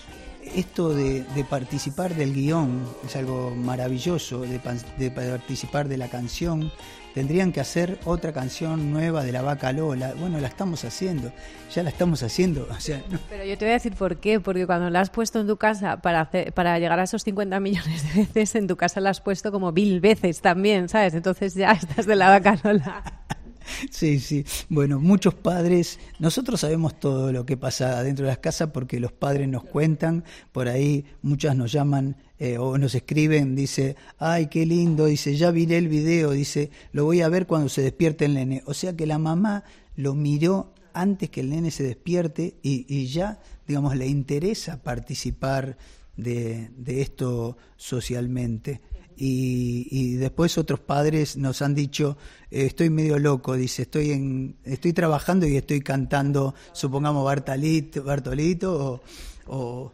esto 0.54 0.94
de, 0.94 1.24
participar 1.48 2.14
del 2.14 2.34
guion 2.34 2.82
es 3.04 3.16
algo 3.16 3.54
maravilloso, 3.54 4.40
de, 4.40 4.60
de, 4.98 5.10
participar 5.10 5.88
de 5.88 5.96
la 5.96 6.08
canción. 6.08 6.70
Tendrían 7.14 7.50
que 7.50 7.60
hacer 7.60 7.98
otra 8.04 8.32
canción 8.32 8.92
nueva 8.92 9.24
de 9.24 9.32
la 9.32 9.42
vaca 9.42 9.72
Lola. 9.72 10.14
Bueno, 10.18 10.38
la 10.38 10.46
estamos 10.46 10.84
haciendo, 10.84 11.32
ya 11.74 11.82
la 11.82 11.90
estamos 11.90 12.22
haciendo. 12.22 12.68
Pero 13.28 13.44
yo 13.44 13.58
te 13.58 13.64
voy 13.64 13.70
a 13.70 13.74
decir 13.74 13.94
por 13.94 14.18
qué, 14.18 14.38
porque 14.38 14.66
cuando 14.66 14.90
la 14.90 15.00
has 15.00 15.10
puesto 15.10 15.40
en 15.40 15.46
tu 15.46 15.56
casa 15.56 16.00
para, 16.00 16.30
para 16.54 16.78
llegar 16.78 17.00
a 17.00 17.04
esos 17.04 17.22
50 17.24 17.58
millones 17.60 18.14
de 18.14 18.20
veces, 18.20 18.54
en 18.54 18.68
tu 18.68 18.76
casa 18.76 19.00
la 19.00 19.10
has 19.10 19.20
puesto 19.20 19.50
como 19.50 19.72
mil 19.72 20.00
veces 20.00 20.40
también, 20.40 20.88
¿sabes? 20.88 21.14
Entonces 21.14 21.54
ya 21.54 21.72
estás 21.80 22.06
de 22.06 22.16
la 22.16 22.28
vaca 22.28 22.58
Lola. 22.62 23.02
Sí, 23.90 24.20
sí. 24.20 24.44
Bueno, 24.68 25.00
muchos 25.00 25.34
padres, 25.34 25.98
nosotros 26.18 26.60
sabemos 26.60 26.98
todo 26.98 27.32
lo 27.32 27.44
que 27.46 27.56
pasa 27.56 28.02
dentro 28.02 28.24
de 28.24 28.30
las 28.30 28.38
casas 28.38 28.70
porque 28.72 29.00
los 29.00 29.12
padres 29.12 29.48
nos 29.48 29.64
cuentan, 29.64 30.24
por 30.52 30.68
ahí 30.68 31.04
muchas 31.22 31.56
nos 31.56 31.72
llaman 31.72 32.16
eh, 32.38 32.58
o 32.58 32.78
nos 32.78 32.94
escriben, 32.94 33.54
dice, 33.54 33.96
ay, 34.18 34.46
qué 34.46 34.66
lindo, 34.66 35.06
dice, 35.06 35.36
ya 35.36 35.50
vi 35.50 35.64
el 35.74 35.88
video, 35.88 36.30
dice, 36.30 36.70
lo 36.92 37.04
voy 37.04 37.20
a 37.20 37.28
ver 37.28 37.46
cuando 37.46 37.68
se 37.68 37.82
despierte 37.82 38.24
el 38.24 38.34
nene. 38.34 38.62
O 38.66 38.74
sea 38.74 38.96
que 38.96 39.06
la 39.06 39.18
mamá 39.18 39.64
lo 39.96 40.14
miró 40.14 40.72
antes 40.92 41.30
que 41.30 41.40
el 41.40 41.50
nene 41.50 41.70
se 41.70 41.84
despierte 41.84 42.54
y, 42.62 43.06
ya, 43.06 43.40
digamos, 43.66 43.96
le 43.96 44.06
interesa 44.06 44.82
participar 44.82 45.76
de, 46.16 46.70
de 46.76 47.02
esto 47.02 47.56
socialmente. 47.76 48.80
Y, 49.22 50.14
después 50.14 50.56
otros 50.56 50.80
padres 50.80 51.36
nos 51.36 51.60
han 51.60 51.74
dicho 51.74 52.16
eh, 52.50 52.64
estoy 52.64 52.88
medio 52.88 53.18
loco 53.18 53.54
dice 53.54 53.82
estoy 53.82 54.12
en 54.12 54.56
estoy 54.64 54.94
trabajando 54.94 55.46
y 55.46 55.58
estoy 55.58 55.80
cantando 55.82 56.54
supongamos 56.72 57.22
Bartolito, 57.24 58.02
Bartolito 58.02 59.02
o, 59.46 59.92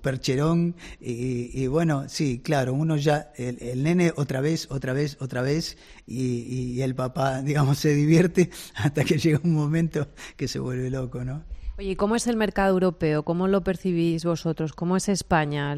Percherón 0.00 0.76
y, 1.00 1.66
bueno 1.66 2.08
sí 2.08 2.40
claro 2.42 2.72
uno 2.72 2.96
ya 2.96 3.32
el, 3.36 3.82
nene 3.82 4.12
otra 4.16 4.40
vez 4.40 4.70
otra 4.70 4.94
vez 4.94 5.18
otra 5.20 5.42
vez 5.42 5.76
y, 6.06 6.22
y 6.74 6.80
el 6.80 6.94
papá 6.94 7.42
digamos 7.42 7.78
se 7.78 7.94
divierte 7.94 8.50
hasta 8.76 9.04
que 9.04 9.18
llega 9.18 9.40
un 9.44 9.52
momento 9.52 10.08
que 10.36 10.48
se 10.48 10.58
vuelve 10.58 10.88
loco 10.88 11.22
no 11.22 11.42
Oye, 11.76 11.96
¿cómo 11.96 12.14
es 12.14 12.28
el 12.28 12.36
mercado 12.36 12.72
europeo? 12.72 13.24
¿Cómo 13.24 13.48
lo 13.48 13.64
percibís 13.64 14.24
vosotros? 14.24 14.72
¿Cómo 14.74 14.96
es 14.96 15.08
España? 15.08 15.74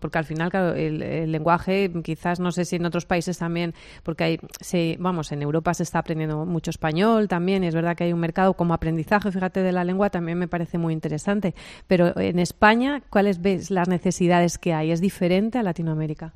porque 0.00 0.18
al 0.18 0.24
final, 0.24 0.50
claro, 0.50 0.74
el, 0.74 1.30
lenguaje, 1.30 1.92
quizás 2.02 2.40
no 2.40 2.50
sé 2.50 2.64
si 2.64 2.74
en 2.74 2.84
otros 2.84 3.06
países 3.06 3.38
también, 3.38 3.72
porque 4.02 4.24
hay, 4.24 4.40
se, 4.60 4.96
vamos, 4.98 5.30
en 5.30 5.42
Europa 5.42 5.74
se 5.74 5.84
está 5.84 6.00
aprendiendo 6.00 6.44
mucho 6.44 6.70
español 6.70 7.28
también, 7.28 7.62
y 7.62 7.68
es 7.68 7.74
verdad 7.74 7.96
que 7.96 8.02
hay 8.02 8.12
un 8.12 8.18
mercado 8.18 8.54
como 8.54 8.74
aprendizaje, 8.74 9.30
fíjate, 9.30 9.62
de 9.62 9.70
la 9.70 9.84
lengua 9.84 10.10
también 10.10 10.38
me 10.38 10.48
parece 10.48 10.76
muy 10.76 10.92
interesante. 10.92 11.54
Pero 11.86 12.18
en 12.18 12.40
España, 12.40 13.00
¿cuáles 13.08 13.40
ves 13.40 13.70
las 13.70 13.86
necesidades 13.86 14.58
que 14.58 14.74
hay? 14.74 14.90
¿Es 14.90 15.00
diferente 15.00 15.58
a 15.58 15.62
Latinoamérica? 15.62 16.34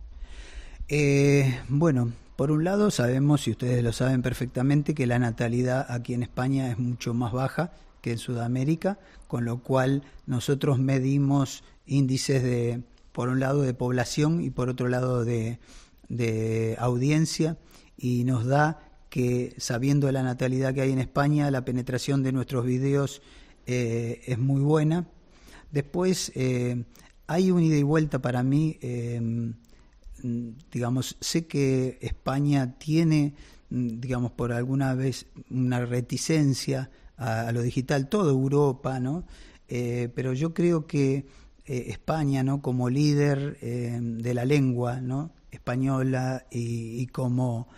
Eh, 0.86 1.58
bueno, 1.68 2.12
por 2.36 2.52
un 2.52 2.62
lado, 2.62 2.92
sabemos, 2.92 3.48
y 3.48 3.50
ustedes 3.50 3.82
lo 3.82 3.92
saben 3.92 4.22
perfectamente, 4.22 4.94
que 4.94 5.08
la 5.08 5.18
natalidad 5.18 5.86
aquí 5.88 6.14
en 6.14 6.22
España 6.22 6.70
es 6.70 6.78
mucho 6.78 7.14
más 7.14 7.32
baja 7.32 7.72
que 8.02 8.12
en 8.12 8.18
Sudamérica, 8.18 8.98
con 9.28 9.46
lo 9.46 9.62
cual 9.62 10.02
nosotros 10.26 10.78
medimos 10.78 11.64
índices 11.86 12.42
de, 12.42 12.82
por 13.12 13.28
un 13.28 13.40
lado, 13.40 13.62
de 13.62 13.72
población 13.72 14.42
y 14.42 14.50
por 14.50 14.68
otro 14.68 14.88
lado 14.88 15.24
de, 15.24 15.58
audiencia, 16.78 17.56
y 17.96 18.24
nos 18.24 18.44
da 18.44 18.80
que, 19.08 19.54
sabiendo 19.56 20.10
la 20.12 20.22
natalidad 20.22 20.74
que 20.74 20.82
hay 20.82 20.90
en 20.90 20.98
España, 20.98 21.50
la 21.50 21.64
penetración 21.64 22.22
de 22.22 22.32
nuestros 22.32 22.66
videos 22.66 23.22
eh, 23.66 24.20
es 24.26 24.38
muy 24.38 24.60
buena. 24.60 25.06
Después, 25.70 26.32
eh, 26.34 26.84
hay 27.26 27.50
un 27.50 27.62
ida 27.62 27.76
y 27.76 27.82
vuelta 27.82 28.20
para 28.20 28.42
mí, 28.42 28.78
em, 28.82 29.54
digamos, 30.70 31.16
sé 31.20 31.46
que 31.46 31.98
España 32.00 32.78
tiene, 32.78 33.34
digamos, 33.70 34.32
por 34.32 34.52
alguna 34.52 34.94
vez 34.94 35.26
una 35.50 35.84
reticencia 35.86 36.90
a, 37.16 37.52
lo 37.52 37.62
digital, 37.62 38.08
toda 38.08 38.30
Europa, 38.30 39.00
¿no? 39.00 39.24
Eh, 39.68 40.08
pero 40.14 40.32
yo 40.32 40.54
creo 40.54 40.86
que 40.86 41.26
eh, 41.66 41.84
España, 41.88 42.42
¿no? 42.42 42.62
Como 42.62 42.90
líder 42.90 43.58
eh, 43.62 43.98
de 44.00 44.34
la 44.34 44.44
lengua, 44.44 45.00
¿no? 45.00 45.32
Española 45.50 46.46
y, 46.50 47.06
como 47.08 47.68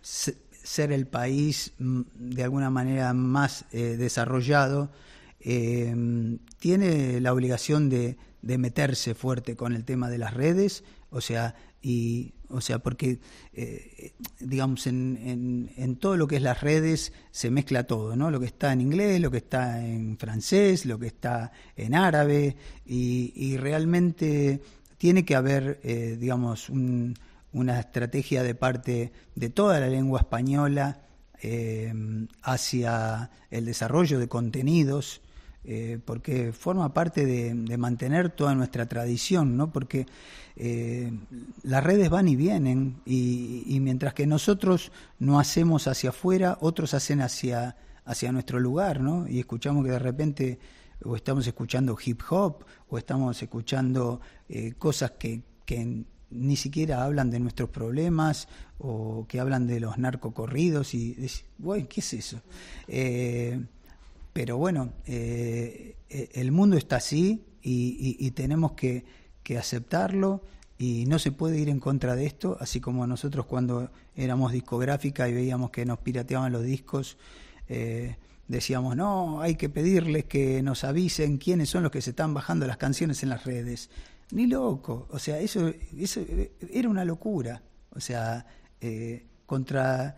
ser 0.00 0.92
el 0.92 1.06
país 1.06 1.72
mm, 1.78 2.02
de 2.14 2.44
alguna 2.44 2.70
manera 2.70 3.12
más 3.12 3.64
desarrollado, 3.70 4.90
tiene 6.58 7.20
la 7.20 7.32
obligación 7.32 7.88
de, 7.88 8.16
de 8.42 8.58
meterse 8.58 9.14
fuerte 9.14 9.56
con 9.56 9.74
el 9.74 9.84
tema 9.84 10.10
de 10.10 10.18
las 10.18 10.34
redes, 10.34 10.84
o 11.10 11.20
sea, 11.20 11.54
y 11.88 12.34
o 12.50 12.60
sea 12.60 12.80
porque 12.80 13.18
eh, 13.54 14.12
digamos 14.40 14.86
en, 14.86 15.70
en, 15.76 15.96
todo 15.96 16.16
lo 16.18 16.28
que 16.28 16.36
es 16.36 16.42
las 16.42 16.60
redes 16.60 17.14
se 17.30 17.50
mezcla 17.50 17.84
todo 17.84 18.14
no 18.14 18.30
lo 18.30 18.40
que 18.40 18.46
está 18.46 18.72
en 18.72 18.82
inglés 18.82 19.20
lo 19.20 19.30
que 19.30 19.38
está 19.38 19.84
en 19.84 20.18
francés 20.18 20.84
lo 20.84 20.98
que 20.98 21.06
está 21.06 21.50
en 21.76 21.94
árabe 21.94 22.56
y, 22.84 23.56
realmente 23.56 24.60
tiene 24.98 25.24
que 25.24 25.34
haber 25.34 25.80
eh, 25.82 26.16
digamos 26.20 26.68
una 26.68 27.80
estrategia 27.80 28.42
de 28.42 28.54
parte 28.54 29.12
de 29.34 29.48
toda 29.48 29.80
la 29.80 29.88
lengua 29.88 30.20
española 30.20 31.00
eh, 31.40 31.92
hacia 32.42 33.30
el 33.50 33.64
desarrollo 33.64 34.18
de 34.18 34.28
contenidos 34.28 35.22
eh, 35.70 35.98
porque 36.02 36.54
forma 36.54 36.94
parte 36.94 37.26
de, 37.26 37.76
mantener 37.76 38.30
toda 38.30 38.54
nuestra 38.54 38.86
tradición, 38.86 39.58
¿no? 39.58 39.70
Porque 39.70 40.06
eh, 40.56 41.12
las 41.62 41.84
redes 41.84 42.08
van 42.08 42.26
y 42.26 42.36
vienen 42.36 43.02
y, 43.04 43.78
mientras 43.82 44.14
que 44.14 44.26
nosotros 44.26 44.92
no 45.18 45.38
hacemos 45.38 45.86
hacia 45.86 46.08
afuera, 46.08 46.56
otros 46.62 46.94
hacen 46.94 47.20
hacia, 47.20 47.76
hacia 48.06 48.32
nuestro 48.32 48.58
lugar, 48.60 49.00
¿no? 49.00 49.28
Y 49.28 49.40
escuchamos 49.40 49.84
que 49.84 49.90
de 49.90 49.98
repente 49.98 50.58
o 51.04 51.14
estamos 51.14 51.46
escuchando 51.46 51.98
hip 52.02 52.22
hop 52.30 52.64
o 52.88 52.96
estamos 52.96 53.42
escuchando 53.42 54.22
eh, 54.48 54.72
cosas 54.78 55.10
que, 55.18 55.42
que 55.66 56.02
ni 56.30 56.56
siquiera 56.56 57.04
hablan 57.04 57.28
de 57.28 57.40
nuestros 57.40 57.68
problemas 57.68 58.48
o 58.78 59.26
que 59.28 59.38
hablan 59.38 59.66
de 59.66 59.80
los 59.80 59.98
narcocorridos 59.98 60.94
y 60.94 61.12
decís, 61.12 61.44
¿qué 61.90 62.00
es 62.00 62.14
eso? 62.14 62.40
Pero 64.38 64.56
bueno, 64.56 64.92
eh, 65.04 65.96
eh, 66.08 66.28
el 66.34 66.52
mundo 66.52 66.76
está 66.76 66.94
así 66.94 67.44
y, 67.60 68.30
tenemos 68.36 68.70
que, 68.74 69.04
aceptarlo 69.58 70.44
y 70.78 71.06
no 71.06 71.18
se 71.18 71.32
puede 71.32 71.58
ir 71.58 71.68
en 71.68 71.80
contra 71.80 72.14
de 72.14 72.26
esto, 72.26 72.56
así 72.60 72.80
como 72.80 73.04
nosotros 73.08 73.46
cuando 73.46 73.90
éramos 74.14 74.52
discográfica 74.52 75.28
y 75.28 75.32
veíamos 75.32 75.70
que 75.70 75.84
nos 75.84 75.98
pirateaban 75.98 76.52
los 76.52 76.62
discos, 76.62 77.18
eh, 77.68 78.16
decíamos, 78.46 78.94
no, 78.94 79.40
hay 79.40 79.56
que 79.56 79.68
pedirles 79.68 80.26
que 80.26 80.62
nos 80.62 80.84
avisen 80.84 81.38
quiénes 81.38 81.68
son 81.68 81.82
los 81.82 81.90
que 81.90 82.00
se 82.00 82.10
están 82.10 82.32
bajando 82.32 82.64
las 82.68 82.76
canciones 82.76 83.24
en 83.24 83.30
las 83.30 83.42
redes. 83.42 83.90
Ni 84.30 84.46
loco, 84.46 85.08
o 85.10 85.18
sea, 85.18 85.40
eso, 85.40 85.72
eso 85.98 86.20
era 86.70 86.88
una 86.88 87.04
locura, 87.04 87.60
o 87.90 87.98
sea, 87.98 88.46
contra 89.46 90.16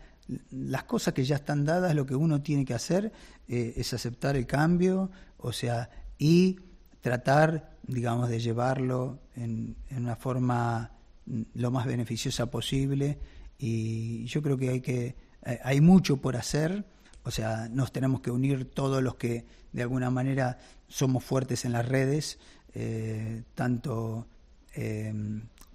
las 0.51 0.85
cosas 0.85 1.14
que 1.14 1.24
ya 1.24 1.37
están 1.37 1.64
dadas, 1.64 1.95
lo 1.95 2.07
que 2.07 2.14
uno 2.14 2.43
tiene 2.43 2.64
que 2.64 2.74
hacer 2.74 3.12
eh, 3.49 3.74
es 3.76 3.93
aceptar 3.93 4.37
el 4.37 4.47
cambio, 4.47 5.11
o 5.39 5.53
sea, 5.53 5.91
y 6.18 6.59
tratar, 7.01 7.76
digamos, 7.87 8.28
de 8.28 8.41
llevarlo 8.41 9.20
en, 9.37 9.76
una 9.91 10.16
forma 10.16 10.93
mm, 11.26 11.43
lo 11.55 11.70
más 11.70 11.87
beneficiosa 11.87 12.47
posible. 12.47 13.18
Y 13.59 14.24
yo 14.26 14.43
creo 14.43 14.57
que 14.57 14.70
hay 14.70 14.81
que 14.81 15.16
eh, 15.45 15.59
hay 15.62 15.81
mucho 15.81 16.18
por 16.18 16.37
hacer, 16.37 16.85
o 17.24 17.31
sea, 17.31 17.68
nos 17.68 17.93
tenemos 17.93 18.20
que 18.20 18.31
unir 18.31 18.70
todos 18.70 19.03
los 19.03 19.16
que 19.16 19.47
de 19.72 19.83
alguna 19.83 20.11
manera 20.11 20.59
somos 20.89 21.24
fuertes 21.24 21.64
en 21.64 21.72
las 21.72 21.89
redes, 21.89 22.39
eh, 22.74 23.43
tanto, 23.55 24.26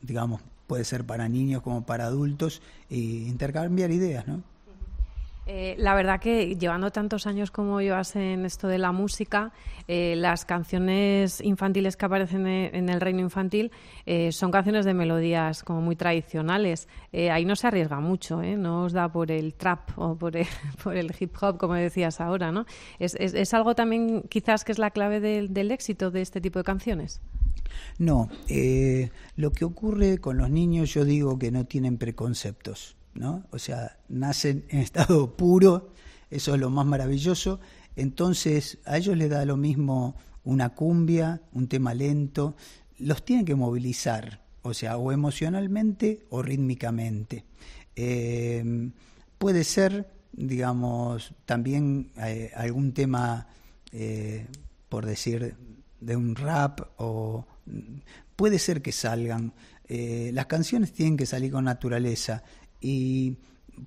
digamos, 0.01 0.41
puede 0.67 0.83
ser 0.83 1.05
para 1.05 1.29
niños 1.29 1.61
como 1.61 1.85
para 1.85 2.05
adultos, 2.05 2.61
e 2.89 2.97
intercambiar 2.97 3.91
ideas, 3.91 4.27
¿no? 4.27 4.43
Eh, 5.47 5.75
la 5.77 5.93
verdad 5.93 6.19
que 6.19 6.55
llevando 6.55 6.89
tantos 6.89 7.27
años 7.27 7.51
como 7.51 7.79
llevas 7.79 8.15
en 8.15 8.45
esto 8.45 8.67
de 8.67 8.79
la 8.79 8.91
música, 8.91 9.51
eh, 9.87 10.15
las 10.17 10.43
canciones 10.43 11.39
infantiles 11.39 11.97
que 11.97 12.05
aparecen 12.05 12.47
en 12.47 12.89
el 12.89 12.99
reino 12.99 13.19
infantil 13.19 13.71
eh, 14.07 14.31
son 14.31 14.49
canciones 14.49 14.85
de 14.85 14.95
melodías 14.95 15.63
como 15.63 15.81
muy 15.81 15.95
tradicionales. 15.95 16.87
ahí 17.31 17.45
no 17.45 17.55
se 17.55 17.67
arriesga 17.67 17.99
mucho, 17.99 18.41
no 18.41 18.85
os 18.85 18.93
da 18.93 19.07
por 19.07 19.31
el 19.31 19.53
trap 19.53 19.91
o 19.97 20.15
por 20.15 20.35
el, 20.35 20.47
por 20.83 20.95
el 20.95 21.13
hip 21.19 21.35
hop, 21.39 21.57
como 21.57 21.75
decías 21.75 22.19
ahora, 22.21 22.51
¿no? 22.51 22.65
¿Es, 22.97 23.13
es, 23.13 23.53
algo 23.53 23.75
también 23.75 24.23
quizás 24.23 24.63
que 24.63 24.71
es 24.71 24.79
la 24.79 24.89
clave 24.89 25.19
del 25.19 25.71
éxito 25.71 26.09
de 26.09 26.21
este 26.21 26.41
tipo 26.41 26.57
de 26.57 26.63
canciones? 26.63 27.21
No, 27.97 28.29
lo 29.35 29.51
que 29.51 29.65
ocurre 29.65 30.17
con 30.17 30.37
los 30.37 30.49
niños 30.49 30.93
yo 30.93 31.05
digo 31.05 31.39
que 31.39 31.51
no 31.51 31.65
tienen 31.65 31.97
preconceptos. 31.97 32.95
¿no? 33.15 33.45
O 33.51 33.57
sea, 33.57 33.97
nacen 34.09 34.65
en 34.69 34.79
estado 34.79 35.35
puro, 35.37 35.91
eso 36.29 36.53
es 36.53 36.59
lo 36.59 36.69
más 36.69 36.85
maravilloso. 36.85 37.59
Entonces, 37.95 38.77
a 38.85 38.97
ellos 38.97 39.17
les 39.17 39.29
da 39.29 39.45
lo 39.45 39.57
mismo 39.57 40.15
una 40.43 40.69
cumbia, 40.69 41.41
un 41.53 41.67
tema 41.67 41.93
lento, 41.93 42.55
los 42.99 43.25
tiene 43.25 43.45
que 43.45 43.55
movilizar, 43.55 44.43
o 44.61 44.73
sea, 44.73 44.97
o 44.97 45.11
emocionalmente 45.11 46.25
o 46.29 46.41
rítmicamente. 46.41 47.45
Eh, 47.95 48.91
puede 49.37 49.63
ser, 49.63 50.11
digamos, 50.33 51.33
también 51.45 52.11
eh, 52.17 52.51
algún 52.55 52.93
tema, 52.93 53.47
eh, 53.91 54.45
por 54.89 55.05
decir, 55.05 55.55
de 55.99 56.15
un 56.15 56.35
rap 56.35 56.81
o 56.97 57.45
puede 58.35 58.59
ser 58.59 58.81
que 58.81 58.91
salgan. 58.91 59.53
las 59.87 60.45
canciones 60.47 60.93
tienen 60.93 61.17
que 61.17 61.25
salir 61.25 61.51
con 61.51 61.65
naturaleza 61.65 62.43
y 62.81 63.37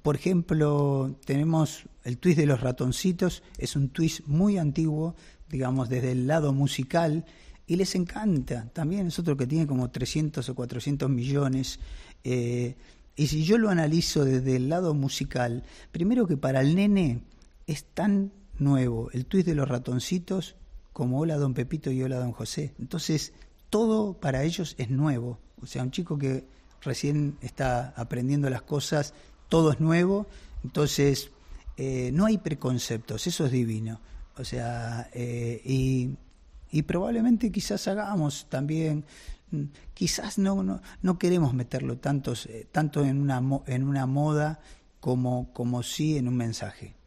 por 0.03 0.17
ejemplo, 0.17 1.19
tenemos 1.25 1.85
el 2.05 2.19
twist 2.19 2.39
de 2.39 2.47
los 2.47 2.61
ratoncitos, 2.61 3.43
es 3.57 3.77
un 3.77 3.89
twist 3.89 4.27
muy 4.27 4.59
antiguo, 4.59 5.15
digamos, 5.49 5.89
desde 5.89 6.13
el 6.13 6.27
lado 6.27 6.53
musical, 6.53 7.25
y 7.67 7.77
les 7.77 7.95
encanta. 7.95 8.69
También 8.73 9.09
es 9.09 9.19
otro 9.19 9.37
que 9.37 9.47
tiene 9.47 9.67
como 9.67 9.91
300 9.91 10.47
o 10.49 10.55
400 10.55 11.09
millones. 11.11 11.81
Eh, 12.25 12.77
y 13.17 13.27
si 13.27 13.45
yo 13.45 13.59
lo 13.59 13.69
analizo 13.69 14.25
desde 14.25 14.57
el 14.57 14.69
lado 14.69 14.95
musical, 14.95 15.65
primero 15.91 16.27
que 16.27 16.37
para 16.37 16.61
el 16.61 16.75
nene 16.75 17.23
es 17.67 17.85
tan 17.85 18.33
nuevo 18.59 19.11
el 19.13 19.27
twist 19.27 19.47
de 19.47 19.55
los 19.55 19.69
ratoncitos 19.69 20.57
como 20.99 21.21
Hola 21.21 21.37
Don 21.37 21.55
Pepito 21.55 21.93
y 21.93 22.03
Hola 22.03 22.19
Don 22.19 22.33
José. 22.33 22.75
Entonces, 22.81 23.33
todo 23.71 24.15
para 24.15 24.43
ellos 24.43 24.75
es 24.79 24.91
nuevo. 24.91 25.39
O 25.63 25.67
sea, 25.67 25.85
un 25.85 25.93
chico 25.93 26.19
que 26.19 26.45
recién 26.83 27.39
está 27.41 27.91
aprendiendo 27.97 28.51
las 28.51 28.63
cosas, 28.63 29.15
todo 29.49 29.71
es 29.71 29.79
nuevo. 29.79 30.27
Entonces, 30.65 31.31
eh, 31.77 32.11
no 32.13 32.27
hay 32.27 32.39
preconceptos, 32.39 33.29
eso 33.29 33.47
es 33.47 33.53
divino. 33.53 34.01
O 34.39 34.43
sea, 34.43 35.09
eh, 35.13 35.63
y 35.65 36.83
probablemente 36.83 37.53
quizás 37.53 37.87
hagamos 37.87 38.49
también 38.49 39.05
mm, 39.53 39.63
quizás 39.95 40.37
no, 40.37 40.65
no, 40.65 40.83
no 41.01 41.17
queremos 41.17 41.55
meterlo 41.55 41.99
tantos, 41.99 42.47
eh, 42.47 42.67
tanto 42.73 43.05
en 43.05 43.21
una, 43.21 43.41
en 43.69 43.85
una 43.85 44.07
moda 44.07 44.59
como, 44.99 45.53
como 45.53 45.85
sí 45.85 46.19
en 46.19 46.27
un 46.27 46.37
mensaje. 46.37 46.98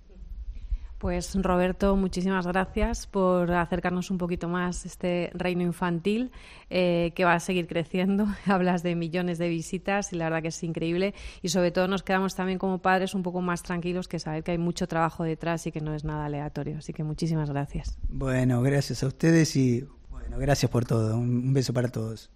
Pues 1.02 1.34
Roberto, 1.34 1.96
muchísimas 1.96 2.46
gracias 2.46 3.08
por 3.08 3.52
acercarnos 3.52 4.12
un 4.12 4.20
poquito 4.20 4.48
más 4.48 4.86
este 4.86 5.32
reino 5.34 5.64
infantil 5.64 6.32
eh, 6.70 7.12
que 7.16 7.26
va 7.26 7.34
a 7.34 7.40
seguir 7.40 7.66
creciendo. 7.66 8.28
Hablas 8.46 8.84
de 8.84 8.94
millones 8.94 9.40
de 9.40 9.50
visitas 9.50 10.14
y 10.14 10.18
la 10.18 10.26
verdad 10.26 10.44
que 10.44 10.50
es 10.50 10.64
increíble. 10.64 11.16
Y 11.42 11.50
sobre 11.50 11.72
todo 11.72 11.88
nos 11.88 12.04
quedamos 12.04 12.36
también 12.36 12.60
como 12.60 12.84
padres 12.84 13.16
un 13.16 13.24
poco 13.24 13.42
más 13.42 13.64
tranquilos 13.64 14.08
que 14.08 14.20
saber 14.20 14.44
que 14.44 14.52
hay 14.52 14.60
mucho 14.60 14.88
trabajo 14.88 15.24
detrás 15.24 15.66
y 15.66 15.72
que 15.72 15.82
no 15.82 15.96
es 15.96 16.04
nada 16.04 16.26
aleatorio. 16.26 16.78
Así 16.78 16.94
que 16.94 17.04
muchísimas 17.04 17.50
gracias. 17.50 17.98
Bueno, 18.08 18.62
gracias 18.62 19.02
a 19.02 19.08
ustedes 19.08 19.56
y 19.56 19.84
bueno, 20.12 20.38
gracias 20.38 20.70
por 20.70 20.86
todo. 20.86 21.18
Un, 21.18 21.52
beso 21.52 21.74
para 21.74 21.90
todos. 21.90 22.30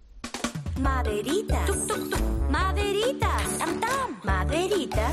Maderitas. 0.80 1.70
Maderitas. 2.50 3.58
Maderitas. 4.24 5.12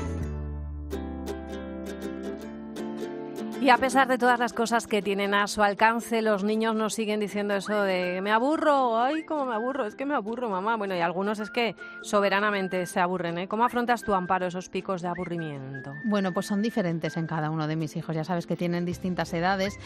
Y 3.61 3.69
a 3.69 3.77
pesar 3.77 4.07
de 4.07 4.17
todas 4.17 4.39
las 4.39 4.53
cosas 4.53 4.87
que 4.87 5.03
tienen 5.03 5.35
a 5.35 5.45
su 5.45 5.61
alcance, 5.61 6.23
los 6.23 6.43
niños 6.43 6.73
nos 6.73 6.95
siguen 6.95 7.19
diciendo 7.19 7.53
eso 7.53 7.83
de 7.83 8.19
me 8.19 8.31
aburro, 8.31 8.99
ay, 8.99 9.23
cómo 9.23 9.45
me 9.45 9.53
aburro, 9.53 9.85
es 9.85 9.93
que 9.93 10.03
me 10.03 10.15
aburro, 10.15 10.49
mamá. 10.49 10.77
Bueno, 10.77 10.95
y 10.95 10.99
algunos 10.99 11.39
es 11.39 11.51
que 11.51 11.75
soberanamente 12.01 12.87
se 12.87 12.99
aburren, 12.99 13.37
¿eh? 13.37 13.47
¿Cómo 13.47 13.63
afrontas 13.63 14.01
tu 14.01 14.15
amparo 14.15 14.47
esos 14.47 14.67
picos 14.69 15.03
de 15.03 15.09
aburrimiento? 15.09 15.93
Bueno, 16.05 16.33
pues 16.33 16.47
son 16.47 16.63
diferentes 16.63 17.17
en 17.17 17.27
cada 17.27 17.51
uno 17.51 17.67
de 17.67 17.75
mis 17.75 17.95
hijos, 17.95 18.15
ya 18.15 18.23
sabes 18.23 18.47
que 18.47 18.55
tienen 18.55 18.83
distintas 18.83 19.31
edades. 19.31 19.77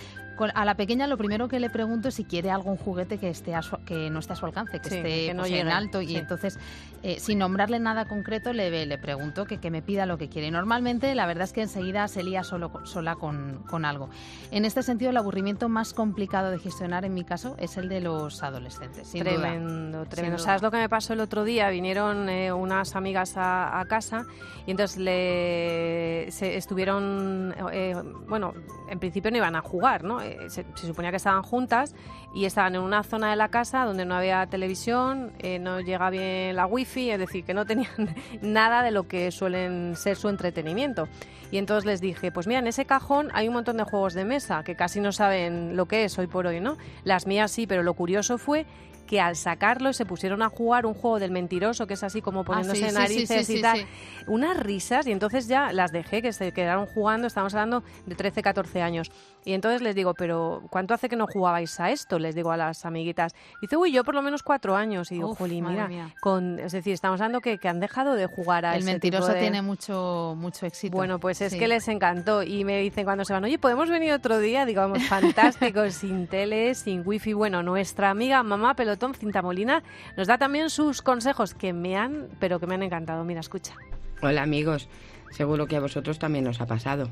A 0.53 0.63
la 0.63 0.75
pequeña 0.75 1.07
lo 1.07 1.17
primero 1.17 1.49
que 1.49 1.59
le 1.59 1.69
pregunto 1.69 2.07
es 2.07 2.15
si 2.15 2.23
quiere 2.23 2.51
algún 2.51 2.77
juguete 2.77 3.17
que 3.17 3.29
esté 3.29 3.53
que 3.85 4.09
no 4.09 4.19
esté 4.19 4.33
a 4.33 4.35
su 4.37 4.45
alcance, 4.45 4.79
que 4.79 4.87
esté 4.87 5.33
no 5.33 5.43
pues, 5.43 5.51
en 5.53 5.67
alto 5.67 6.01
y 6.01 6.15
entonces 6.17 6.59
eh, 7.03 7.19
sin 7.19 7.39
nombrarle 7.39 7.79
nada 7.79 8.05
concreto 8.05 8.51
le, 8.51 8.85
le 8.85 8.97
pregunto 8.97 9.45
que, 9.45 9.59
que 9.59 9.71
me 9.71 9.81
pida 9.81 10.05
lo 10.05 10.17
que 10.17 10.27
quiere. 10.27 10.51
normalmente 10.51 11.13
la 11.15 11.25
verdad 11.25 11.45
es 11.45 11.53
que 11.53 11.61
enseguida 11.61 12.07
se 12.09 12.23
lía 12.23 12.43
solo, 12.43 12.85
sola 12.85 13.15
con 13.15 13.64
con 13.65 13.85
algo. 13.85 14.09
En 14.51 14.65
este 14.65 14.83
sentido, 14.83 15.11
el 15.11 15.17
aburrimiento 15.17 15.69
más 15.69 15.93
complicado 15.93 16.51
de 16.51 16.59
gestionar 16.59 17.05
en 17.05 17.13
mi 17.13 17.23
caso 17.23 17.55
es 17.59 17.77
el 17.77 17.89
de 17.89 18.01
los 18.01 18.43
adolescentes. 18.43 19.11
tremendo, 19.11 20.05
tremendo. 20.05 20.39
¿Sabes 20.39 20.61
lo 20.61 20.71
que 20.71 20.77
me 20.77 20.89
pasó 20.89 21.13
el 21.13 21.19
otro 21.19 21.43
día? 21.43 21.69
Vinieron 21.69 22.29
eh, 22.29 22.53
unas 22.53 22.95
amigas 22.95 23.33
a, 23.35 23.83
casa 23.89 24.25
y 24.65 24.71
entonces 24.71 24.97
le, 24.97 26.27
se 26.31 26.57
estuvieron, 26.57 27.53
eh, 27.71 27.95
bueno, 28.27 28.53
en 28.89 28.99
principio 28.99 29.29
no 29.31 29.37
iban 29.37 29.55
a 29.55 29.61
jugar, 29.61 30.03
¿no? 30.03 30.21
Eh, 30.21 30.49
se, 30.49 30.65
suponía 30.75 31.11
que 31.11 31.17
estaban 31.17 31.43
juntas 31.43 31.95
y 32.35 32.43
estaban 32.43 32.75
en 32.75 32.81
una 32.81 33.01
zona 33.01 33.29
de 33.29 33.37
la 33.37 33.47
casa 33.47 33.85
donde 33.85 34.03
no 34.03 34.13
había 34.13 34.45
televisión, 34.45 35.31
no 35.61 35.79
llega 35.79 36.09
bien 36.09 36.55
la 36.55 36.65
wifi, 36.65 37.09
es 37.09 37.17
decir, 37.17 37.45
que 37.45 37.53
no 37.53 37.65
tenían 37.65 38.13
nada 38.41 38.83
de 38.83 38.91
lo 38.91 39.07
que 39.07 39.31
suelen 39.31 39.95
ser 39.95 40.17
su 40.17 40.27
entretenimiento. 40.27 41.07
Y 41.49 41.57
entonces 41.57 41.85
les 41.85 42.01
dije, 42.01 42.33
pues 42.33 42.45
mira, 42.45 42.59
en 42.59 42.67
ese 42.67 42.85
cajón 42.85 43.29
hay 43.33 43.47
un 43.47 43.53
montón 43.53 43.77
de 43.77 43.83
juegos 43.85 44.13
de 44.13 44.25
mesa 44.25 44.63
que 44.63 44.75
casi 44.75 44.99
no 44.99 45.13
saben 45.13 45.77
lo 45.77 45.85
que 45.85 46.03
es 46.03 46.19
hoy 46.19 46.27
por 46.27 46.45
hoy, 46.45 46.59
¿no? 46.59 46.77
Las 47.05 47.25
mías 47.25 47.51
sí, 47.51 47.67
pero 47.67 47.83
lo 47.83 47.93
curioso 47.93 48.37
fue 48.37 48.65
que 49.05 49.21
al 49.21 49.35
sacarlo 49.35 49.93
se 49.93 50.05
pusieron 50.05 50.41
a 50.41 50.49
jugar 50.49 50.85
un 50.85 50.93
juego 50.93 51.19
del 51.19 51.31
mentiroso, 51.31 51.87
que 51.87 51.93
es 51.93 52.03
así 52.03 52.21
como 52.21 52.41
ah, 52.41 52.45
poniéndose 52.45 52.91
narices 52.91 53.49
y 53.49 53.61
tal, 53.61 53.85
unas 54.27 54.57
risas, 54.57 55.07
y 55.07 55.11
entonces 55.11 55.47
ya 55.47 55.71
las 55.71 55.91
dejé, 55.91 56.21
que 56.21 56.33
se 56.33 56.51
quedaron 56.51 56.85
jugando, 56.87 57.27
estamos 57.27 57.53
hablando 57.53 57.83
de 58.05 58.15
13, 58.15 58.41
14 58.41 58.81
años. 58.81 59.11
Y 59.47 59.53
entonces 59.53 59.83
les 59.83 59.93
digo, 59.93 60.15
pero 60.15 60.63
¿cuánto 60.71 60.95
hace 60.95 61.07
que 61.07 61.15
no 61.15 61.27
jugabais 61.27 61.79
a 61.79 61.91
esto? 61.91 62.17
Les 62.17 62.33
digo 62.33 62.51
a 62.51 62.57
las 62.57 62.83
amiguitas. 62.83 63.35
Dice, 63.61 63.77
uy, 63.77 63.91
yo 63.91 64.03
por 64.03 64.15
lo 64.15 64.23
menos 64.23 64.41
cuatro 64.41 64.75
años. 64.75 65.11
Y 65.11 65.15
digo, 65.15 65.35
jolín, 65.35 65.67
mira, 65.67 66.15
con, 66.19 66.57
es 66.59 66.71
decir, 66.71 66.93
estamos 66.93 67.21
hablando 67.21 67.41
que, 67.41 67.59
que 67.59 67.67
han 67.67 67.79
dejado 67.79 68.15
de 68.15 68.25
jugar 68.25 68.65
a 68.65 68.75
El 68.75 68.83
mentiroso 68.83 69.35
tiene 69.35 69.61
mucho, 69.61 70.33
mucho 70.35 70.65
éxito. 70.65 70.97
Bueno, 70.97 71.19
pues 71.19 71.41
es 71.41 71.53
que 71.53 71.67
les 71.67 71.87
encantó. 71.87 72.41
Y 72.41 72.65
me 72.65 72.79
dicen 72.79 73.05
cuando 73.05 73.23
se 73.23 73.33
van, 73.33 73.43
oye, 73.43 73.59
¿podemos 73.59 73.87
venir 73.87 74.13
otro 74.13 74.39
día? 74.39 74.65
Digo, 74.65 74.81
vamos, 74.81 75.03
fantástico, 75.03 75.87
sin 75.91 76.25
tele, 76.25 76.73
sin 76.73 77.03
wifi. 77.05 77.33
Bueno, 77.33 77.61
nuestra 77.61 78.09
amiga 78.09 78.41
mamá 78.41 78.75
Pelotón 78.75 79.13
Cintamolina 79.13 79.83
nos 80.17 80.25
da 80.25 80.39
también 80.39 80.71
sus 80.71 81.03
consejos 81.03 81.53
que 81.53 81.71
me 81.71 81.95
han, 81.95 82.29
pero 82.39 82.59
que 82.59 82.65
me 82.65 82.73
han 82.73 82.81
encantado. 82.81 83.23
Mira, 83.23 83.41
escucha. 83.41 83.75
Hola 84.23 84.41
amigos, 84.41 84.89
seguro 85.29 85.67
que 85.67 85.75
a 85.75 85.81
vosotros 85.81 86.17
también 86.17 86.47
os 86.47 86.61
ha 86.61 86.65
pasado 86.65 87.11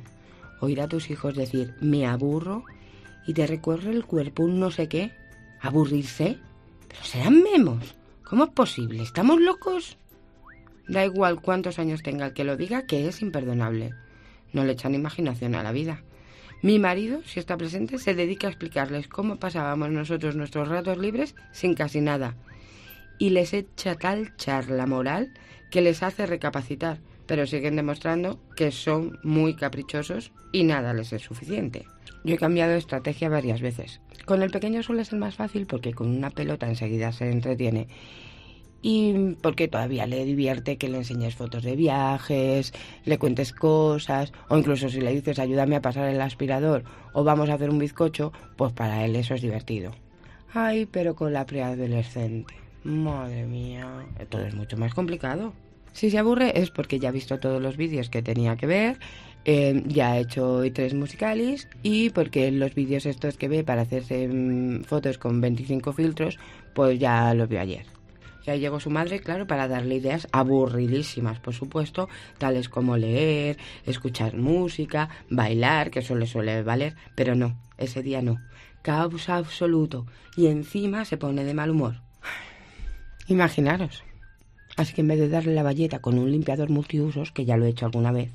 oír 0.63 0.81
a 0.81 0.87
tus 0.87 1.09
hijos 1.09 1.35
decir 1.35 1.75
me 1.81 2.05
aburro 2.07 2.65
y 3.27 3.33
te 3.33 3.47
recorre 3.47 3.91
el 3.91 4.05
cuerpo 4.05 4.43
un 4.43 4.59
no 4.59 4.71
sé 4.71 4.87
qué. 4.87 5.11
¿Aburrirse? 5.61 6.37
Pero 6.87 7.03
serán 7.03 7.43
memos. 7.43 7.95
¿Cómo 8.23 8.45
es 8.45 8.49
posible? 8.51 9.03
¿Estamos 9.03 9.39
locos? 9.39 9.97
Da 10.87 11.05
igual 11.05 11.41
cuántos 11.41 11.79
años 11.79 12.03
tenga 12.03 12.25
el 12.27 12.33
que 12.33 12.43
lo 12.43 12.57
diga, 12.57 12.85
que 12.85 13.07
es 13.07 13.21
imperdonable. 13.21 13.91
No 14.51 14.63
le 14.65 14.73
echan 14.73 14.95
imaginación 14.95 15.55
a 15.55 15.63
la 15.63 15.71
vida. 15.71 16.03
Mi 16.61 16.79
marido, 16.79 17.21
si 17.25 17.39
está 17.39 17.57
presente, 17.57 17.97
se 17.97 18.13
dedica 18.13 18.47
a 18.47 18.49
explicarles 18.49 19.07
cómo 19.07 19.37
pasábamos 19.37 19.89
nosotros 19.91 20.35
nuestros 20.35 20.67
ratos 20.67 20.97
libres 20.97 21.35
sin 21.51 21.73
casi 21.73 22.01
nada. 22.01 22.35
Y 23.17 23.29
les 23.31 23.53
echa 23.53 23.95
tal 23.95 24.35
charla 24.37 24.85
moral 24.85 25.33
que 25.71 25.81
les 25.81 26.03
hace 26.03 26.25
recapacitar 26.25 26.99
pero 27.25 27.47
siguen 27.47 27.75
demostrando 27.75 28.39
que 28.55 28.71
son 28.71 29.19
muy 29.23 29.55
caprichosos 29.55 30.31
y 30.51 30.63
nada 30.63 30.93
les 30.93 31.13
es 31.13 31.21
suficiente. 31.21 31.85
Yo 32.23 32.35
he 32.35 32.37
cambiado 32.37 32.71
de 32.71 32.77
estrategia 32.77 33.29
varias 33.29 33.61
veces. 33.61 34.01
Con 34.25 34.41
el 34.41 34.51
pequeño 34.51 34.83
suele 34.83 35.05
ser 35.05 35.19
más 35.19 35.35
fácil 35.35 35.65
porque 35.65 35.93
con 35.93 36.07
una 36.09 36.29
pelota 36.29 36.67
enseguida 36.67 37.11
se 37.11 37.29
entretiene 37.29 37.87
y 38.81 39.35
porque 39.41 39.69
todavía 39.69 40.05
le 40.05 40.25
divierte 40.25 40.77
que 40.77 40.89
le 40.89 40.97
enseñes 40.97 41.35
fotos 41.35 41.63
de 41.63 41.75
viajes, 41.75 42.73
le 43.05 43.17
cuentes 43.17 43.53
cosas, 43.53 44.33
o 44.49 44.57
incluso 44.57 44.89
si 44.89 44.99
le 44.99 45.13
dices 45.13 45.39
ayúdame 45.39 45.77
a 45.77 45.81
pasar 45.81 46.09
el 46.09 46.21
aspirador 46.21 46.83
o 47.13 47.23
vamos 47.23 47.49
a 47.49 47.53
hacer 47.53 47.69
un 47.69 47.79
bizcocho, 47.79 48.33
pues 48.57 48.73
para 48.73 49.05
él 49.05 49.15
eso 49.15 49.33
es 49.33 49.41
divertido. 49.41 49.93
Ay, 50.53 50.85
pero 50.85 51.15
con 51.15 51.33
la 51.33 51.45
preadolescente. 51.45 52.53
Madre 52.83 53.45
mía, 53.45 54.05
todo 54.29 54.45
es 54.45 54.53
mucho 54.53 54.77
más 54.77 54.93
complicado. 54.93 55.53
Si 55.93 56.09
se 56.09 56.17
aburre 56.17 56.59
es 56.59 56.71
porque 56.71 56.99
ya 56.99 57.09
ha 57.09 57.11
visto 57.11 57.39
todos 57.39 57.61
los 57.61 57.77
vídeos 57.77 58.09
que 58.09 58.21
tenía 58.21 58.57
que 58.57 58.65
ver, 58.65 58.97
eh, 59.45 59.83
ya 59.85 60.13
ha 60.13 60.19
hecho 60.19 60.61
tres 60.73 60.93
musicales 60.93 61.67
y 61.83 62.09
porque 62.09 62.51
los 62.51 62.73
vídeos 62.73 63.05
estos 63.05 63.37
que 63.37 63.47
ve 63.47 63.63
para 63.63 63.83
hacerse 63.83 64.27
mm, 64.27 64.83
fotos 64.83 65.17
con 65.17 65.39
25 65.39 65.93
filtros, 65.93 66.39
pues 66.73 66.99
ya 66.99 67.33
los 67.33 67.47
vio 67.47 67.61
ayer. 67.61 67.85
Y 68.45 68.49
ahí 68.49 68.59
llegó 68.59 68.79
su 68.79 68.89
madre, 68.89 69.19
claro, 69.19 69.47
para 69.47 69.67
darle 69.67 69.95
ideas 69.95 70.27
aburridísimas, 70.31 71.39
por 71.39 71.53
supuesto, 71.53 72.09
tales 72.37 72.67
como 72.67 72.97
leer, 72.97 73.57
escuchar 73.85 74.35
música, 74.35 75.09
bailar, 75.29 75.91
que 75.91 75.99
eso 75.99 76.15
le 76.15 76.27
suele 76.27 76.61
valer, 76.61 76.95
pero 77.15 77.35
no, 77.35 77.57
ese 77.77 78.03
día 78.03 78.21
no. 78.21 78.39
Caos 78.81 79.29
absoluto. 79.29 80.05
Y 80.35 80.47
encima 80.47 81.05
se 81.05 81.15
pone 81.15 81.45
de 81.45 81.53
mal 81.53 81.69
humor. 81.69 82.01
Imaginaros. 83.27 84.03
Así 84.75 84.93
que 84.93 85.01
en 85.01 85.07
vez 85.07 85.19
de 85.19 85.29
darle 85.29 85.53
la 85.53 85.63
valleta 85.63 85.99
con 85.99 86.17
un 86.17 86.31
limpiador 86.31 86.69
multiusos, 86.69 87.31
que 87.31 87.45
ya 87.45 87.57
lo 87.57 87.65
he 87.65 87.69
hecho 87.69 87.85
alguna 87.85 88.11
vez, 88.11 88.31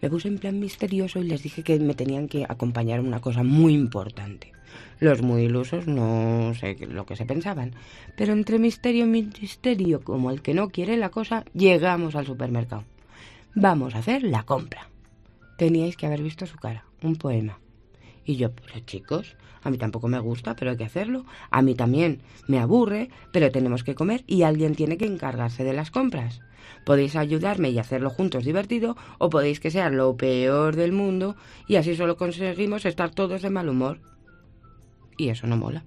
me 0.00 0.08
puse 0.08 0.28
en 0.28 0.38
plan 0.38 0.60
misterioso 0.60 1.18
y 1.18 1.24
les 1.24 1.42
dije 1.42 1.62
que 1.62 1.78
me 1.78 1.94
tenían 1.94 2.28
que 2.28 2.44
acompañar 2.48 3.00
una 3.00 3.20
cosa 3.20 3.42
muy 3.42 3.74
importante. 3.74 4.52
Los 5.00 5.22
muy 5.22 5.42
ilusos 5.42 5.86
no 5.86 6.52
sé 6.54 6.76
lo 6.88 7.06
que 7.06 7.16
se 7.16 7.26
pensaban, 7.26 7.74
pero 8.16 8.32
entre 8.32 8.58
misterio 8.58 9.04
y 9.04 9.08
misterio, 9.08 10.02
como 10.02 10.30
el 10.30 10.42
que 10.42 10.54
no 10.54 10.68
quiere 10.68 10.96
la 10.96 11.10
cosa, 11.10 11.44
llegamos 11.54 12.14
al 12.14 12.26
supermercado. 12.26 12.84
Vamos 13.54 13.94
a 13.94 13.98
hacer 13.98 14.22
la 14.22 14.44
compra. 14.44 14.88
Teníais 15.56 15.96
que 15.96 16.06
haber 16.06 16.22
visto 16.22 16.46
su 16.46 16.56
cara, 16.56 16.84
un 17.02 17.16
poema. 17.16 17.58
Y 18.24 18.36
yo, 18.36 18.52
pero 18.52 18.80
chicos, 18.80 19.36
a 19.62 19.70
mí 19.70 19.78
tampoco 19.78 20.08
me 20.08 20.18
gusta, 20.18 20.54
pero 20.56 20.70
hay 20.70 20.76
que 20.76 20.84
hacerlo. 20.84 21.24
A 21.50 21.62
mí 21.62 21.74
también 21.74 22.22
me 22.46 22.58
aburre, 22.58 23.10
pero 23.32 23.50
tenemos 23.50 23.84
que 23.84 23.94
comer 23.94 24.24
y 24.26 24.42
alguien 24.42 24.74
tiene 24.74 24.96
que 24.96 25.06
encargarse 25.06 25.64
de 25.64 25.72
las 25.72 25.90
compras. 25.90 26.40
Podéis 26.84 27.16
ayudarme 27.16 27.70
y 27.70 27.78
hacerlo 27.78 28.10
juntos 28.10 28.44
divertido, 28.44 28.96
o 29.18 29.30
podéis 29.30 29.60
que 29.60 29.70
sea 29.70 29.90
lo 29.90 30.16
peor 30.16 30.76
del 30.76 30.92
mundo 30.92 31.36
y 31.66 31.76
así 31.76 31.94
solo 31.94 32.16
conseguimos 32.16 32.84
estar 32.86 33.10
todos 33.10 33.42
de 33.42 33.50
mal 33.50 33.68
humor. 33.68 34.00
Y 35.16 35.28
eso 35.28 35.46
no 35.46 35.56
mola. 35.56 35.84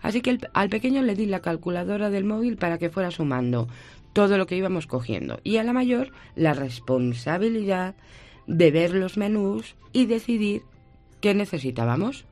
Así 0.00 0.22
que 0.22 0.38
al 0.54 0.70
pequeño 0.70 1.02
le 1.02 1.14
di 1.14 1.26
la 1.26 1.40
calculadora 1.40 2.08
del 2.08 2.24
móvil 2.24 2.56
para 2.56 2.78
que 2.78 2.88
fuera 2.88 3.10
sumando 3.10 3.68
todo 4.14 4.38
lo 4.38 4.46
que 4.46 4.56
íbamos 4.56 4.86
cogiendo. 4.86 5.40
Y 5.44 5.58
a 5.58 5.64
la 5.64 5.74
mayor 5.74 6.12
la 6.34 6.54
responsabilidad 6.54 7.94
de 8.46 8.70
ver 8.70 8.94
los 8.94 9.18
menús 9.18 9.76
y 9.92 10.06
decidir 10.06 10.62
qué 11.20 11.34
necesitábamos. 11.34 12.24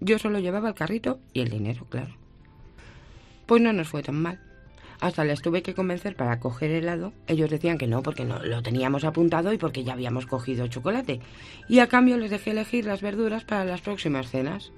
Yo 0.00 0.18
solo 0.18 0.38
llevaba 0.38 0.68
el 0.68 0.74
carrito 0.74 1.20
y 1.32 1.40
el 1.40 1.50
dinero, 1.50 1.86
claro. 1.88 2.14
Pues 3.46 3.62
no 3.62 3.72
nos 3.72 3.88
fue 3.88 4.02
tan 4.02 4.20
mal. 4.20 4.40
Hasta 5.00 5.24
les 5.24 5.42
tuve 5.42 5.62
que 5.62 5.74
convencer 5.74 6.14
para 6.14 6.38
coger 6.38 6.70
helado. 6.70 7.12
Ellos 7.26 7.50
decían 7.50 7.76
que 7.76 7.88
no, 7.88 8.02
porque 8.02 8.24
no 8.24 8.38
lo 8.38 8.62
teníamos 8.62 9.04
apuntado 9.04 9.52
y 9.52 9.58
porque 9.58 9.82
ya 9.82 9.94
habíamos 9.94 10.26
cogido 10.26 10.68
chocolate. 10.68 11.20
Y 11.68 11.80
a 11.80 11.88
cambio 11.88 12.16
les 12.18 12.30
dejé 12.30 12.52
elegir 12.52 12.84
las 12.84 13.02
verduras 13.02 13.44
para 13.44 13.64
las 13.64 13.80
próximas 13.80 14.30
cenas. 14.30 14.72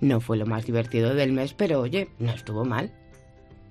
No 0.00 0.20
fue 0.20 0.36
lo 0.36 0.46
más 0.46 0.66
divertido 0.66 1.14
del 1.14 1.32
mes, 1.32 1.54
pero 1.54 1.80
oye, 1.80 2.08
no 2.18 2.32
estuvo 2.32 2.64
mal. 2.64 2.92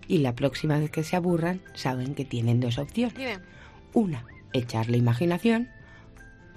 Y 0.07 0.19
la 0.19 0.33
próxima 0.33 0.79
vez 0.79 0.91
que 0.91 1.03
se 1.03 1.17
aburran, 1.17 1.61
saben 1.73 2.15
que 2.15 2.23
tienen 2.23 2.61
dos 2.61 2.77
opciones. 2.77 3.15
Dime. 3.15 3.39
Una, 3.93 4.25
echarle 4.53 4.97
imaginación 4.97 5.67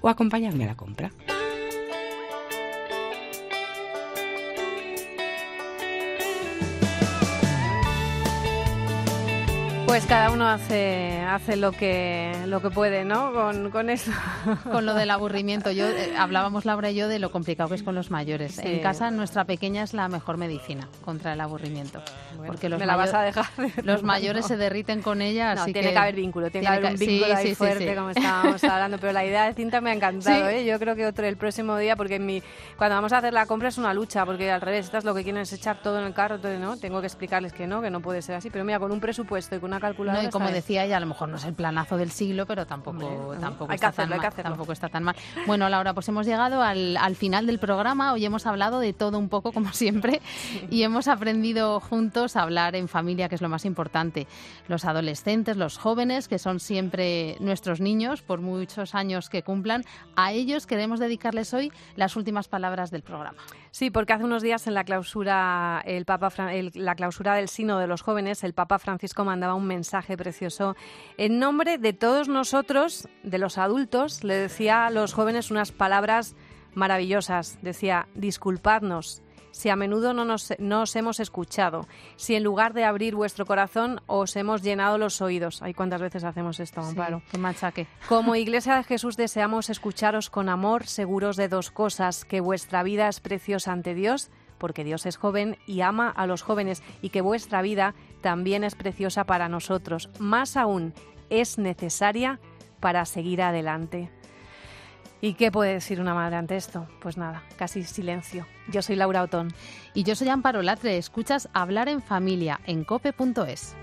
o 0.01 0.09
acompañarme 0.09 0.63
a 0.63 0.69
la 0.69 0.77
compra. 0.77 1.11
Pues 9.95 10.07
cada 10.07 10.33
uno 10.33 10.49
hace, 10.49 11.21
hace 11.21 11.55
lo 11.55 11.71
que 11.71 12.33
lo 12.49 12.61
que 12.61 12.69
puede, 12.69 13.05
¿no? 13.05 13.33
Con, 13.33 13.71
con 13.71 13.91
eso. 13.91 14.11
Con 14.65 14.87
lo 14.87 14.95
del 14.95 15.09
aburrimiento, 15.13 15.71
yo 15.71 15.87
eh, 15.87 16.15
hablábamos 16.19 16.65
Laura 16.65 16.91
y 16.91 16.97
yo 16.97 17.07
de 17.07 17.21
lo 17.21 17.31
complicado 17.31 17.69
que 17.69 17.77
es 17.77 17.85
con 17.85 17.95
los 17.95 18.11
mayores. 18.11 18.57
Sí. 18.57 18.63
En 18.65 18.81
casa 18.81 19.13
nuestra 19.13 19.45
pequeña 19.45 19.85
es 19.85 19.95
la 19.95 20.09
mejor 20.09 20.37
medicina 20.37 20.89
contra 21.05 21.35
el 21.35 21.41
aburrimiento, 21.41 22.03
porque 22.45 22.69
los 22.69 22.81
me 22.81 22.87
la 22.87 22.97
vas 22.97 23.15
a 23.15 23.23
dejar. 23.23 23.47
de 23.57 23.83
los 23.85 24.03
mayores 24.03 24.43
no. 24.43 24.49
se 24.49 24.57
derriten 24.57 25.01
con 25.01 25.23
ella, 25.23 25.55
No, 25.55 25.63
así 25.63 25.73
tiene 25.73 25.93
que, 25.93 25.99
haber 25.99 26.17
vínculo, 26.17 26.51
tiene, 26.51 26.67
que 26.67 26.73
haber 26.73 26.91
un 26.91 26.99
sí, 26.99 27.07
vínculo 27.07 27.37
ahí 27.37 27.47
sí, 27.47 27.55
fuerte, 27.55 27.95
como 27.95 28.11
estábamos 28.11 28.65
hablando. 28.65 28.99
Pero 28.99 29.13
la 29.13 29.25
idea 29.25 29.47
de 29.47 29.55
cinta 29.55 29.81
me 29.81 29.91
ha 29.91 29.95
encantado. 29.95 30.49
¿eh? 30.49 30.65
Yo 30.65 30.77
creo 30.81 30.97
que 30.97 31.07
otro 31.07 31.25
el 31.25 31.37
próximo 31.37 31.77
día, 31.77 31.95
porque 31.95 32.17
en 32.17 32.27
mi, 32.27 32.43
cuando 32.77 32.97
vamos 32.97 33.13
a 33.13 33.19
hacer 33.19 33.33
la 33.33 33.47
compra 33.47 33.69
es 33.69 33.79
una 33.79 33.95
lucha, 33.95 34.27
porque 34.27 34.51
al 34.51 34.61
revés, 34.61 34.87
estas 34.87 35.05
lo 35.05 35.15
que 35.15 35.23
quieren 35.23 35.43
es 35.43 35.53
echar 35.53 35.81
todo 35.81 36.01
en 36.01 36.07
el 36.07 36.15
carro, 36.15 36.41
todo, 36.41 36.59
¿no? 36.59 36.77
Tengo 36.79 37.01
que 37.01 37.07
explicarles 37.07 37.53
que 37.53 37.69
no, 37.69 37.81
que 37.81 37.91
no 37.91 38.01
puede 38.01 38.23
ser 38.23 38.35
así. 38.35 38.51
Pero 38.51 38.65
mira, 38.65 38.81
con 38.81 38.91
un 38.91 38.99
presupuesto 38.99 39.55
y 39.55 39.61
con 39.61 39.71
una 39.71 39.84
calculadora. 39.85 40.23
No, 40.23 40.29
y 40.29 40.33
como 40.33 40.47
¿sabes? 40.47 40.63
decía 40.63 40.85
ella, 40.85 40.97
a 40.97 41.01
lo 41.01 41.07
mejor 41.07 41.29
no 41.29 41.37
es 41.37 41.45
el 41.45 41.55
planazo 41.55 41.97
del 41.97 42.11
siglo, 42.11 42.47
pero 42.47 42.67
tampoco, 42.67 43.07
Hombre, 43.07 43.39
tampoco, 43.41 43.73
está, 43.73 43.89
hacerlo, 43.89 44.17
tan 44.17 44.23
mal, 44.23 44.43
tampoco 44.43 44.73
está 44.73 44.89
tan 44.89 45.05
mal. 45.05 45.17
Bueno, 45.47 45.69
Laura, 45.69 45.95
pues 45.95 46.09
hemos 46.09 46.27
llegado 46.27 46.63
al, 46.63 46.97
al 46.97 47.17
final 47.17 47.47
del 47.47 47.59
programa. 47.59 48.13
Hoy 48.13 48.25
hemos 48.25 48.47
hablado 48.47 48.81
de 48.81 48.93
todo 48.93 49.19
un 49.19 49.29
poco, 49.29 49.53
como 49.53 49.73
siempre, 49.73 50.21
y 50.71 50.83
hemos 50.83 51.09
aprendido 51.09 51.81
juntos 51.81 52.37
a 52.37 52.43
hablar 52.43 52.77
en 52.77 52.89
familia, 52.89 53.29
que 53.29 53.35
es 53.35 53.43
lo 53.43 53.49
más 53.49 53.65
importante. 53.65 54.27
Los 54.69 54.85
adolescentes, 54.85 55.57
los 55.57 55.79
jóvenes, 55.79 56.29
que 56.29 56.39
son 56.39 56.61
siempre 56.61 57.37
nuestros 57.41 57.81
niños, 57.81 58.23
por 58.23 58.41
muchos 58.41 58.95
años 58.95 59.29
que 59.29 59.43
cumplan, 59.43 59.85
a 60.17 60.33
ellos 60.33 60.67
queremos 60.67 61.01
dedicarles 61.01 61.53
hoy 61.55 61.73
las 61.97 62.17
últimas 62.17 62.49
palabras 62.49 62.91
del 62.91 63.03
programa. 63.03 63.43
Sí, 63.75 63.91
porque 63.91 64.13
hace 64.13 64.23
unos 64.23 64.41
días 64.41 64.69
en 64.69 64.75
la 64.75 64.85
clausura, 64.85 65.83
el 65.85 66.05
Papa, 66.05 66.33
la 66.75 66.95
clausura 66.95 67.35
del 67.35 67.49
Sino 67.49 67.81
de 67.81 67.89
los 67.89 68.03
Jóvenes, 68.03 68.45
el 68.45 68.55
Papa 68.55 68.79
Francisco 68.79 69.25
mandaba 69.25 69.57
un 69.57 69.67
mensaje 69.67 70.17
precioso. 70.17 70.77
En 71.17 71.41
nombre 71.41 71.77
de 71.79 71.93
todos 71.93 72.29
nosotros, 72.29 73.09
de 73.25 73.39
los 73.39 73.59
adultos, 73.59 74.23
le 74.23 74.35
decía 74.35 74.87
a 74.87 74.91
los 74.91 75.13
jóvenes 75.13 75.51
unas 75.51 75.73
palabras 75.73 76.37
maravillosas. 76.75 77.59
Decía, 77.63 78.07
disculpadnos 78.15 79.24
si 79.55 79.69
a 79.69 79.77
menudo 79.77 80.13
no 80.13 80.25
nos, 80.25 80.53
no 80.59 80.83
os 80.83 80.97
hemos 80.97 81.21
escuchado, 81.21 81.87
si 82.17 82.35
en 82.35 82.43
lugar 82.43 82.75
de 82.75 82.85
abrir 82.85 83.15
vuestro 83.15 83.47
corazón 83.47 84.01
os 84.07 84.35
hemos 84.35 84.63
llenado 84.63 84.99
los 84.99 85.23
oídos. 85.23 85.63
Ay, 85.63 85.75
¿cuántas 85.75 86.01
veces 86.01 86.25
hacemos 86.25 86.59
esto, 86.59 86.81
Amparo? 86.81 87.23
qué 87.31 87.39
machaque. 87.39 87.87
Como 88.09 88.35
Iglesia 88.35 88.77
de 88.77 88.83
Jesús 88.83 89.17
deseamos 89.17 89.71
escucharos 89.71 90.29
con 90.29 90.49
amor, 90.49 90.87
seguros 90.87 91.37
de 91.37 91.49
dos 91.49 91.71
cosas, 91.71 92.25
que 92.25 92.41
vuestra 92.41 92.83
vida 92.83 93.09
es 93.09 93.21
preciosa 93.21 93.71
ante 93.71 93.95
Dios, 93.95 94.33
porque 94.59 94.83
Dios 94.83 95.07
es 95.07 95.17
joven 95.17 95.57
y 95.67 95.83
ama 95.83 96.11
a 96.11 96.27
los 96.27 96.43
jóvenes, 96.43 96.83
y 97.01 97.11
que 97.11 97.21
vuestra 97.21 97.63
vida 97.63 97.95
también 98.23 98.65
es 98.65 98.75
preciosa 98.75 99.23
para 99.23 99.49
nosotros. 99.49 100.11
Más 100.19 100.57
aún, 100.57 100.95
es 101.31 101.59
necesaria 101.59 102.41
para 102.81 103.05
seguir 103.05 103.41
adelante. 103.41 104.11
¿Y 105.25 105.33
qué 105.33 105.51
puede 105.51 105.73
decir 105.73 106.03
una 106.03 106.13
madre 106.13 106.37
ante 106.37 106.55
esto? 106.55 106.87
Pues 107.01 107.17
nada, 107.17 107.43
casi 107.57 107.83
silencio. 107.83 108.47
Yo 108.71 108.83
soy 108.83 108.95
Laura 108.95 109.23
Otón. 109.23 109.55
Y 109.95 110.03
yo 110.03 110.17
soy 110.17 110.29
Amparo 110.29 110.61
Latre. 110.61 110.99
Escuchas 110.99 111.49
Hablar 111.55 111.89
en 111.89 112.03
Familia 112.03 112.61
en 112.67 112.85
cope.es. 112.85 113.75